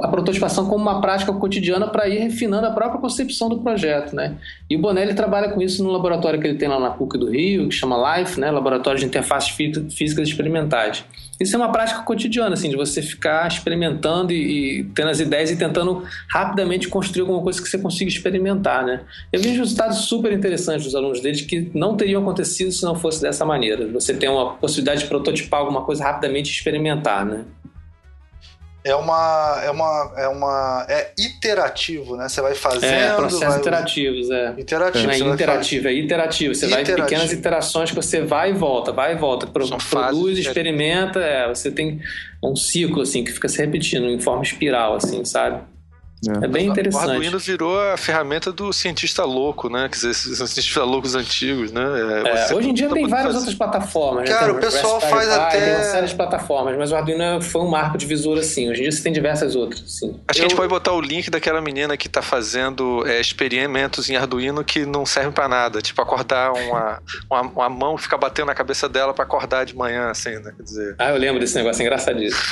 [0.00, 4.36] a prototipação como uma prática cotidiana para ir refinando a própria concepção do projeto, né?
[4.68, 7.30] E o Bonelli trabalha com isso no laboratório que ele tem lá na PUC do
[7.30, 8.50] Rio, que chama LIFE, né?
[8.50, 11.04] Laboratório de Interfaces Físicas Experimentais.
[11.40, 15.50] Isso é uma prática cotidiana, assim, de você ficar experimentando e, e tendo as ideias
[15.50, 19.02] e tentando rapidamente construir alguma coisa que você consiga experimentar, né?
[19.32, 23.22] Eu vejo resultados super interessantes dos alunos deles que não teriam acontecido se não fosse
[23.22, 23.86] dessa maneira.
[23.92, 27.44] Você tem uma possibilidade de prototipar alguma coisa rapidamente e experimentar, né?
[28.84, 32.28] É uma é uma é uma é iterativo, né?
[32.28, 33.58] Você vai fazendo, é processos vai...
[33.58, 34.54] interativos, é.
[34.56, 36.54] Interativo, não é interativo, é iterativo.
[36.54, 36.96] Você iterativo.
[36.96, 41.48] vai pequenas interações que você vai e volta, vai e volta, Pro, produz, experimenta, é,
[41.48, 42.00] você tem
[42.42, 45.60] um ciclo assim que fica se repetindo em forma espiral assim, sabe?
[46.26, 46.44] É.
[46.44, 47.06] é, bem interessante.
[47.06, 49.88] O Arduino virou a ferramenta do cientista louco, né?
[49.88, 51.82] Quer dizer, esses cientistas loucos antigos, né?
[52.26, 53.38] É, hoje em dia tem várias fazer.
[53.38, 54.28] outras plataformas.
[54.28, 54.34] Né?
[54.34, 54.58] Cara, né?
[54.58, 55.60] o pessoal faz até.
[55.60, 58.68] Tem uma série de plataformas, mas o Arduino foi um marco divisor assim.
[58.68, 59.82] Hoje em dia você tem diversas outras.
[59.82, 60.08] Assim.
[60.08, 60.32] Acho Eu...
[60.32, 64.16] que a gente pode botar o link daquela menina que está fazendo é, experimentos em
[64.16, 65.80] Arduino que não servem para nada.
[65.80, 70.10] Tipo, acordar uma, uma, uma mão ficar batendo na cabeça dela para acordar de manhã,
[70.10, 70.52] assim, né?
[70.56, 70.94] Quer dizer.
[70.98, 72.42] Ah, eu lembro desse negócio, é engraçadíssimo.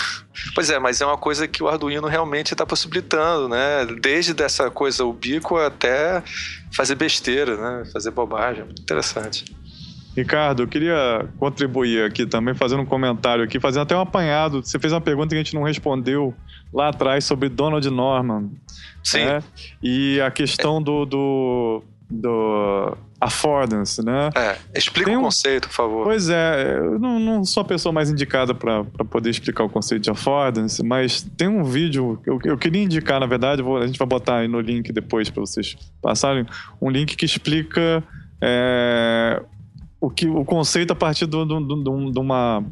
[0.54, 3.55] pois é, mas é uma coisa que o Arduino realmente está possibilitando, né?
[3.56, 3.86] Né?
[4.02, 6.22] Desde dessa coisa ubíqua até
[6.70, 7.90] fazer besteira, né?
[7.90, 8.64] Fazer bobagem.
[8.64, 9.44] Muito interessante.
[10.14, 14.62] Ricardo, eu queria contribuir aqui também, fazendo um comentário aqui, fazendo até um apanhado.
[14.62, 16.34] Você fez uma pergunta que a gente não respondeu
[16.72, 18.50] lá atrás sobre Donald Norman.
[19.02, 19.24] Sim.
[19.24, 19.42] Né?
[19.82, 24.30] E a questão do, do, do affordance, né?
[24.34, 26.04] É, explica Tem o conceito, por favor.
[26.04, 30.02] Pois é, eu não, não sou a pessoa mais indicada para poder explicar o conceito
[30.02, 33.98] de affordance, mas tem um vídeo, eu, eu queria indicar, na verdade, vou, a gente
[33.98, 36.46] vai botar aí no link depois para vocês passarem,
[36.80, 38.04] um link que explica
[38.40, 39.42] é,
[40.00, 42.64] o, que, o conceito a partir de uma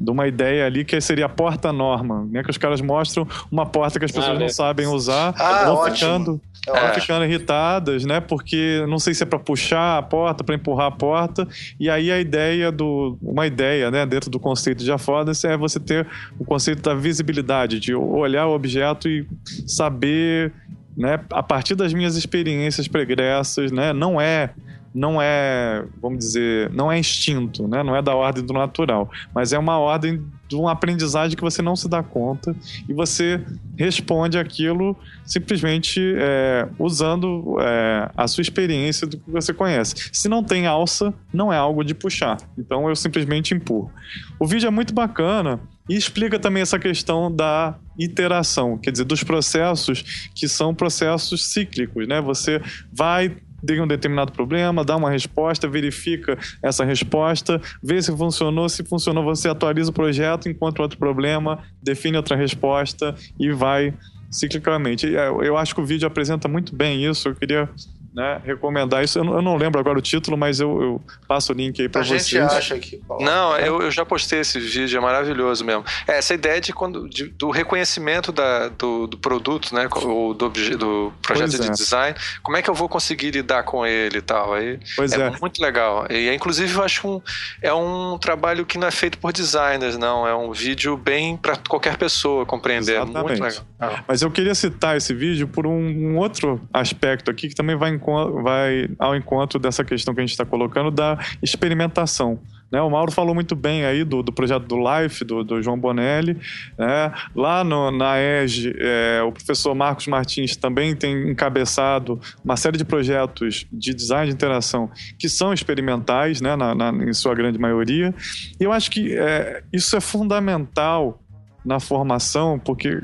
[0.00, 2.42] de uma ideia ali que seria a porta norma, né?
[2.42, 4.48] Que os caras mostram uma porta que as pessoas ah, não é.
[4.48, 5.96] sabem usar, ah, vão ótimo.
[5.96, 6.80] ficando, é.
[6.80, 8.20] vão ficando irritadas, né?
[8.20, 11.48] Porque não sei se é para puxar a porta, para empurrar a porta,
[11.80, 15.80] e aí a ideia do uma ideia, né, dentro do conceito de affordancy é você
[15.80, 16.06] ter
[16.38, 19.26] o conceito da visibilidade, de olhar o objeto e
[19.66, 20.52] saber,
[20.96, 24.50] né, a partir das minhas experiências pregressas, né, não é
[24.94, 27.82] não é, vamos dizer, não é instinto, né?
[27.82, 31.60] não é da ordem do natural, mas é uma ordem de uma aprendizagem que você
[31.60, 32.56] não se dá conta
[32.88, 33.44] e você
[33.76, 40.10] responde aquilo simplesmente é, usando é, a sua experiência do que você conhece.
[40.12, 43.92] Se não tem alça, não é algo de puxar, então eu simplesmente empurro.
[44.40, 49.22] O vídeo é muito bacana e explica também essa questão da iteração, quer dizer, dos
[49.24, 52.20] processos que são processos cíclicos, né?
[52.20, 52.60] Você
[52.92, 58.84] vai tem um determinado problema, dá uma resposta, verifica essa resposta, vê se funcionou, se
[58.84, 63.94] funcionou, você atualiza o projeto, encontra outro problema, define outra resposta e vai
[64.30, 65.06] ciclicamente.
[65.06, 67.68] Eu acho que o vídeo apresenta muito bem isso, eu queria
[68.12, 69.18] né, recomendar isso.
[69.18, 71.88] Eu não, eu não, lembro agora o título, mas eu, eu passo o link aí
[71.88, 72.26] para vocês.
[72.26, 73.00] A gente acha que.
[73.20, 75.84] Não, eu, eu já postei esse vídeo, é maravilhoso mesmo.
[76.06, 80.48] É, essa ideia de quando, de, do reconhecimento da, do, do, produto, né, ou do,
[80.48, 81.70] do projeto pois de é.
[81.70, 84.54] design, como é que eu vou conseguir lidar com ele e tal.
[84.54, 85.30] Aí, pois é, é.
[85.40, 86.06] muito legal.
[86.10, 87.20] E, inclusive, eu acho que um,
[87.62, 90.26] é um trabalho que não é feito por designers, não.
[90.26, 92.96] É um vídeo bem para qualquer pessoa compreender.
[92.96, 93.40] Exatamente.
[93.40, 94.04] Muito legal.
[94.06, 97.97] Mas eu queria citar esse vídeo por um, um outro aspecto aqui que também vai
[97.98, 102.38] em vai ao encontro dessa questão que a gente está colocando da experimentação.
[102.70, 105.78] Né, o Mauro falou muito bem aí do, do projeto do Life, do, do João
[105.78, 106.36] Bonelli.
[106.76, 107.12] Né?
[107.34, 112.84] Lá no, na EGE, é, o professor Marcos Martins também tem encabeçado uma série de
[112.84, 118.14] projetos de design de interação que são experimentais, né, na, na em sua grande maioria.
[118.60, 121.22] E eu acho que é, isso é fundamental
[121.68, 122.98] na formação, porque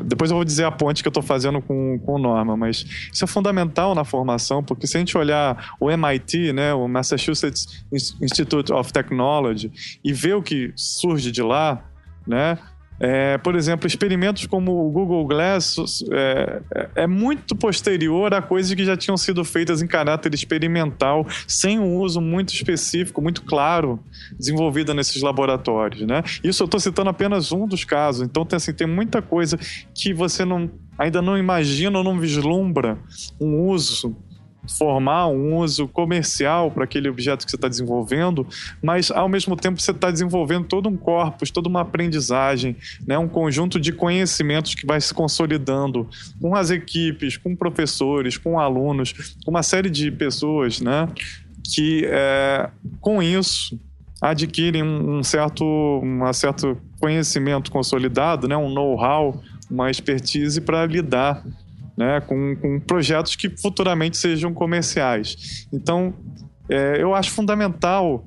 [0.00, 2.86] depois eu vou dizer a ponte que eu estou fazendo com, com o Norma, mas
[3.12, 7.84] isso é fundamental na formação, porque se a gente olhar o MIT, né, o Massachusetts
[7.92, 9.70] Institute of Technology,
[10.02, 11.84] e ver o que surge de lá,
[12.26, 12.58] né,
[12.98, 15.76] é, por exemplo, experimentos como o Google Glass
[16.10, 21.26] é, é, é, muito posterior a coisas que já tinham sido feitas em caráter experimental,
[21.46, 24.00] sem um uso muito específico, muito claro,
[24.38, 26.02] desenvolvida nesses laboratórios.
[26.06, 26.22] Né?
[26.42, 29.58] Isso eu estou citando apenas um dos casos, então tem, assim, tem muita coisa
[29.94, 32.98] que você não, ainda não imagina ou não vislumbra
[33.40, 34.16] um uso
[34.68, 38.46] formar um uso comercial para aquele objeto que você está desenvolvendo,
[38.82, 42.76] mas ao mesmo tempo você está desenvolvendo todo um corpus, toda uma aprendizagem,
[43.06, 43.18] né?
[43.18, 46.08] um conjunto de conhecimentos que vai se consolidando
[46.40, 49.12] com as equipes, com professores, com alunos,
[49.44, 51.08] com uma série de pessoas né?
[51.62, 52.70] que é,
[53.00, 53.78] com isso
[54.20, 55.64] adquirem um certo,
[56.02, 58.56] um certo conhecimento consolidado, né?
[58.56, 61.44] um know-how, uma expertise para lidar
[61.96, 65.66] né, com, com projetos que futuramente sejam comerciais.
[65.72, 66.14] Então,
[66.68, 68.26] é, eu acho fundamental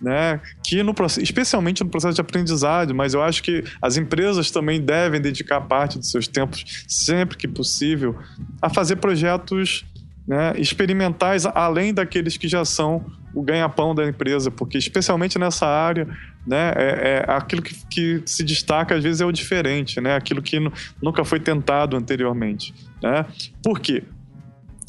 [0.00, 4.80] né, que no especialmente no processo de aprendizado, mas eu acho que as empresas também
[4.80, 8.18] devem dedicar parte dos seus tempos, sempre que possível,
[8.60, 9.84] a fazer projetos
[10.26, 16.06] né, experimentais além daqueles que já são o ganha-pão da empresa, porque especialmente nessa área,
[16.46, 20.40] né, é, é aquilo que, que, se destaca às vezes é o diferente, né, aquilo
[20.40, 20.58] que
[21.02, 22.72] nunca foi tentado anteriormente.
[23.02, 23.26] Né?
[23.62, 24.04] Por quê?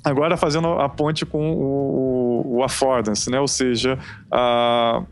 [0.03, 3.97] Agora fazendo a ponte com o, o affordance, né, ou seja,
[4.31, 5.03] a,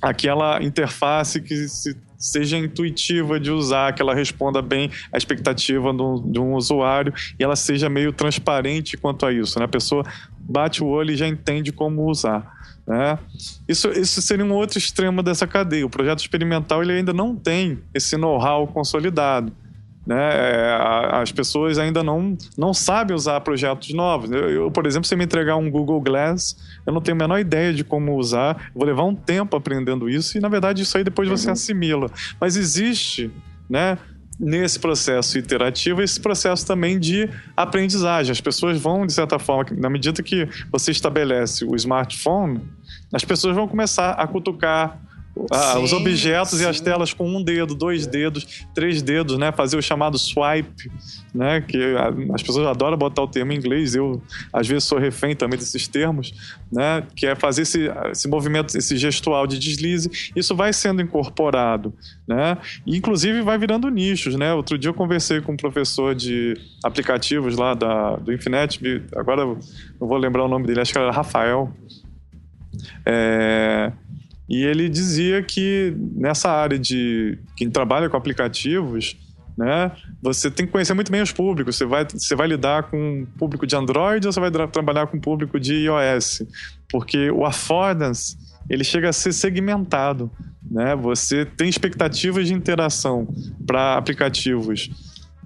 [0.00, 6.20] aquela interface que se, seja intuitiva de usar, que ela responda bem à expectativa do,
[6.20, 9.58] de um usuário e ela seja meio transparente quanto a isso.
[9.58, 9.64] Né?
[9.64, 10.04] A pessoa
[10.38, 12.60] bate o olho e já entende como usar.
[12.86, 13.18] Né?
[13.66, 15.86] Isso, isso seria um outro extremo dessa cadeia.
[15.86, 19.52] O projeto experimental ele ainda não tem esse know-how consolidado.
[20.06, 20.16] Né?
[20.16, 20.78] É,
[21.12, 24.30] as pessoas ainda não, não sabem usar projetos novos.
[24.30, 26.56] Eu, eu, por exemplo, se me entregar um Google Glass,
[26.86, 28.70] eu não tenho a menor ideia de como usar.
[28.74, 31.52] vou levar um tempo aprendendo isso e, na verdade, isso aí depois você uhum.
[31.52, 32.10] assimila.
[32.40, 33.30] Mas existe
[33.68, 33.98] né,
[34.40, 38.32] nesse processo iterativo, esse processo também de aprendizagem.
[38.32, 42.62] As pessoas vão, de certa forma, na medida que você estabelece o smartphone,
[43.12, 44.98] as pessoas vão começar a cutucar
[45.50, 46.64] ah, sim, os objetos sim.
[46.64, 49.52] e as telas com um dedo, dois dedos, três dedos, né?
[49.52, 50.90] Fazer o chamado swipe,
[51.34, 51.60] né?
[51.60, 51.94] Que
[52.32, 53.94] as pessoas adoram botar o termo em inglês.
[53.94, 54.22] Eu
[54.52, 56.32] às vezes sou refém também desses termos,
[56.70, 57.02] né?
[57.14, 60.10] Que é fazer esse, esse movimento, esse gestual de deslize.
[60.34, 61.94] Isso vai sendo incorporado,
[62.26, 62.58] né?
[62.86, 64.52] E, inclusive vai virando nichos, né?
[64.52, 68.80] Outro dia eu conversei com um professor de aplicativos lá da, do Infinet.
[69.16, 69.58] Agora eu
[70.00, 70.80] não vou lembrar o nome dele.
[70.80, 71.72] Acho que era Rafael.
[73.04, 73.92] É,
[74.50, 79.16] e ele dizia que nessa área de quem trabalha com aplicativos,
[79.56, 81.76] né, você tem que conhecer muito bem os públicos.
[81.76, 85.60] Você vai, você vai lidar com público de Android ou você vai trabalhar com público
[85.60, 86.42] de iOS?
[86.90, 88.36] Porque o affordance
[88.68, 90.28] ele chega a ser segmentado.
[90.68, 90.96] Né?
[90.96, 93.28] Você tem expectativas de interação
[93.64, 94.90] para aplicativos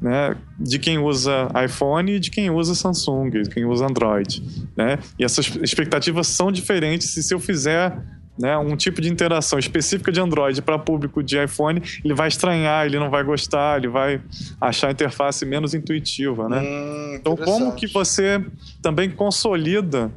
[0.01, 4.43] né, de quem usa iPhone e de quem usa Samsung, de quem usa Android,
[4.77, 4.99] né?
[5.19, 7.11] E essas expectativas são diferentes.
[7.11, 7.97] Se eu fizer
[8.39, 12.85] né, um tipo de interação específica de Android para público de iPhone, ele vai estranhar,
[12.85, 14.21] ele não vai gostar, ele vai
[14.61, 16.61] achar a interface menos intuitiva, né?
[16.61, 18.45] Hum, então, como que você
[18.83, 20.11] também consolida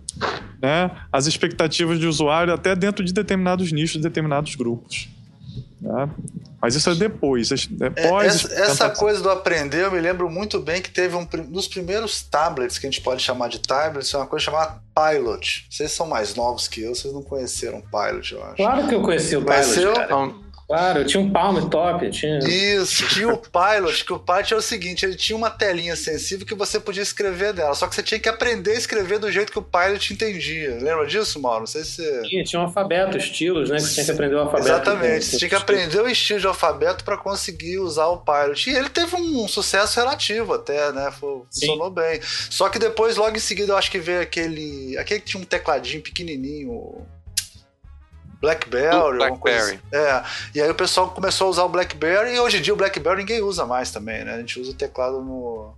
[0.61, 5.09] né, as expectativas de usuário até dentro de determinados nichos, determinados grupos?
[5.79, 6.09] Né?
[6.67, 7.49] Mas isso é depois.
[7.49, 11.23] É pós essa, essa coisa do aprender, eu me lembro muito bem que teve um
[11.23, 15.65] dos primeiros tablets que a gente pode chamar de tablets, é uma coisa chamada Pilot.
[15.69, 18.55] Vocês são mais novos que eu, vocês não conheceram Pilot, eu acho.
[18.57, 19.93] Claro que eu conheci o Pilot.
[19.93, 20.33] Cara.
[20.67, 22.09] Claro, tinha um Palm Top.
[22.09, 22.39] Tinha...
[22.39, 26.45] Isso, tinha o Pilot, que o Pilot é o seguinte, ele tinha uma telinha sensível
[26.45, 29.49] que você podia escrever dela, só que você tinha que aprender a escrever do jeito
[29.49, 30.77] que o Pilot entendia.
[30.81, 31.61] Lembra disso, Mauro?
[31.61, 32.03] Não sei se.
[32.23, 33.77] Tinha, tinha um alfabeto, estilos, né?
[33.77, 34.67] Que você tinha que aprender o alfabeto.
[34.67, 38.69] Exatamente, você tinha que aprender o estilo de alfabeto para conseguir usar o Pilot.
[38.69, 41.09] E ele teve um sucesso relativo até, né?
[41.11, 41.93] Funcionou Sim.
[41.93, 42.19] bem.
[42.21, 44.97] Só que depois, logo em seguida, eu acho que veio aquele...
[44.97, 47.05] Aquele que tinha um tecladinho pequenininho
[48.41, 49.17] Blackberry.
[49.17, 49.59] Blackberry.
[49.59, 49.79] Assim.
[49.91, 50.23] É.
[50.55, 53.17] E aí o pessoal começou a usar o Blackberry e hoje em dia o Blackberry
[53.17, 54.35] ninguém usa mais também, né?
[54.35, 55.73] A gente usa o teclado no.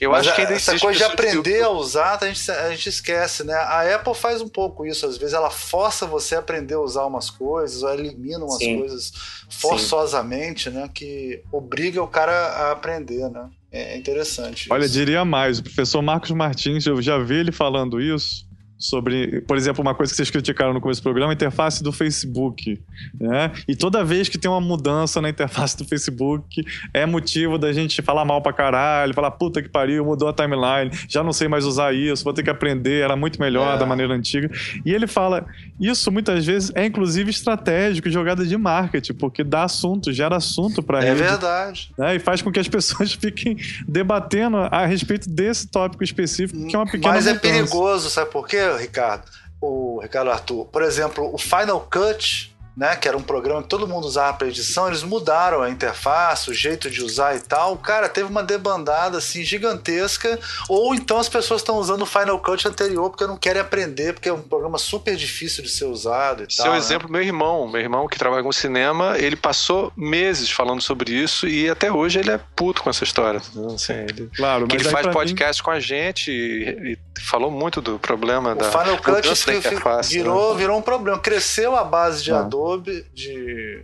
[0.00, 2.88] Eu Mas acho que ainda essa coisa de aprender a usar, a gente, a gente
[2.88, 3.52] esquece, né?
[3.52, 7.04] A Apple faz um pouco isso, às vezes ela força você a aprender a usar
[7.04, 8.78] umas coisas, ou elimina umas Sim.
[8.78, 9.12] coisas
[9.50, 10.76] forçosamente, Sim.
[10.76, 10.90] né?
[10.92, 13.50] Que obriga o cara a aprender, né?
[13.70, 14.72] É interessante.
[14.72, 14.94] Olha, isso.
[14.94, 18.47] diria mais, o professor Marcos Martins, eu já vi ele falando isso
[18.78, 21.90] sobre, por exemplo, uma coisa que vocês criticaram no começo do programa, a interface do
[21.90, 22.80] Facebook,
[23.20, 23.50] né?
[23.66, 26.64] E toda vez que tem uma mudança na interface do Facebook,
[26.94, 30.90] é motivo da gente falar mal pra caralho, falar puta que pariu, mudou a timeline,
[31.08, 33.78] já não sei mais usar isso, vou ter que aprender, era muito melhor é.
[33.78, 34.48] da maneira antiga.
[34.86, 35.44] E ele fala,
[35.80, 41.02] isso muitas vezes é inclusive estratégico, jogada de marketing, porque dá assunto, gera assunto para
[41.02, 41.90] É rede, verdade.
[41.98, 42.16] Né?
[42.16, 43.56] E faz com que as pessoas fiquem
[43.88, 47.48] debatendo a respeito desse tópico específico, que é uma pequena Mas é mudança.
[47.48, 48.67] é perigoso, sabe por quê?
[48.76, 49.24] Ricardo,
[49.60, 53.88] o Ricardo Arthur, por exemplo, o Final Cut né, que era um programa que todo
[53.88, 57.76] mundo usava para edição, eles mudaram a interface, o jeito de usar e tal.
[57.76, 60.38] Cara, teve uma debandada assim gigantesca,
[60.68, 64.28] ou então as pessoas estão usando o Final Cut anterior porque não querem aprender, porque
[64.28, 66.66] é um programa super difícil de ser usado e Seu tal.
[66.66, 66.78] Seu né?
[66.78, 71.48] exemplo, meu irmão, meu irmão que trabalha com cinema, ele passou meses falando sobre isso
[71.48, 73.42] e até hoje ele é puto com essa história.
[73.74, 75.64] Assim, ele, claro, mas ele faz podcast mim...
[75.64, 80.14] com a gente e, e, falou muito do problema o da Final Cut da interface,
[80.14, 80.60] virou, né?
[80.60, 82.38] virou um problema, cresceu a base de ah.
[82.38, 83.82] Adobe Adobe, de.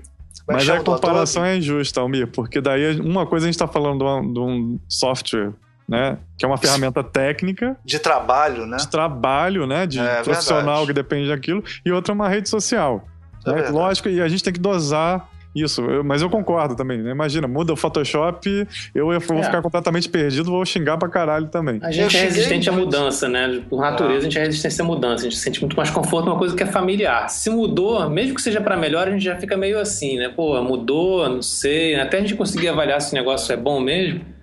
[0.49, 3.99] É Mas a comparação é injusta, Almir, porque daí uma coisa a gente está falando
[3.99, 5.55] de um, de um software
[5.89, 6.19] né?
[6.39, 7.77] Que é uma ferramenta técnica.
[7.85, 8.79] De trabalho, né?
[8.79, 9.87] De trabalho, né?
[9.87, 10.87] De é, profissional verdade.
[10.87, 11.63] que depende daquilo.
[11.85, 13.07] E outra é uma rede social.
[13.47, 13.69] É né?
[13.69, 17.11] Lógico, e a gente tem que dosar isso, eu, mas eu concordo também, né?
[17.11, 19.21] Imagina, muda o Photoshop, eu vou é.
[19.21, 21.79] ficar completamente perdido, vou xingar pra caralho também.
[21.83, 23.63] A gente eu é resistente à mudança, né?
[23.69, 24.21] Por natureza, ah.
[24.21, 26.63] a gente é resistente à mudança, a gente sente muito mais conforto numa coisa que
[26.63, 27.29] é familiar.
[27.29, 30.29] Se mudou, mesmo que seja para melhor, a gente já fica meio assim, né?
[30.29, 31.95] Pô, mudou, não sei.
[31.95, 34.34] Até a gente conseguir avaliar se o negócio é bom mesmo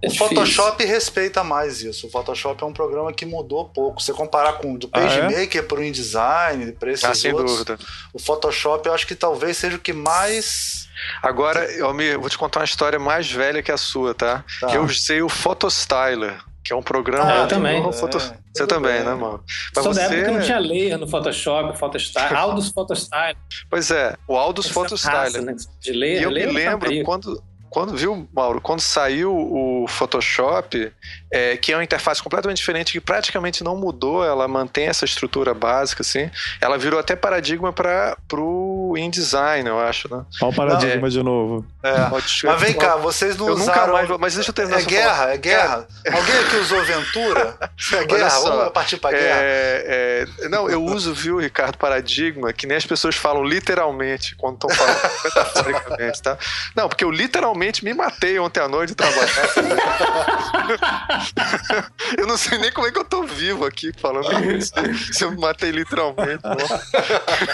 [0.00, 2.06] é o Photoshop respeita mais isso.
[2.06, 4.00] O Photoshop é um programa que mudou pouco.
[4.00, 5.66] Se comparar com do PageMaker ah, é?
[5.66, 7.78] para o InDesign, para esses ah, sem outros, dúvida.
[8.12, 10.88] o Photoshop eu acho que talvez seja o que mais.
[11.20, 14.44] Agora, Almir, vou te contar uma história mais velha que a sua, tá?
[14.60, 14.72] tá.
[14.72, 17.32] Eu usei o Photostyler, que é um programa.
[17.32, 17.84] Ah, eu também.
[17.84, 18.18] É, foto...
[18.18, 19.04] Você também, bem.
[19.04, 19.42] né, mano?
[19.74, 20.00] Mas Só você...
[20.00, 23.36] da época que não tinha layer no Photoshop, Photostyler, Aldus Photostyler.
[23.68, 25.42] Pois é, o Aldus Photostyler.
[25.42, 25.56] Né?
[25.80, 30.92] De layer, e eu layer me lembro quando quando viu, Mauro, quando saiu o Photoshop,
[31.32, 35.54] é, que é uma interface completamente diferente, que praticamente não mudou, ela mantém essa estrutura
[35.54, 36.30] básica, assim,
[36.60, 40.24] ela virou até paradigma para o InDesign, eu acho, né?
[40.42, 41.64] Olha o paradigma é, de novo.
[41.80, 42.08] É.
[42.10, 43.86] Mas vem cá, vocês não eu usaram...
[43.86, 44.80] Nunca mais, mas deixa eu terminar.
[44.80, 45.86] É guerra, é guerra.
[46.12, 47.56] Alguém aqui usou Ventura?
[47.92, 49.38] É guerra, só, vamos partir pra guerra.
[49.40, 54.54] É, é, não, eu uso, viu, Ricardo, paradigma, que nem as pessoas falam literalmente quando
[54.54, 56.36] estão falando metaforicamente, tá?
[56.74, 59.28] Não, porque eu literalmente me matei ontem à noite trabalhando.
[62.18, 64.72] eu não sei nem como é que eu tô vivo aqui falando isso.
[65.12, 66.42] Se eu me matei literalmente.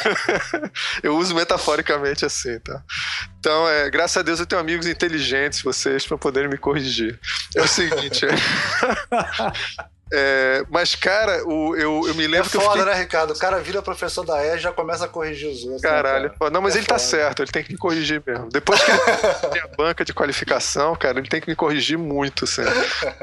[1.03, 2.83] eu uso metaforicamente assim, tá?
[3.39, 7.19] Então, é, graças a Deus eu tenho amigos inteligentes, vocês, para poderem me corrigir.
[7.55, 8.27] É o seguinte.
[10.13, 12.57] É, mas, cara, o, eu, eu me lembro é que.
[12.57, 12.85] É foda, fiquei...
[12.85, 13.33] né, Ricardo?
[13.33, 15.83] O cara vira professor da E e já começa a corrigir os outros.
[15.83, 16.51] Né, Caralho, né, cara?
[16.53, 17.11] não, mas é ele tá foda.
[17.11, 18.49] tá certo, ele tem que me corrigir mesmo.
[18.49, 19.01] Depois que ele
[19.51, 22.63] tem a banca de qualificação, cara, ele tem que me corrigir muito, assim.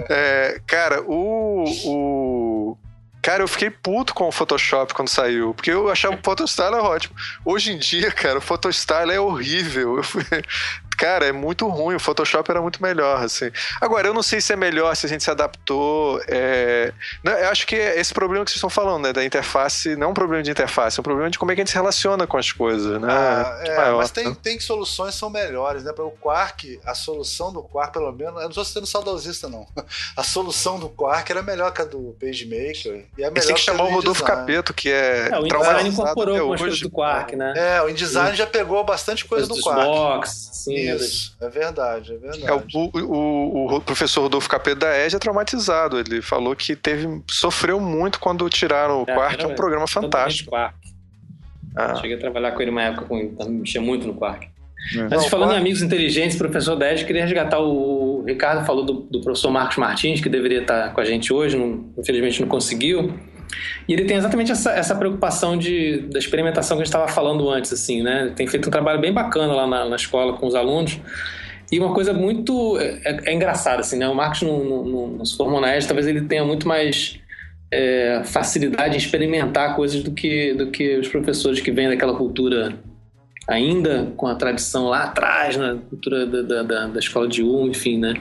[0.10, 2.78] É, cara, o, o
[3.22, 7.16] Cara, eu fiquei puto com o Photoshop quando saiu, porque eu achava o Photostyle ótimo.
[7.46, 9.98] Hoje em dia, cara, o Photostyle é horrível.
[9.98, 10.24] Eu fui...
[10.98, 11.96] cara, é muito ruim.
[11.96, 13.52] O Photoshop era muito melhor, assim.
[13.80, 16.22] Agora, eu não sei se é melhor, se a gente se adaptou.
[16.28, 16.94] É...
[17.24, 20.10] Não, eu acho que esse problema que vocês estão falando, né, da interface, não é
[20.10, 22.28] um problema de interface, é um problema de como é que a gente se relaciona
[22.28, 23.08] com as coisas, né?
[23.10, 24.38] Ah, é, maior, mas tem, né?
[24.42, 25.94] tem soluções que são melhores, né?
[25.94, 29.68] Para o Quark, a solução do Quark, pelo menos, eu não estou sendo saudosista, não.
[30.16, 33.06] A solução do Quark era melhor que a do PageMaker.
[33.18, 35.30] E, é melhor e tem que chamar o Rodolfo Capeto, que é.
[35.32, 37.54] É, o InDesign incorporou com as coisas do Quark, né?
[37.56, 39.86] É, o InDesign já pegou bastante coisa do Quark.
[39.86, 40.91] Box, sim.
[40.96, 42.46] Isso, é verdade, é verdade.
[42.46, 46.00] É, o, o, o, professor Rodolfo Capeto da Edge é traumatizado.
[46.00, 50.52] Ele falou que teve sofreu muito quando tiraram o é, Quark, é um programa fantástico.
[50.52, 50.76] Quark.
[51.76, 51.96] Ah.
[51.96, 54.48] Cheguei a trabalhar com ele uma época, com, mexia muito no Quark.
[54.96, 55.08] É.
[55.10, 58.94] Mas falando em amigos inteligentes, professor da Edge, queria resgatar o, o Ricardo falou do,
[58.94, 63.14] do, professor Marcos Martins, que deveria estar com a gente hoje, não, infelizmente não conseguiu.
[63.88, 67.50] E ele tem exatamente essa, essa preocupação de, da experimentação que a gente estava falando
[67.50, 68.32] antes, assim, né?
[68.36, 71.00] Tem feito um trabalho bem bacana lá na, na escola com os alunos.
[71.72, 72.78] E uma coisa muito.
[72.80, 74.08] É, é, é engraçada, assim, né?
[74.08, 77.20] O Marcos não, não, não, se formou na talvez ele tenha muito mais
[77.72, 82.78] é, facilidade em experimentar coisas do que, do que os professores que vêm daquela cultura
[83.48, 87.98] ainda com a tradição lá atrás, na cultura da, da, da escola de U, enfim,
[87.98, 88.14] né?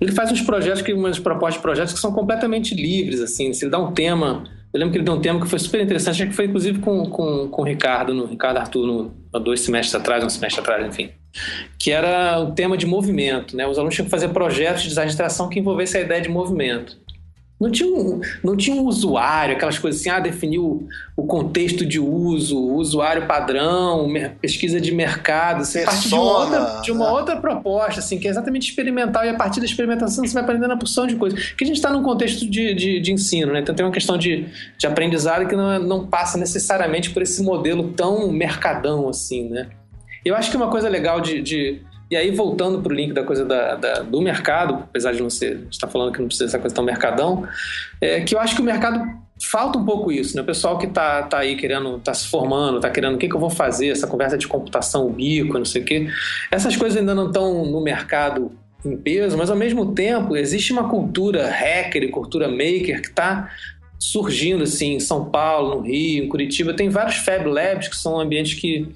[0.00, 3.52] Ele faz uns projetos, que, umas propostas de projetos que são completamente livres, assim.
[3.52, 4.44] Se ele dá um tema
[4.78, 7.04] eu lembro que ele deu um tema que foi super interessante, que foi inclusive com,
[7.10, 10.86] com, com o Ricardo, no, Ricardo Arthur, no, há dois semestres atrás, um semestre atrás,
[10.86, 11.10] enfim.
[11.76, 13.56] Que era o tema de movimento.
[13.56, 13.66] Né?
[13.66, 16.28] Os alunos tinham que fazer projetos de design de interação que envolvessem a ideia de
[16.28, 16.96] movimento.
[17.60, 20.86] Não tinha, um, não tinha um usuário, aquelas coisas assim, ah, definir o,
[21.16, 24.06] o contexto de uso, usuário padrão,
[24.40, 25.64] pesquisa de mercado.
[25.64, 27.10] Você parte de uma, outra, de uma né?
[27.10, 30.72] outra proposta, assim, que é exatamente experimental, e a partir da experimentação você vai aprendendo
[30.72, 31.48] a porção de coisas.
[31.48, 33.58] Porque a gente está num contexto de, de, de, ensino, né?
[33.58, 34.46] Então tem uma questão de,
[34.78, 39.68] de aprendizado que não, não passa necessariamente por esse modelo tão mercadão, assim, né?
[40.24, 41.80] Eu acho que uma coisa legal de, de
[42.10, 45.28] e aí, voltando para o link da coisa da, da, do mercado, apesar de não
[45.28, 47.46] ser, está falando que não precisa dessa coisa tão mercadão,
[48.00, 49.06] é que eu acho que o mercado
[49.40, 50.42] falta um pouco isso, né?
[50.42, 53.34] O pessoal que está tá aí querendo, está se formando, está querendo o que, que
[53.34, 56.08] eu vou fazer, essa conversa de computação ubíqua, não sei o quê.
[56.50, 58.52] Essas coisas ainda não estão no mercado
[58.84, 63.50] em peso, mas ao mesmo tempo existe uma cultura hacker, cultura maker que está
[63.98, 66.72] surgindo assim em São Paulo, no Rio, em Curitiba.
[66.72, 68.88] Tem vários Fab Labs que são ambientes que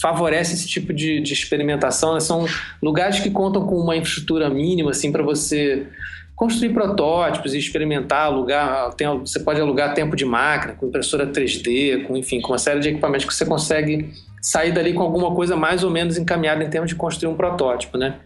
[0.00, 2.14] favorece esse tipo de, de experimentação.
[2.14, 2.20] Né?
[2.20, 2.46] São
[2.82, 5.86] lugares que contam com uma infraestrutura mínima assim para você
[6.34, 12.06] construir protótipos e experimentar, alugar, tem, você pode alugar tempo de máquina, com impressora 3D,
[12.06, 14.10] com enfim, com uma série de equipamentos que você consegue
[14.40, 17.98] sair dali com alguma coisa mais ou menos encaminhada em termos de construir um protótipo,
[17.98, 18.20] né?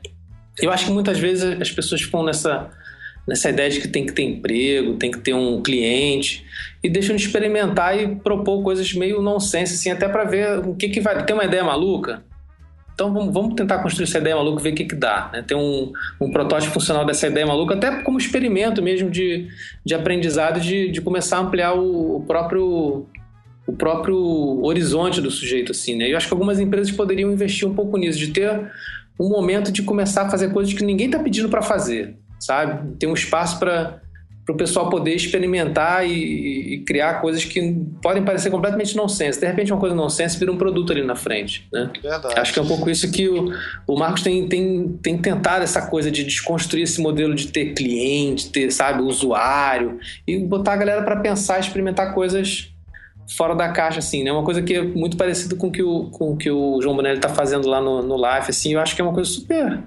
[0.61, 2.71] Eu acho que muitas vezes as pessoas ficam nessa
[3.27, 6.45] nessa ideia de que tem que ter emprego, tem que ter um cliente,
[6.83, 10.89] e deixam de experimentar e propor coisas meio nonsense, assim, até para ver o que,
[10.89, 11.25] que vai.
[11.25, 12.23] Tem uma ideia maluca?
[12.93, 15.31] Então vamos, tentar construir essa ideia maluca e ver o que, que dá.
[15.33, 15.43] Né?
[15.43, 19.49] Ter um, um protótipo funcional dessa ideia maluca, até como experimento mesmo de,
[19.85, 23.07] de aprendizado, de, de começar a ampliar o, o próprio
[23.67, 26.13] o próprio horizonte do sujeito, assim, né?
[26.13, 28.71] Eu acho que algumas empresas poderiam investir um pouco nisso, de ter
[29.19, 32.97] um momento de começar a fazer coisas que ninguém está pedindo para fazer sabe?
[32.97, 34.01] Tem um espaço para
[34.49, 39.41] o pessoal poder experimentar e, e, criar coisas que podem parecer completamente nonsense.
[39.41, 41.67] De repente, uma coisa nonsense vira um produto ali na frente.
[41.73, 41.91] Né?
[42.03, 42.39] Verdade.
[42.39, 43.53] Acho que é um pouco isso que o,
[43.87, 48.51] o Marcos tem, tem, tem tentado essa coisa de desconstruir esse modelo de ter cliente,
[48.51, 52.75] ter, sabe, usuário, e botar a galera para pensar, experimentar coisas
[53.37, 54.33] fora da caixa, assim, né?
[54.33, 57.17] Uma coisa que é muito parecido com que o, com o que o João Bonelli
[57.17, 59.83] está fazendo lá no, no Life, assim, eu acho que é uma coisa super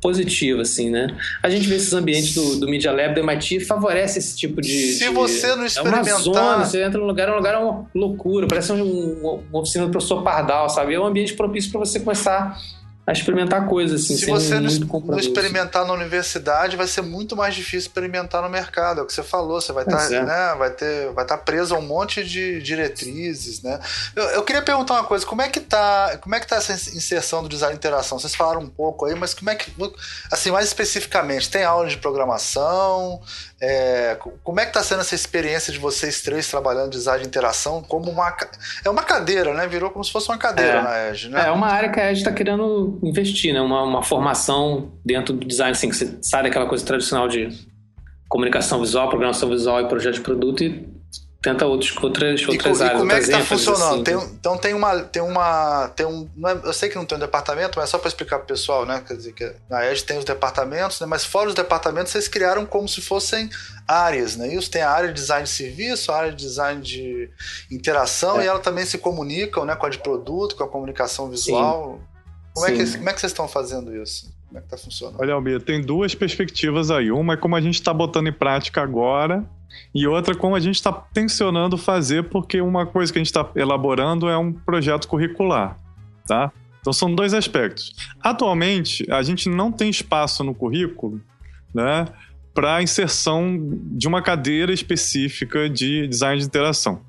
[0.00, 1.16] positiva, assim, né?
[1.42, 4.92] A gente vê esses ambientes do, do Media Lab do MIT favorece esse tipo de.
[4.94, 6.08] Se de, você não experimentar.
[6.08, 9.40] É uma zona, você entra num lugar, é um lugar é uma loucura, parece um,
[9.50, 10.94] uma oficina do professor Pardal, sabe?
[10.94, 12.58] É um ambiente propício para você começar
[13.10, 14.16] a experimentar coisas assim.
[14.16, 14.68] Se você não,
[15.18, 19.00] experimentar na universidade, vai ser muito mais difícil experimentar no mercado.
[19.00, 19.60] É o que você falou.
[19.60, 20.22] Você vai estar, tá, é.
[20.22, 23.80] né, vai ter, vai tá preso a um monte de diretrizes, né?
[24.14, 25.26] Eu, eu, queria perguntar uma coisa.
[25.26, 28.18] Como é que tá, como é que tá essa inserção do design de interação?
[28.18, 29.72] Vocês falaram um pouco aí, mas como é que,
[30.30, 33.20] assim, mais especificamente, tem aula de programação?
[33.62, 37.82] É, como é que está sendo essa experiência de vocês três trabalhando design de interação
[37.82, 38.34] como uma
[38.82, 39.66] é uma cadeira, né?
[39.66, 41.46] Virou como se fosse uma cadeira é, na Edge, né?
[41.46, 43.60] É uma área que a Edge está querendo investir, né?
[43.60, 47.48] Uma, uma formação dentro do design, assim, que você sai daquela coisa tradicional de
[48.30, 50.99] comunicação visual, programação visual e projeto de produto e
[51.42, 52.96] tenta outros, outras, outras e, áreas.
[52.96, 53.94] E como é que está funcionando?
[53.94, 55.00] Assim, tem, então tem uma.
[55.02, 57.98] Tem uma tem um, é, eu sei que não tem um departamento, mas é só
[57.98, 59.02] para explicar para o pessoal, né?
[59.06, 62.66] Quer dizer, que na Edge tem os departamentos, né, mas fora os departamentos vocês criaram
[62.66, 63.48] como se fossem
[63.88, 64.54] áreas, né?
[64.54, 67.30] Isso tem a área de design de serviço, a área de design de
[67.70, 68.44] interação, é.
[68.44, 71.98] e ela também se comunicam né, com a de produto, com a comunicação visual.
[71.98, 72.10] Sim.
[72.52, 74.30] Como é, que, como é que vocês estão fazendo isso?
[74.48, 75.20] Como é que tá funcionando?
[75.20, 77.10] Olha, Almir, tem duas perspectivas aí.
[77.10, 79.48] Uma é como a gente está botando em prática agora,
[79.94, 83.48] e outra como a gente está tensionando fazer, porque uma coisa que a gente está
[83.54, 85.78] elaborando é um projeto curricular,
[86.26, 86.52] tá?
[86.80, 87.94] Então são dois aspectos.
[88.22, 91.20] Atualmente, a gente não tem espaço no currículo,
[91.74, 92.06] né,
[92.54, 93.58] para inserção
[93.92, 97.02] de uma cadeira específica de design de interação.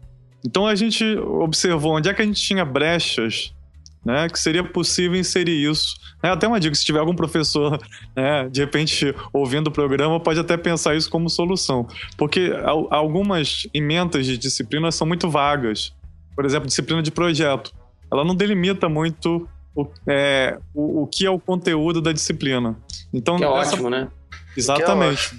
[0.46, 3.54] Então a gente observou onde é que a gente tinha brechas
[4.04, 5.96] né, que seria possível inserir isso.
[6.24, 7.80] É até uma dica, se tiver algum professor,
[8.16, 11.88] né, de repente, ouvindo o programa, pode até pensar isso como solução.
[12.18, 12.52] Porque
[12.90, 15.94] algumas emendas de disciplina são muito vagas.
[16.36, 17.72] Por exemplo, disciplina de projeto.
[18.12, 22.78] Ela não delimita muito o, é, o, o que é o conteúdo da disciplina.
[23.14, 23.74] Então, que é essa...
[23.74, 24.08] ótimo, né?
[24.56, 25.30] Exatamente.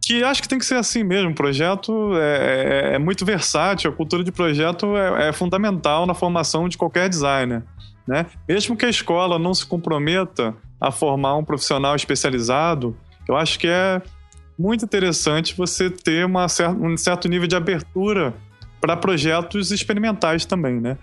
[0.00, 1.30] Que, que acho que tem que ser assim mesmo.
[1.30, 6.14] O projeto é, é, é muito versátil, a cultura de projeto é, é fundamental na
[6.14, 7.62] formação de qualquer designer.
[8.06, 8.26] Né?
[8.46, 13.66] Mesmo que a escola não se comprometa a formar um profissional especializado, eu acho que
[13.66, 14.02] é
[14.58, 16.46] muito interessante você ter uma
[16.78, 18.34] um certo nível de abertura
[18.80, 20.98] para projetos experimentais também, né?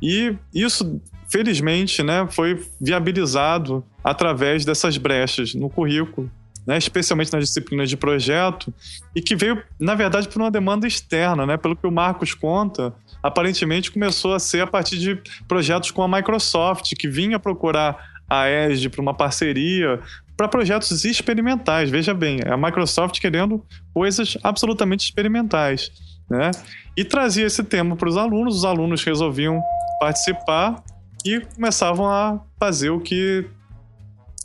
[0.00, 6.30] E isso, felizmente, né, foi viabilizado através dessas brechas no currículo
[6.66, 8.72] né, especialmente nas disciplinas de projeto,
[9.14, 11.56] e que veio, na verdade, por uma demanda externa, né?
[11.56, 16.08] Pelo que o Marcos conta, aparentemente começou a ser a partir de projetos com a
[16.08, 20.00] Microsoft, que vinha procurar a Edge para uma parceria
[20.36, 21.90] para projetos experimentais.
[21.90, 25.92] Veja bem, é a Microsoft querendo coisas absolutamente experimentais.
[26.28, 26.50] Né?
[26.96, 29.62] E trazia esse tema para os alunos, os alunos resolviam
[30.00, 30.82] participar
[31.24, 33.46] e começavam a fazer o que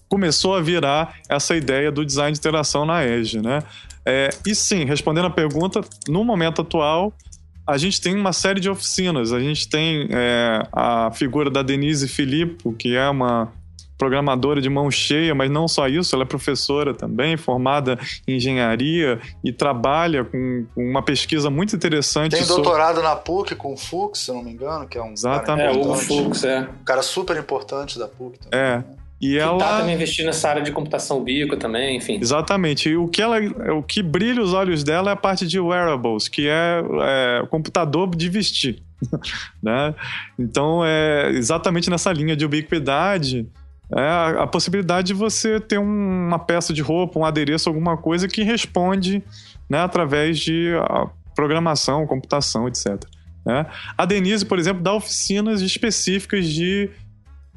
[0.09, 3.61] começou a virar essa ideia do design de interação na Edge, né?
[4.05, 7.13] É, e sim, respondendo a pergunta, no momento atual,
[7.67, 9.31] a gente tem uma série de oficinas.
[9.31, 13.53] A gente tem é, a figura da Denise Filippo, que é uma
[13.99, 19.19] programadora de mão cheia, mas não só isso, ela é professora também, formada em engenharia
[19.43, 22.31] e trabalha com, uma pesquisa muito interessante.
[22.31, 23.09] Tem doutorado sobre...
[23.09, 25.77] na PUC com o Fux, se não me engano, que é um Exatamente.
[25.77, 26.61] cara é, o Fux, é.
[26.61, 28.57] Um cara super importante da PUC também.
[28.57, 28.77] É.
[28.77, 28.85] Né?
[29.21, 32.19] E que ela tá também investindo nessa área de computação bico também, enfim.
[32.21, 32.89] Exatamente.
[32.89, 33.37] E o que ela,
[33.73, 38.15] o que brilha os olhos dela é a parte de wearables, que é, é computador
[38.15, 38.81] de vestir,
[39.61, 39.93] né?
[40.37, 43.45] Então é exatamente nessa linha de ubiquidade.
[43.91, 47.97] É a, a possibilidade de você ter um, uma peça de roupa, um adereço, alguma
[47.97, 49.23] coisa que responde
[49.69, 50.71] né, através de
[51.35, 53.03] programação, computação, etc.
[53.45, 53.65] Né?
[53.97, 56.89] A Denise, por exemplo, dá oficinas específicas de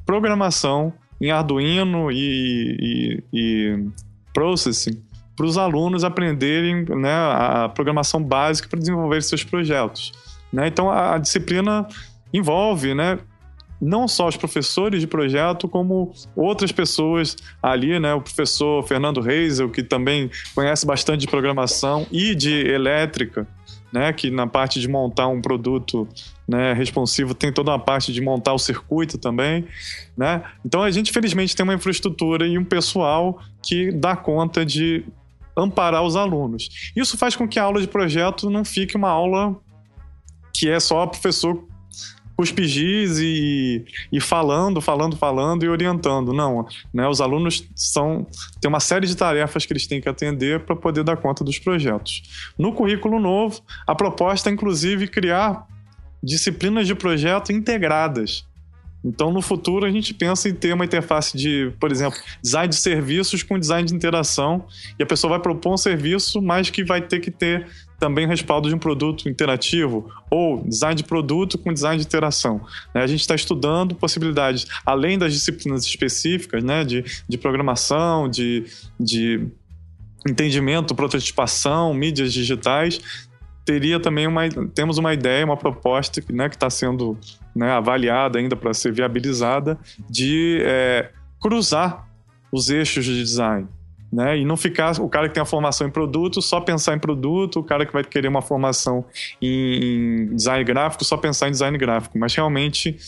[0.06, 3.88] programação em Arduino e, e, e
[4.34, 5.00] Processing
[5.36, 10.12] para os alunos aprenderem né, a programação básica para desenvolver seus projetos.
[10.52, 10.66] Né?
[10.66, 11.86] Então, a, a, disciplina
[12.32, 13.18] envolve né,
[13.80, 18.14] não só os professores de projeto, como outras pessoas ali, né?
[18.14, 23.44] O professor Fernando Reis, que também conhece bastante de programação e de elétrica,
[23.92, 24.12] né?
[24.12, 26.08] Que na parte de montar um produto
[26.48, 29.66] né, responsivo tem toda uma parte de montar o circuito também,
[30.16, 30.42] né?
[30.64, 35.04] Então a gente felizmente tem uma infraestrutura e um pessoal que dá conta de
[35.56, 36.92] amparar os alunos.
[36.96, 39.54] Isso faz com que a aula de projeto não fique uma aula
[40.54, 41.66] que é só o professor
[42.42, 46.32] cuspe giz e, e falando, falando, falando e orientando.
[46.32, 47.06] Não, né?
[47.06, 48.26] Os alunos são
[48.60, 51.58] tem uma série de tarefas que eles têm que atender para poder dar conta dos
[51.58, 52.22] projetos.
[52.58, 55.66] No currículo novo, a proposta é inclusive criar
[56.20, 58.44] disciplinas de projeto integradas.
[59.04, 62.76] Então, no futuro, a gente pensa em ter uma interface de, por exemplo, design de
[62.76, 64.64] serviços com design de interação,
[64.96, 67.66] e a pessoa vai propor um serviço, mas que vai ter que ter
[68.02, 72.60] também respaldo de um produto interativo, ou design de produto com design de interação.
[72.92, 73.00] Né?
[73.00, 78.64] A gente está estudando possibilidades, além das disciplinas específicas, né, de, de programação, de,
[78.98, 79.46] de
[80.28, 83.00] entendimento, prototipação, mídias digitais,
[83.64, 87.16] teria também uma temos uma ideia, uma proposta né, que está sendo
[87.54, 89.78] né, avaliada ainda para ser viabilizada
[90.10, 91.08] de é,
[91.40, 92.08] cruzar
[92.50, 93.68] os eixos de design.
[94.12, 94.38] Né?
[94.38, 97.60] E não ficar o cara que tem a formação em produto só pensar em produto,
[97.60, 99.06] o cara que vai querer uma formação
[99.40, 102.98] em design gráfico só pensar em design gráfico, mas realmente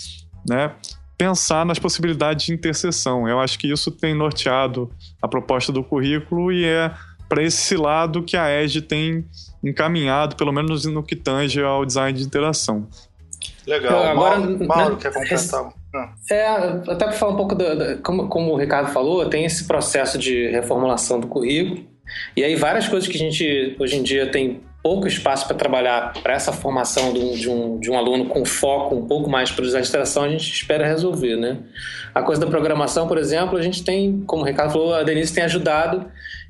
[0.48, 0.72] né,
[1.18, 3.28] pensar nas possibilidades de interseção.
[3.28, 4.90] Eu acho que isso tem norteado
[5.20, 6.90] a proposta do currículo e é
[7.28, 9.26] para esse lado que a Edge tem
[9.62, 12.88] encaminhado, pelo menos no que tange ao design de interação.
[13.66, 14.04] Legal.
[14.04, 15.72] Agora, Mauro, Mauro quer completar?
[16.30, 17.64] É, até para falar um pouco, do,
[18.02, 21.84] como, como o Ricardo falou, tem esse processo de reformulação do currículo.
[22.36, 26.12] E aí várias coisas que a gente hoje em dia tem pouco espaço para trabalhar
[26.22, 29.50] para essa formação de um, de, um, de um, aluno com foco um pouco mais
[29.50, 31.56] para a interação, a gente espera resolver, né?
[32.14, 35.32] A coisa da programação, por exemplo, a gente tem, como o Ricardo falou, a Denise
[35.32, 36.04] tem ajudado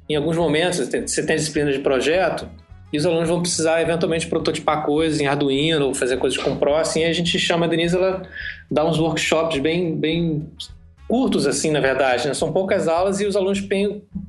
[0.08, 2.48] em alguns momentos, você tem disciplina de projeto,
[2.92, 6.76] e os alunos vão precisar eventualmente prototipar coisas em Arduino ou fazer coisas com Pro,
[6.76, 8.22] assim, a gente chama a Denise, ela
[8.70, 10.48] dá uns workshops bem, bem
[11.08, 12.34] curtos, assim, na verdade, né?
[12.34, 13.60] São poucas aulas e os alunos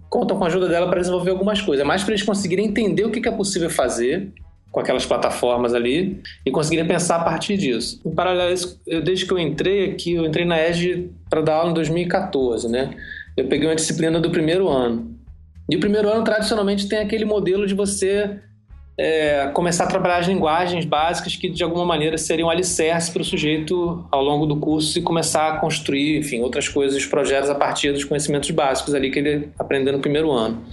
[0.09, 1.83] contam com a ajuda dela para desenvolver algumas coisas.
[1.83, 4.31] É mais para eles conseguirem entender o que é possível fazer
[4.71, 8.01] com aquelas plataformas ali e conseguirem pensar a partir disso.
[8.05, 11.41] Em paralelo a isso, eu, desde que eu entrei aqui, eu entrei na ESG para
[11.41, 12.93] dar aula em 2014, né?
[13.37, 15.15] Eu peguei uma disciplina do primeiro ano.
[15.69, 18.37] E o primeiro ano, tradicionalmente, tem aquele modelo de você
[18.97, 23.25] é, começar a trabalhar as linguagens básicas que de alguma maneira seriam alicerce para o
[23.25, 27.91] sujeito ao longo do curso e começar a construir, enfim, outras coisas, projetos a partir
[27.91, 30.63] dos conhecimentos básicos ali que ele aprendeu no primeiro ano.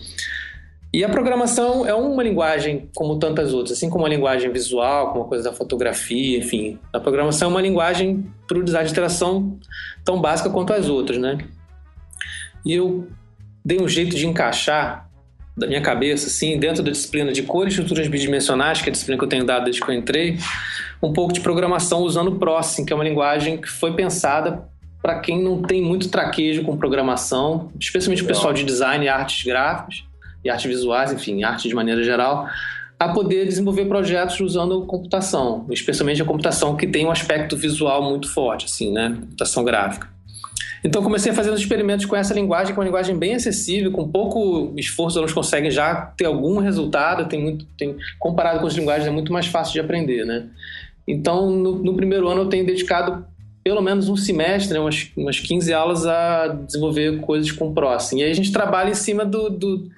[0.95, 5.25] E a programação é uma linguagem como tantas outras, assim como a linguagem visual, como
[5.25, 6.79] a coisa da fotografia, enfim.
[6.93, 9.59] A programação é uma linguagem para o design de interação
[10.05, 11.39] tão básica quanto as outras, né?
[12.65, 13.09] E eu
[13.65, 15.09] dei um jeito de encaixar
[15.57, 18.93] da minha cabeça, assim, dentro da disciplina de cores e estruturas bidimensionais, que é a
[18.93, 20.39] disciplina que eu tenho dado desde que eu entrei,
[21.03, 24.67] um pouco de programação usando o Processing, que é uma linguagem que foi pensada
[25.03, 29.45] para quem não tem muito traquejo com programação, especialmente o pessoal de design e artes
[29.45, 30.05] gráficas
[30.45, 32.49] e artes visuais, enfim, arte de maneira geral,
[32.99, 38.33] a poder desenvolver projetos usando computação, especialmente a computação que tem um aspecto visual muito
[38.33, 40.09] forte, assim, né, computação gráfica.
[40.85, 43.93] Então comecei a fazer uns experimentos com essa linguagem, que é uma linguagem bem acessível,
[43.93, 48.75] com pouco esforço eles conseguem já ter algum resultado, tem muito, tem, comparado com as
[48.75, 50.49] linguagens é muito mais fácil de aprender, né?
[51.07, 53.25] Então no, no primeiro ano eu tenho dedicado
[53.63, 58.19] pelo menos um semestre, né, umas, umas 15 aulas a desenvolver coisas com Processing.
[58.19, 59.89] E aí a gente trabalha em cima do, do,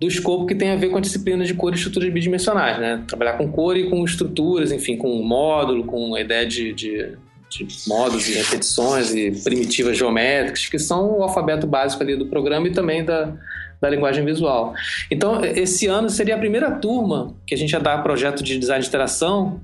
[0.00, 3.04] do escopo que tem a ver com a disciplina de cor e estruturas bidimensionais, né?
[3.06, 7.18] Trabalhar com cor e com estruturas, enfim, com módulo, com a ideia de, de
[7.50, 12.68] de modos e repetições e primitivas geométricas, que são o alfabeto básico ali do programa
[12.68, 13.32] e também da,
[13.80, 14.72] da linguagem visual.
[15.10, 18.80] Então, esse ano seria a primeira turma que a gente ia dar projeto de design
[18.80, 19.60] de interação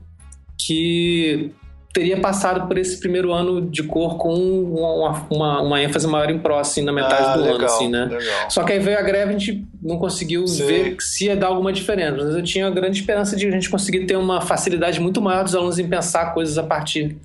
[0.59, 1.53] que
[1.93, 6.39] teria passado por esse primeiro ano de cor com uma, uma, uma ênfase maior em
[6.39, 8.05] pró, assim, na metade ah, do legal, ano, assim, né?
[8.05, 8.51] Legal.
[8.51, 10.67] Só que aí veio a greve, a gente não conseguiu Sim.
[10.67, 12.17] ver se ia dar alguma diferença.
[12.17, 15.45] Mas eu tinha a grande esperança de a gente conseguir ter uma facilidade muito maior
[15.45, 17.17] dos alunos em pensar coisas a partir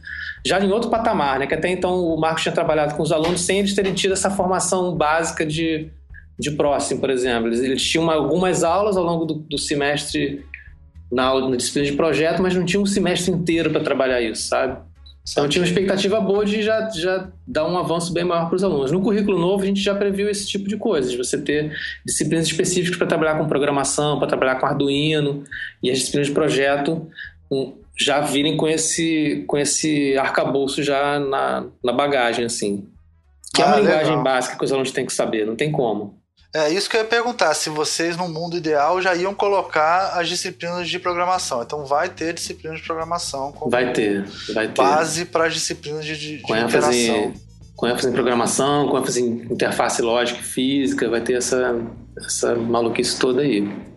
[0.46, 1.48] já em outro patamar, né?
[1.48, 4.30] Que até então o Marcos tinha trabalhado com os alunos sem eles terem tido essa
[4.30, 5.90] formação básica de,
[6.40, 7.48] de próximo, por exemplo.
[7.48, 10.44] Eles, eles tinham algumas aulas ao longo do, do semestre
[11.12, 14.78] na, na disciplina de projeto, mas não tinham um semestre inteiro para trabalhar isso, sabe?
[15.30, 18.64] Então tinha uma expectativa boa de já, já dar um avanço bem maior para os
[18.64, 18.92] alunos.
[18.92, 22.48] No currículo novo a gente já previu esse tipo de coisas, de você ter disciplinas
[22.48, 25.44] específicas para trabalhar com programação, para trabalhar com Arduino
[25.84, 27.08] e as disciplinas de projeto
[27.52, 32.88] um, já virem com esse, com esse arcabouço já na, na bagagem, assim.
[33.54, 34.00] Que ah, é uma legal.
[34.00, 36.21] linguagem básica que os alunos têm que saber, não tem como.
[36.54, 40.28] É isso que eu ia perguntar, se vocês no mundo ideal já iam colocar as
[40.28, 41.62] disciplinas de programação.
[41.62, 44.74] Então vai ter disciplina de programação como vai ter, vai ter.
[44.82, 47.34] base para as disciplinas de, de, com de ênfase, interação.
[47.74, 51.82] Com ênfase em programação, com ênfase em interface lógica e física, vai ter essa,
[52.18, 53.91] essa maluquice toda aí.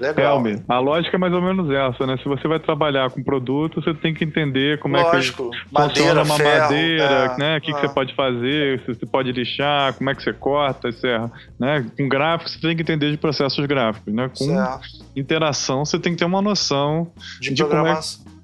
[0.00, 0.36] Legal.
[0.36, 2.16] Helme, a lógica é mais ou menos essa, né?
[2.18, 5.50] Se você vai trabalhar com produto, você tem que entender como Lógico.
[5.54, 7.56] é que madeira, funciona uma ferro, madeira, é, né?
[7.56, 10.92] O que, que você pode fazer, se você pode lixar, como é que você corta,
[10.92, 11.86] serra, né?
[11.96, 14.28] Com gráficos, você tem que entender de processos gráficos, né?
[14.28, 14.88] Com certo.
[15.14, 17.10] interação, você tem que ter uma noção
[17.40, 18.00] de, de como é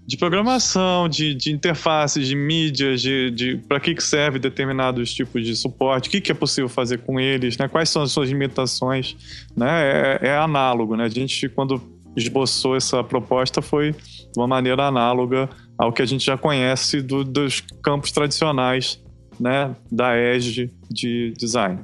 [0.06, 5.44] de programação, de, de interfaces, de mídias, de, de para que, que serve determinados tipos
[5.44, 7.68] de suporte, o que, que é possível fazer com eles, né?
[7.68, 9.16] quais são as suas limitações.
[9.56, 10.18] Né?
[10.22, 10.96] É, é análogo.
[10.96, 11.04] Né?
[11.04, 11.80] A gente, quando
[12.16, 15.48] esboçou essa proposta, foi de uma maneira análoga
[15.78, 19.00] ao que a gente já conhece do, dos campos tradicionais
[19.38, 19.74] né?
[19.90, 21.80] da ESG de design.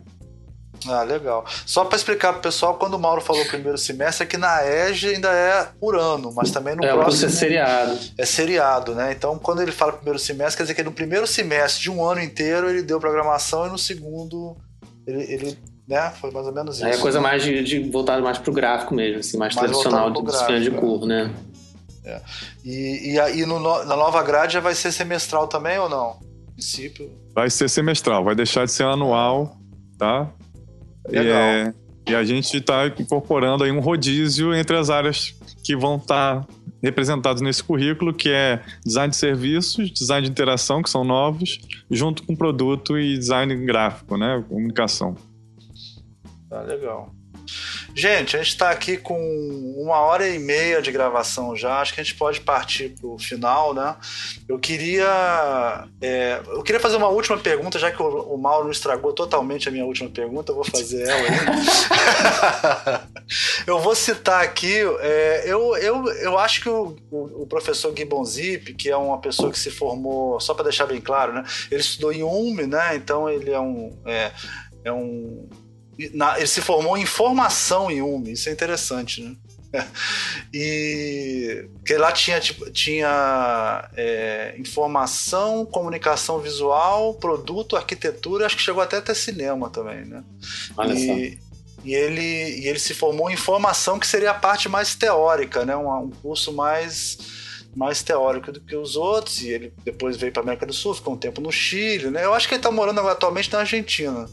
[0.87, 1.45] Ah, legal.
[1.67, 5.15] Só para explicar pro pessoal, quando o Mauro falou primeiro semestre, é que na EG
[5.15, 7.27] ainda é por ano, mas também no é, próximo...
[7.27, 7.99] É seriado.
[8.17, 9.13] É seriado, né?
[9.13, 12.21] Então, quando ele fala primeiro semestre, quer dizer que no primeiro semestre de um ano
[12.21, 14.57] inteiro ele deu programação e no segundo
[15.07, 16.13] ele, ele né?
[16.21, 16.87] Foi mais ou menos isso.
[16.87, 20.23] É coisa mais de, de voltada mais pro gráfico mesmo, assim, mais, mais tradicional de
[20.23, 21.33] disciplina de cor, né?
[22.05, 22.21] É.
[22.63, 26.29] E, e aí no, na nova grade já vai ser semestral também ou não?
[26.59, 27.11] princípio.
[27.33, 29.57] Vai ser semestral, vai deixar de ser anual,
[29.97, 30.29] tá?
[31.09, 31.37] Legal.
[31.37, 31.75] É,
[32.09, 36.49] e a gente está incorporando aí um rodízio entre as áreas que vão estar tá
[36.83, 41.61] representadas nesse currículo, que é design de serviços, design de interação, que são novos,
[41.91, 44.43] junto com produto e design gráfico, né?
[44.49, 45.17] Comunicação.
[46.49, 47.13] Tá legal.
[47.95, 49.19] Gente, a gente está aqui com
[49.77, 51.81] uma hora e meia de gravação já.
[51.81, 53.97] Acho que a gente pode partir para o final, né?
[54.49, 59.13] Eu queria, é, eu queria fazer uma última pergunta, já que o, o Mauro estragou
[59.13, 60.53] totalmente a minha última pergunta.
[60.53, 61.37] Eu vou fazer ela aí.
[63.67, 64.79] eu vou citar aqui.
[65.01, 69.19] É, eu, eu, eu acho que o, o, o professor Gibbon Zip, que é uma
[69.19, 71.45] pessoa que se formou, só para deixar bem claro, né?
[71.71, 72.97] Ele estudou em UME, né?
[72.97, 74.33] Então ele é um é,
[74.83, 75.47] é um
[76.15, 79.37] na, ele se formou em formação em UME, isso é interessante, né?
[80.53, 88.83] e que lá tinha tipo, tinha é, informação, comunicação visual, produto, arquitetura, acho que chegou
[88.83, 90.25] até até cinema também, né?
[90.77, 91.49] Olha e, só.
[91.85, 95.77] E ele, e ele se formou em formação, que seria a parte mais teórica, né?
[95.77, 97.19] Um, um curso mais
[97.77, 101.15] mais teórico do que os outros, e ele depois veio para América do Sul, ficou
[101.15, 102.25] um tempo no Chile, né?
[102.25, 104.29] Eu acho que ele está morando atualmente na Argentina.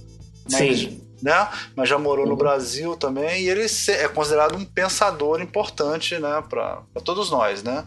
[0.49, 1.01] Mas, Sim.
[1.25, 1.49] Né?
[1.75, 2.33] Mas já morou uhum.
[2.33, 7.83] no Brasil também, e ele é considerado um pensador importante, né, para todos nós, né?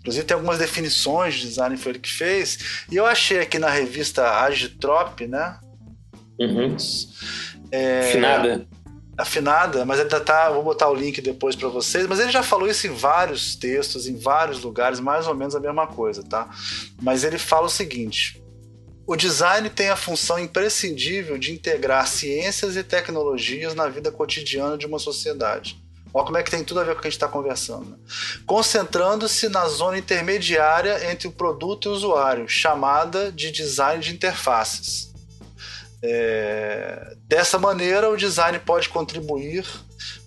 [0.00, 3.70] Inclusive tem algumas definições de design foi ele que fez, e eu achei aqui na
[3.70, 5.58] revista Agitrop, né?
[6.38, 6.76] Uhum.
[7.72, 8.66] É, Finada
[9.16, 10.50] afinada, mas ainda tá.
[10.50, 12.04] Vou botar o link depois para vocês.
[12.08, 15.60] Mas ele já falou isso em vários textos, em vários lugares, mais ou menos a
[15.60, 16.50] mesma coisa, tá?
[17.00, 18.42] Mas ele fala o seguinte:
[19.06, 24.86] o design tem a função imprescindível de integrar ciências e tecnologias na vida cotidiana de
[24.86, 25.82] uma sociedade.
[26.12, 27.90] Olha como é que tem tudo a ver com o que a gente está conversando.
[27.90, 27.96] Né?
[28.46, 35.12] Concentrando-se na zona intermediária entre o produto e o usuário, chamada de design de interfaces.
[36.00, 37.16] É...
[37.26, 39.66] Dessa maneira, o design pode contribuir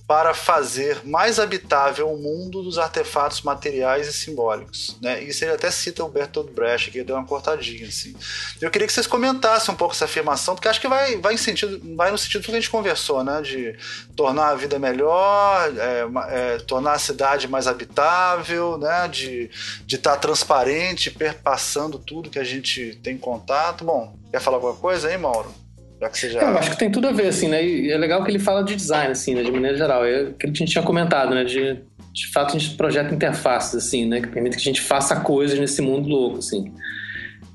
[0.07, 4.97] para fazer mais habitável o mundo dos artefatos materiais e simbólicos.
[5.01, 5.21] Né?
[5.21, 7.89] Isso ele até cita o Bertolt Brecht, que deu uma cortadinha.
[7.89, 8.15] Assim.
[8.61, 11.38] Eu queria que vocês comentassem um pouco essa afirmação, porque acho que vai, vai, em
[11.38, 13.41] sentido, vai no sentido do que a gente conversou, né?
[13.41, 13.77] de
[14.15, 19.09] tornar a vida melhor, é, é, tornar a cidade mais habitável, né?
[19.09, 19.49] de
[19.85, 23.84] estar tá transparente, perpassando tudo que a gente tem contato.
[23.84, 25.66] Bom, quer falar alguma coisa aí, Mauro?
[25.99, 26.41] Já que você já...
[26.41, 27.65] Eu acho que tem tudo a ver, assim, né?
[27.65, 29.43] E é legal que ele fala de design, assim, né?
[29.43, 30.05] De maneira geral.
[30.05, 31.43] É que a gente tinha comentado, né?
[31.43, 31.79] De,
[32.13, 34.21] de fato, a gente projeta interfaces, assim, né?
[34.21, 36.71] Que permite que a gente faça coisas nesse mundo louco, assim.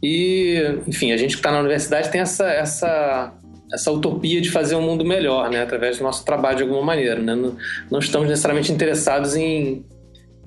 [0.03, 3.33] E, enfim, a gente que está na universidade tem essa, essa,
[3.73, 5.63] essa utopia de fazer um mundo melhor, né?
[5.63, 7.37] Através do nosso trabalho de alguma maneira, né?
[7.37, 7.57] Não,
[7.91, 9.87] não estamos necessariamente interessados em,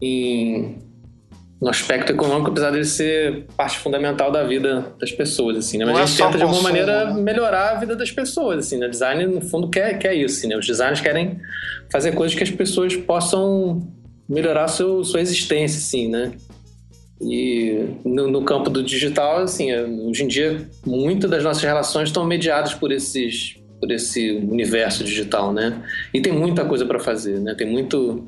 [0.01, 0.84] em
[1.65, 5.85] no aspecto econômico, apesar dele ser parte fundamental da vida das pessoas, assim, né?
[5.85, 7.19] Mas a é gente tenta, de alguma maneira, né?
[7.19, 8.87] melhorar a vida das pessoas, assim, né?
[8.87, 10.55] Design, no fundo, quer, quer isso, assim, né?
[10.55, 11.39] Os designers querem
[11.91, 13.81] fazer coisas que as pessoas possam
[14.29, 16.33] melhorar seu, sua existência, assim, né?
[17.19, 22.09] E no, no, campo do digital, assim, é, hoje em dia, muitas das nossas relações
[22.09, 25.83] estão mediadas por esses por esse universo digital, né?
[26.13, 27.53] E tem muita coisa para fazer, né?
[27.55, 28.25] Tem muito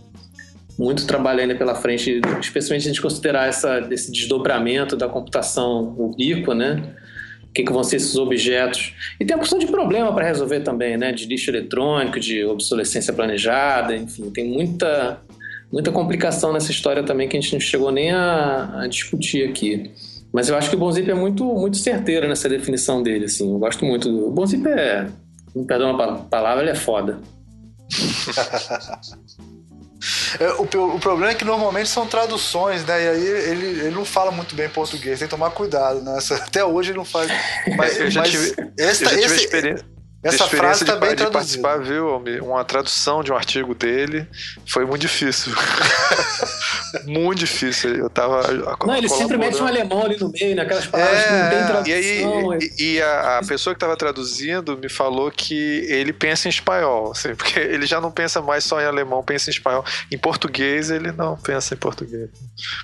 [0.78, 5.96] muito trabalho ainda pela frente, especialmente se a gente considerar essa, esse desdobramento da computação
[5.98, 6.96] ubíqua, né?
[7.50, 8.94] O que, que vão ser esses objetos?
[9.20, 11.12] E tem a questão de problema para resolver também, né?
[11.12, 15.20] De lixo eletrônico, de obsolescência planejada, enfim, tem muita,
[15.72, 19.92] muita complicação nessa história também que a gente não chegou nem a, a discutir aqui.
[20.32, 23.52] Mas eu acho que o Bonzip é muito, muito certeiro nessa definição dele, assim.
[23.52, 24.08] Eu gosto muito.
[24.10, 25.08] O Bonzip é,
[25.56, 27.18] me perdão a palavra, ele é foda.
[30.40, 33.04] É, o, o, problema é que normalmente são traduções, né?
[33.04, 36.18] E aí ele, ele não fala muito bem português, tem que tomar cuidado, né?
[36.46, 37.32] Até hoje ele não faz.
[37.76, 39.97] Mas, eu já mas tive, essa, eu já tive esse, experiência.
[40.28, 42.22] Essa frase tá bem de, de participar, viu?
[42.44, 44.28] Uma tradução de um artigo dele
[44.68, 45.54] foi muito difícil.
[47.06, 47.96] muito difícil.
[47.96, 48.42] Eu tava.
[48.86, 51.66] Não, ele sempre mete um alemão ali no meio, naquelas palavras é, que não tem
[51.66, 51.88] tradução.
[51.88, 56.48] E, aí, e, e a, a, pessoa que estava traduzindo me falou que ele pensa
[56.48, 59.84] em espanhol, assim, porque ele já não pensa mais só em alemão, pensa em espanhol.
[60.12, 62.30] Em português, ele não pensa em português.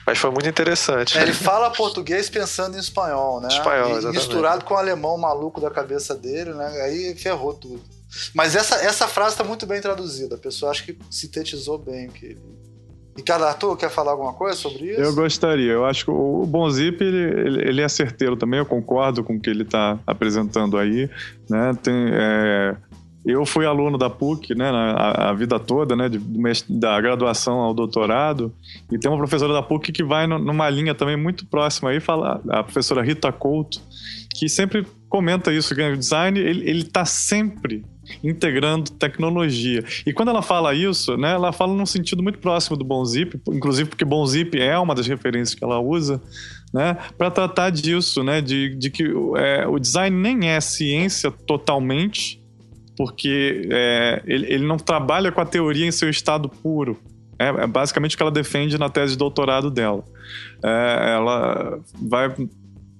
[0.07, 1.17] Mas foi muito interessante.
[1.17, 3.49] É, ele fala português pensando em espanhol, né?
[3.49, 4.17] Espanhol, exatamente.
[4.17, 6.67] Misturado com o alemão maluco da cabeça dele, né?
[6.83, 7.81] Aí ferrou tudo.
[8.33, 10.35] Mas essa, essa frase está muito bem traduzida.
[10.35, 12.63] A pessoa acho que sintetizou bem que ele.
[13.15, 15.01] Ricardo Arthur, quer falar alguma coisa sobre isso?
[15.01, 15.71] Eu gostaria.
[15.71, 18.59] Eu acho que o Bonzip, ele, ele é certeiro também.
[18.59, 21.07] Eu concordo com o que ele está apresentando aí.
[21.47, 21.73] Né?
[21.83, 22.75] Tem, é,
[23.25, 26.19] eu fui aluno da PUC, né, a, a vida toda, né, de,
[26.69, 28.53] da graduação ao doutorado,
[28.91, 31.99] e tem uma professora da PUC que vai no, numa linha também muito próxima aí,
[31.99, 33.79] fala, a professora Rita Couto,
[34.35, 37.85] que sempre comenta isso, que o design, ele está sempre
[38.21, 39.83] integrando tecnologia.
[40.05, 43.89] E quando ela fala isso, né, ela fala num sentido muito próximo do Bonzip, inclusive
[43.89, 46.21] porque Bonzip é uma das referências que ela usa,
[46.73, 49.05] né, para tratar disso, né, de, de que
[49.37, 52.42] é, o design nem é ciência totalmente,
[52.97, 56.99] porque é, ele, ele não trabalha com a teoria em seu estado puro.
[57.39, 60.03] É, é basicamente o que ela defende na tese de doutorado dela.
[60.63, 62.33] É, ela vai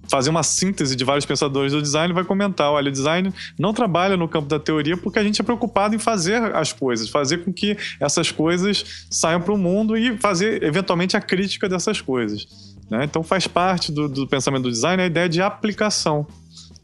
[0.10, 3.74] fazer uma síntese de vários pensadores do design e vai comentar: olha, o design não
[3.74, 7.40] trabalha no campo da teoria porque a gente é preocupado em fazer as coisas, fazer
[7.40, 12.46] com que essas coisas saiam para o mundo e fazer, eventualmente, a crítica dessas coisas.
[12.90, 13.06] Né?
[13.06, 16.28] Então, faz parte do, do, pensamento do design a ideia de aplicação.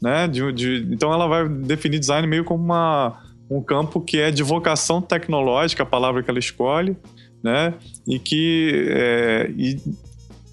[0.00, 0.26] Né?
[0.28, 3.18] De, de, então, ela vai definir design meio como uma,
[3.50, 6.96] um campo que é de vocação tecnológica, a palavra que ela escolhe,
[7.42, 7.74] né?
[8.06, 8.86] e que.
[8.88, 9.80] É, e,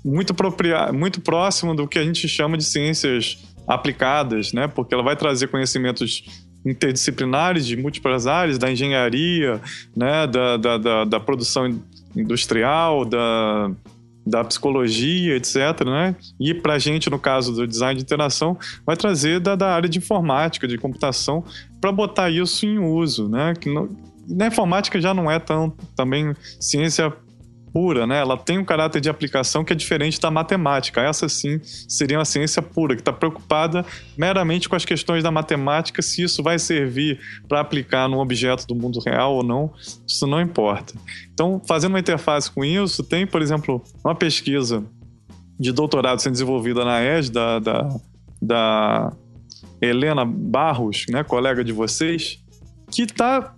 [0.06, 0.34] muito,
[0.94, 3.38] muito próximo do que a gente chama de ciências
[3.68, 4.66] aplicadas, né?
[4.66, 6.24] Porque ela vai trazer conhecimentos
[6.66, 9.62] interdisciplinares de múltiplas áreas, da engenharia,
[9.96, 10.26] né?
[10.28, 11.80] da, da, da, da produção
[12.16, 13.72] industrial, da,
[14.30, 15.56] da psicologia, etc.
[15.86, 16.16] Né?
[16.40, 19.90] E para a gente, no caso do design de interação, vai trazer da, da área
[19.90, 21.44] de informática, de computação,
[21.80, 23.30] para botar isso em uso.
[23.30, 23.54] Né?
[23.60, 23.70] Que
[24.28, 27.14] na informática já não é tão também ciência
[27.78, 28.18] pura, né?
[28.18, 31.00] Ela tem um caráter de aplicação que é diferente da matemática.
[31.00, 33.86] Essa sim seria uma ciência pura, que está preocupada
[34.18, 38.74] meramente com as questões da matemática, se isso vai servir para aplicar num objeto do
[38.74, 39.72] mundo real ou não,
[40.08, 40.96] isso não importa.
[41.32, 44.84] Então, fazendo uma interface com isso, tem, por exemplo, uma pesquisa
[45.60, 47.96] de doutorado sendo desenvolvida na ES, da, da,
[48.42, 49.14] da
[49.80, 52.44] Helena Barros, né, colega de vocês,
[52.90, 53.54] que está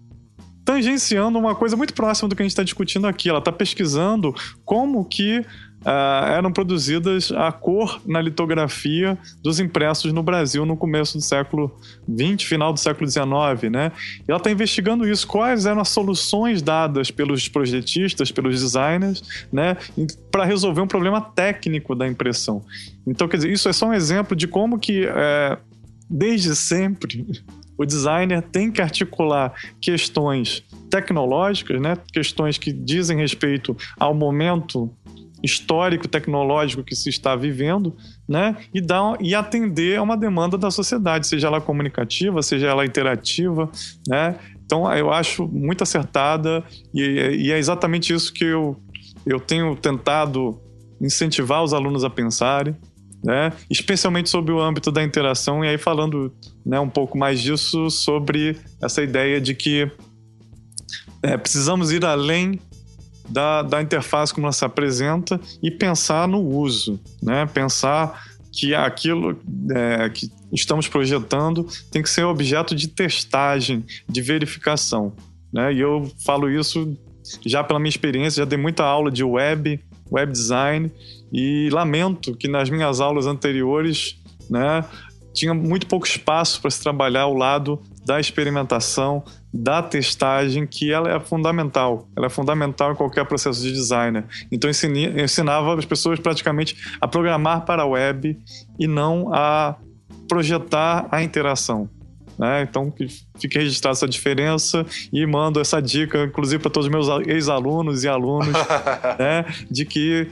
[0.69, 3.27] tangenciando uma coisa muito próxima do que a gente está discutindo aqui.
[3.27, 10.21] Ela está pesquisando como que uh, eram produzidas a cor na litografia dos impressos no
[10.21, 11.75] Brasil no começo do século
[12.07, 13.91] XX, final do século XIX, né?
[14.19, 19.75] E ela está investigando isso, quais eram as soluções dadas pelos projetistas, pelos designers, né,
[20.29, 22.63] para resolver um problema técnico da impressão.
[23.07, 25.57] Então, quer dizer, isso é só um exemplo de como que é,
[26.07, 27.25] desde sempre
[27.79, 31.97] o designer tem que articular questões tecnológicas, né?
[32.11, 34.93] questões que dizem respeito ao momento
[35.41, 37.95] histórico tecnológico que se está vivendo,
[38.27, 38.57] né?
[38.73, 43.71] E dar e atender a uma demanda da sociedade, seja ela comunicativa, seja ela interativa,
[44.05, 44.35] né?
[44.65, 46.61] Então eu acho muito acertada
[46.93, 48.77] e, e é exatamente isso que eu
[49.25, 50.59] eu tenho tentado
[50.99, 52.75] incentivar os alunos a pensarem,
[53.23, 53.51] né?
[53.69, 56.33] especialmente sobre o âmbito da interação, e aí falando
[56.65, 59.91] né, um pouco mais disso sobre essa ideia de que
[61.21, 62.59] é, precisamos ir além
[63.27, 67.45] da, da interface como ela se apresenta e pensar no uso, né?
[67.45, 69.39] pensar que aquilo
[69.71, 75.13] é, que estamos projetando tem que ser objeto de testagem, de verificação.
[75.53, 75.73] Né?
[75.73, 76.97] E eu falo isso
[77.45, 79.79] já pela minha experiência, já dei muita aula de web,
[80.11, 80.91] web design,
[81.31, 84.17] e lamento que nas minhas aulas anteriores,
[84.49, 84.83] né,
[85.33, 89.23] tinha muito pouco espaço para se trabalhar o lado da experimentação,
[89.53, 92.07] da testagem, que ela é fundamental.
[92.15, 94.25] Ela é fundamental em qualquer processo de designer.
[94.51, 98.37] Então eu ensinava as pessoas praticamente a programar para a web
[98.79, 99.75] e não a
[100.27, 101.89] projetar a interação.
[102.37, 102.61] Né?
[102.61, 103.05] Então, que
[103.37, 108.07] fique registrada essa diferença e mando essa dica, inclusive para todos os meus ex-alunos e
[108.07, 108.53] alunos,
[109.19, 109.45] né?
[109.69, 110.31] de que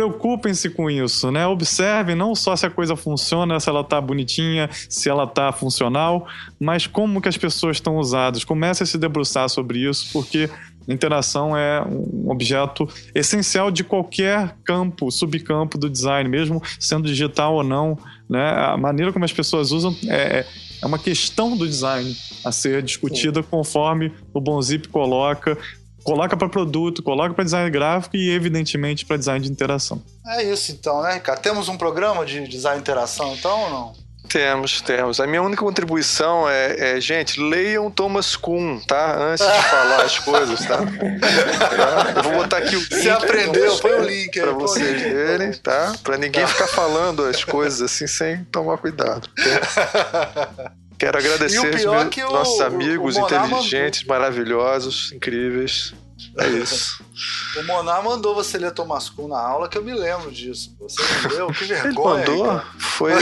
[0.00, 1.46] preocupem-se com isso, né?
[1.46, 6.26] Observem não só se a coisa funciona, se ela tá bonitinha, se ela tá funcional,
[6.58, 8.42] mas como que as pessoas estão usadas.
[8.42, 10.48] Comece a se debruçar sobre isso, porque
[10.88, 17.62] interação é um objeto essencial de qualquer campo, subcampo do design, mesmo sendo digital ou
[17.62, 18.48] não, né?
[18.56, 20.46] A maneira como as pessoas usam é,
[20.80, 23.48] é uma questão do design a ser discutida Sim.
[23.50, 25.58] conforme o Bonzip coloca
[26.02, 30.02] coloca para produto, coloca para design gráfico e, evidentemente, para design de interação.
[30.26, 31.40] É isso então, né, Ricardo?
[31.40, 34.10] Temos um programa de design de interação, então, ou não?
[34.30, 35.18] Temos, temos.
[35.18, 39.16] A minha única contribuição é, é gente, leiam Thomas Kuhn, tá?
[39.18, 40.76] Antes de falar as coisas, tá?
[40.76, 42.12] tá?
[42.16, 42.94] Eu vou botar aqui o link.
[42.94, 44.46] Você aprendeu, põe o link aí.
[44.46, 45.94] Pra vocês verem, tá?
[46.04, 46.48] Pra ninguém tá.
[46.48, 49.28] ficar falando as coisas assim sem tomar cuidado.
[51.00, 54.20] Quero agradecer os meus, nossos amigos inteligentes, mandou...
[54.20, 55.94] maravilhosos, incríveis.
[56.38, 57.02] É isso.
[57.56, 60.76] o Monar mandou você ler Thomas Kuhn na aula, que eu me lembro disso.
[60.78, 61.46] Você entendeu?
[61.48, 62.22] Que vergonha.
[62.22, 62.62] Ele mandou?
[62.78, 63.12] Foi.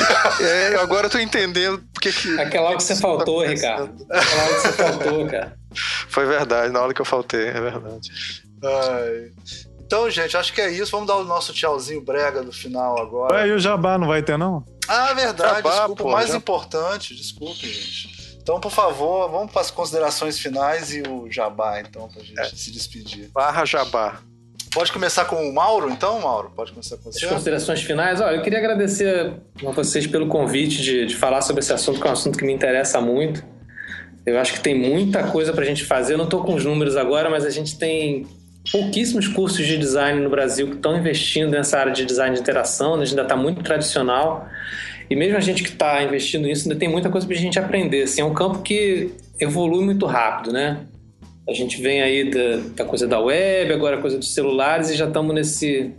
[0.41, 2.41] É, agora eu tô entendendo porque que.
[2.41, 4.07] Aquela hora que você faltou, tá Ricardo.
[4.11, 5.59] Aquela hora que você faltou, cara.
[6.09, 8.11] Foi verdade, na hora que eu faltei, é verdade.
[8.61, 9.33] Ai.
[9.89, 10.93] Então, gente, acho que é isso.
[10.93, 13.37] Vamos dar o nosso tchauzinho brega no final agora.
[13.37, 14.63] Ué, e o Jabá não vai ter, não?
[14.87, 15.63] Ah, verdade.
[15.63, 16.37] Jabá, desculpa, pô, o mais já...
[16.37, 17.15] importante.
[17.15, 18.37] Desculpe, gente.
[18.43, 22.39] Então, por favor, vamos para as considerações finais e o Jabá, então, para a gente
[22.39, 22.45] é.
[22.45, 23.31] se despedir.
[23.33, 24.21] Barra Jabá.
[24.75, 26.53] Pode começar com o Mauro, então, Mauro?
[26.55, 27.25] Pode começar com você.
[27.25, 28.21] As considerações finais.
[28.21, 29.33] Olha, eu queria agradecer
[29.67, 32.45] a vocês pelo convite de, de falar sobre esse assunto, que é um assunto que
[32.45, 33.43] me interessa muito.
[34.27, 36.13] Eu acho que tem muita coisa para a gente fazer.
[36.13, 38.27] Eu não estou com os números agora, mas a gente tem
[38.71, 42.97] pouquíssimos cursos de design no Brasil que estão investindo nessa área de design de interação.
[42.97, 43.03] Né?
[43.03, 44.49] A gente ainda está muito tradicional.
[45.11, 47.59] E mesmo a gente que está investindo nisso, ainda tem muita coisa para a gente
[47.59, 48.03] aprender.
[48.03, 50.85] Assim, é um campo que evolui muito rápido, né?
[51.49, 54.97] A gente vem aí da, da coisa da web, agora a coisa dos celulares e
[54.97, 55.93] já estamos nesse,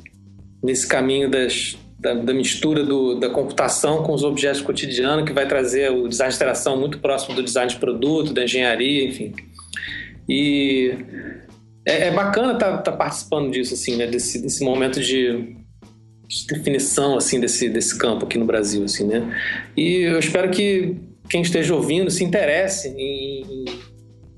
[0.61, 5.47] nesse caminho das, da, da mistura do, da computação com os objetos cotidianos, que vai
[5.47, 9.33] trazer o design de interação muito próximo do design de produto, da engenharia, enfim.
[10.29, 10.93] E
[11.89, 14.05] é, é bacana estar tá, tá participando disso, assim, né?
[14.07, 15.55] Desse, desse momento de,
[16.27, 19.35] de, definição, assim, desse, desse campo aqui no Brasil, assim, né?
[19.75, 20.95] E eu espero que
[21.29, 23.65] quem esteja ouvindo se interesse em,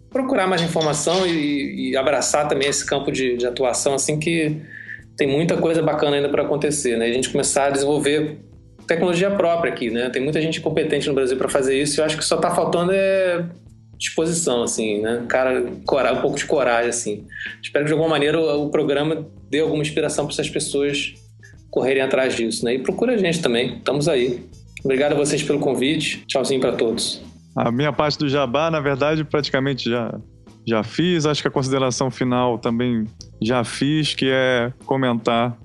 [0.10, 4.61] procurar mais informação e, e, abraçar também esse campo de, de atuação, assim, que
[5.15, 7.07] tem muita coisa bacana ainda para acontecer, né?
[7.07, 8.40] E a gente começar a desenvolver
[8.88, 10.10] tecnologia própria aqui, né?
[10.10, 11.99] Tem muita gente competente no Brasil para fazer isso.
[11.99, 13.45] E eu acho que só está faltando é
[14.02, 15.26] disposição, assim, né?
[15.30, 17.28] Cara, coragem, um pouco de coragem, assim.
[17.61, 21.14] Espero que de alguma maneira o, o programa dê alguma inspiração para essas pessoas
[21.69, 22.73] correrem atrás disso, né?
[22.73, 23.78] E procura a gente também.
[23.78, 24.44] Estamos aí.
[24.84, 26.26] Obrigado a vocês pelo convite.
[26.26, 27.22] Tchauzinho para todos.
[27.56, 30.19] A minha parte do jabá, na verdade, praticamente já
[30.68, 31.26] já fiz.
[31.26, 33.06] Acho que a consideração final também
[33.41, 35.57] já fiz, que é comentar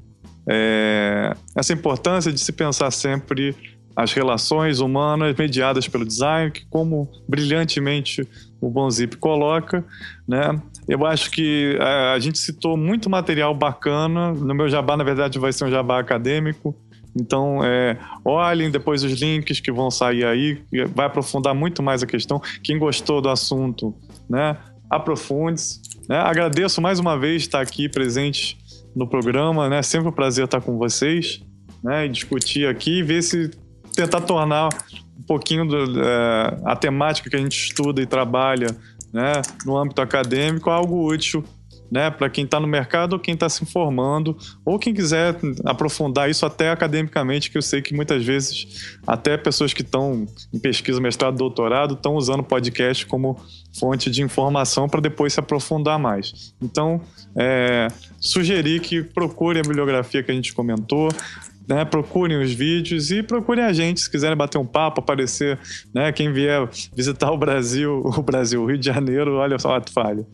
[0.49, 3.55] é, essa importância de se pensar sempre
[3.97, 8.29] as relações humanas mediadas pelo design, que como brilhantemente
[8.61, 9.83] o Bonzip coloca,
[10.29, 10.61] né?
[10.87, 14.33] Eu acho que a, a gente citou muito material bacana.
[14.33, 16.77] No meu jabá, na verdade, vai ser um jabá acadêmico.
[17.19, 20.63] Então, é, olhem depois os links que vão sair aí,
[20.95, 22.41] vai aprofundar muito mais a questão.
[22.63, 23.95] Quem gostou do assunto,
[24.29, 24.57] né,
[24.91, 25.81] aprofunde-se.
[26.09, 26.19] Né?
[26.19, 28.59] Agradeço mais uma vez estar aqui presente
[28.95, 29.83] no programa, né?
[29.83, 31.43] Sempre um prazer estar com vocês,
[31.83, 32.07] né?
[32.07, 33.51] E discutir aqui ver se
[33.97, 34.69] tentar tornar
[35.19, 38.69] um pouquinho do, é, a temática que a gente estuda e trabalha,
[39.13, 39.33] né?
[39.65, 41.43] No âmbito acadêmico, algo útil
[41.91, 46.29] né, para quem está no mercado ou quem está se informando, ou quem quiser aprofundar
[46.29, 51.01] isso até academicamente, que eu sei que muitas vezes até pessoas que estão em pesquisa,
[51.01, 53.41] mestrado, doutorado, estão usando podcast como
[53.79, 56.55] fonte de informação para depois se aprofundar mais.
[56.61, 57.01] Então,
[57.37, 57.89] é,
[58.21, 61.09] sugerir que procure a bibliografia que a gente comentou,
[61.69, 65.59] né, procurem os vídeos e procurem a gente se quiserem bater um papo, aparecer,
[65.93, 69.93] né, quem vier visitar o Brasil, o Brasil, o Rio de Janeiro, olha só, ato
[69.93, 70.27] falho.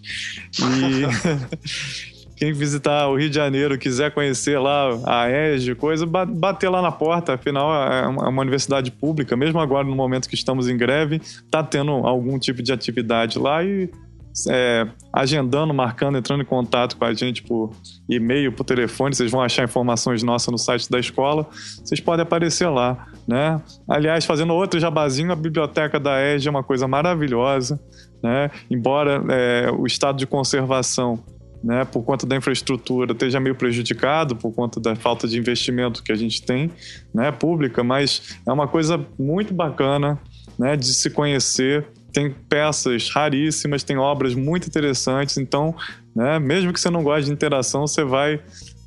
[0.59, 6.83] E quem visitar o Rio de Janeiro, quiser conhecer lá a ESG, coisa, bater lá
[6.83, 11.17] na porta, afinal é uma universidade pública, mesmo agora no momento que estamos em greve,
[11.17, 13.89] está tendo algum tipo de atividade lá e
[14.49, 17.73] é, agendando, marcando, entrando em contato com a gente por
[18.09, 21.47] e-mail, por telefone, vocês vão achar informações nossas no site da escola,
[21.85, 23.61] vocês podem aparecer lá, né?
[23.89, 27.81] Aliás, fazendo outro jabazinho, a biblioteca da EG é uma coisa maravilhosa,
[28.23, 28.51] né?
[28.71, 31.23] Embora é, o estado de conservação
[31.63, 36.11] né, por conta da infraestrutura esteja meio prejudicado por conta da falta de investimento que
[36.11, 36.71] a gente tem,
[37.15, 40.19] né, pública, mas é uma coisa muito bacana,
[40.59, 45.37] né, de se conhecer tem peças raríssimas, tem obras muito interessantes.
[45.39, 45.75] Então,
[46.15, 48.41] né, mesmo que você não goste de interação, você vai.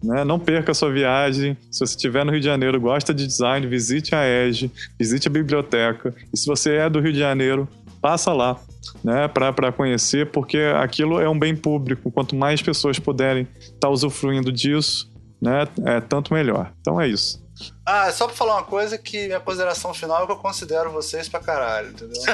[0.04, 1.58] Né, não perca a sua viagem.
[1.72, 5.32] Se você estiver no Rio de Janeiro, gosta de design, visite a EGE, visite a
[5.32, 6.14] biblioteca.
[6.32, 7.68] E se você é do Rio de Janeiro,
[8.02, 8.60] passa lá
[9.04, 12.12] né, para conhecer, porque aquilo é um bem público.
[12.12, 15.12] Quanto mais pessoas puderem estar tá usufruindo disso,
[15.42, 16.72] né, é tanto melhor.
[16.82, 17.45] Então é isso.
[17.86, 20.92] Ah, é só pra falar uma coisa que minha consideração final é que eu considero
[20.92, 22.22] vocês pra caralho, entendeu?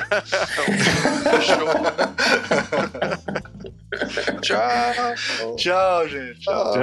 [4.41, 5.56] Tchau.
[5.57, 6.39] Tchau, gente.
[6.39, 6.73] Tchau.
[6.73, 6.81] Tchau.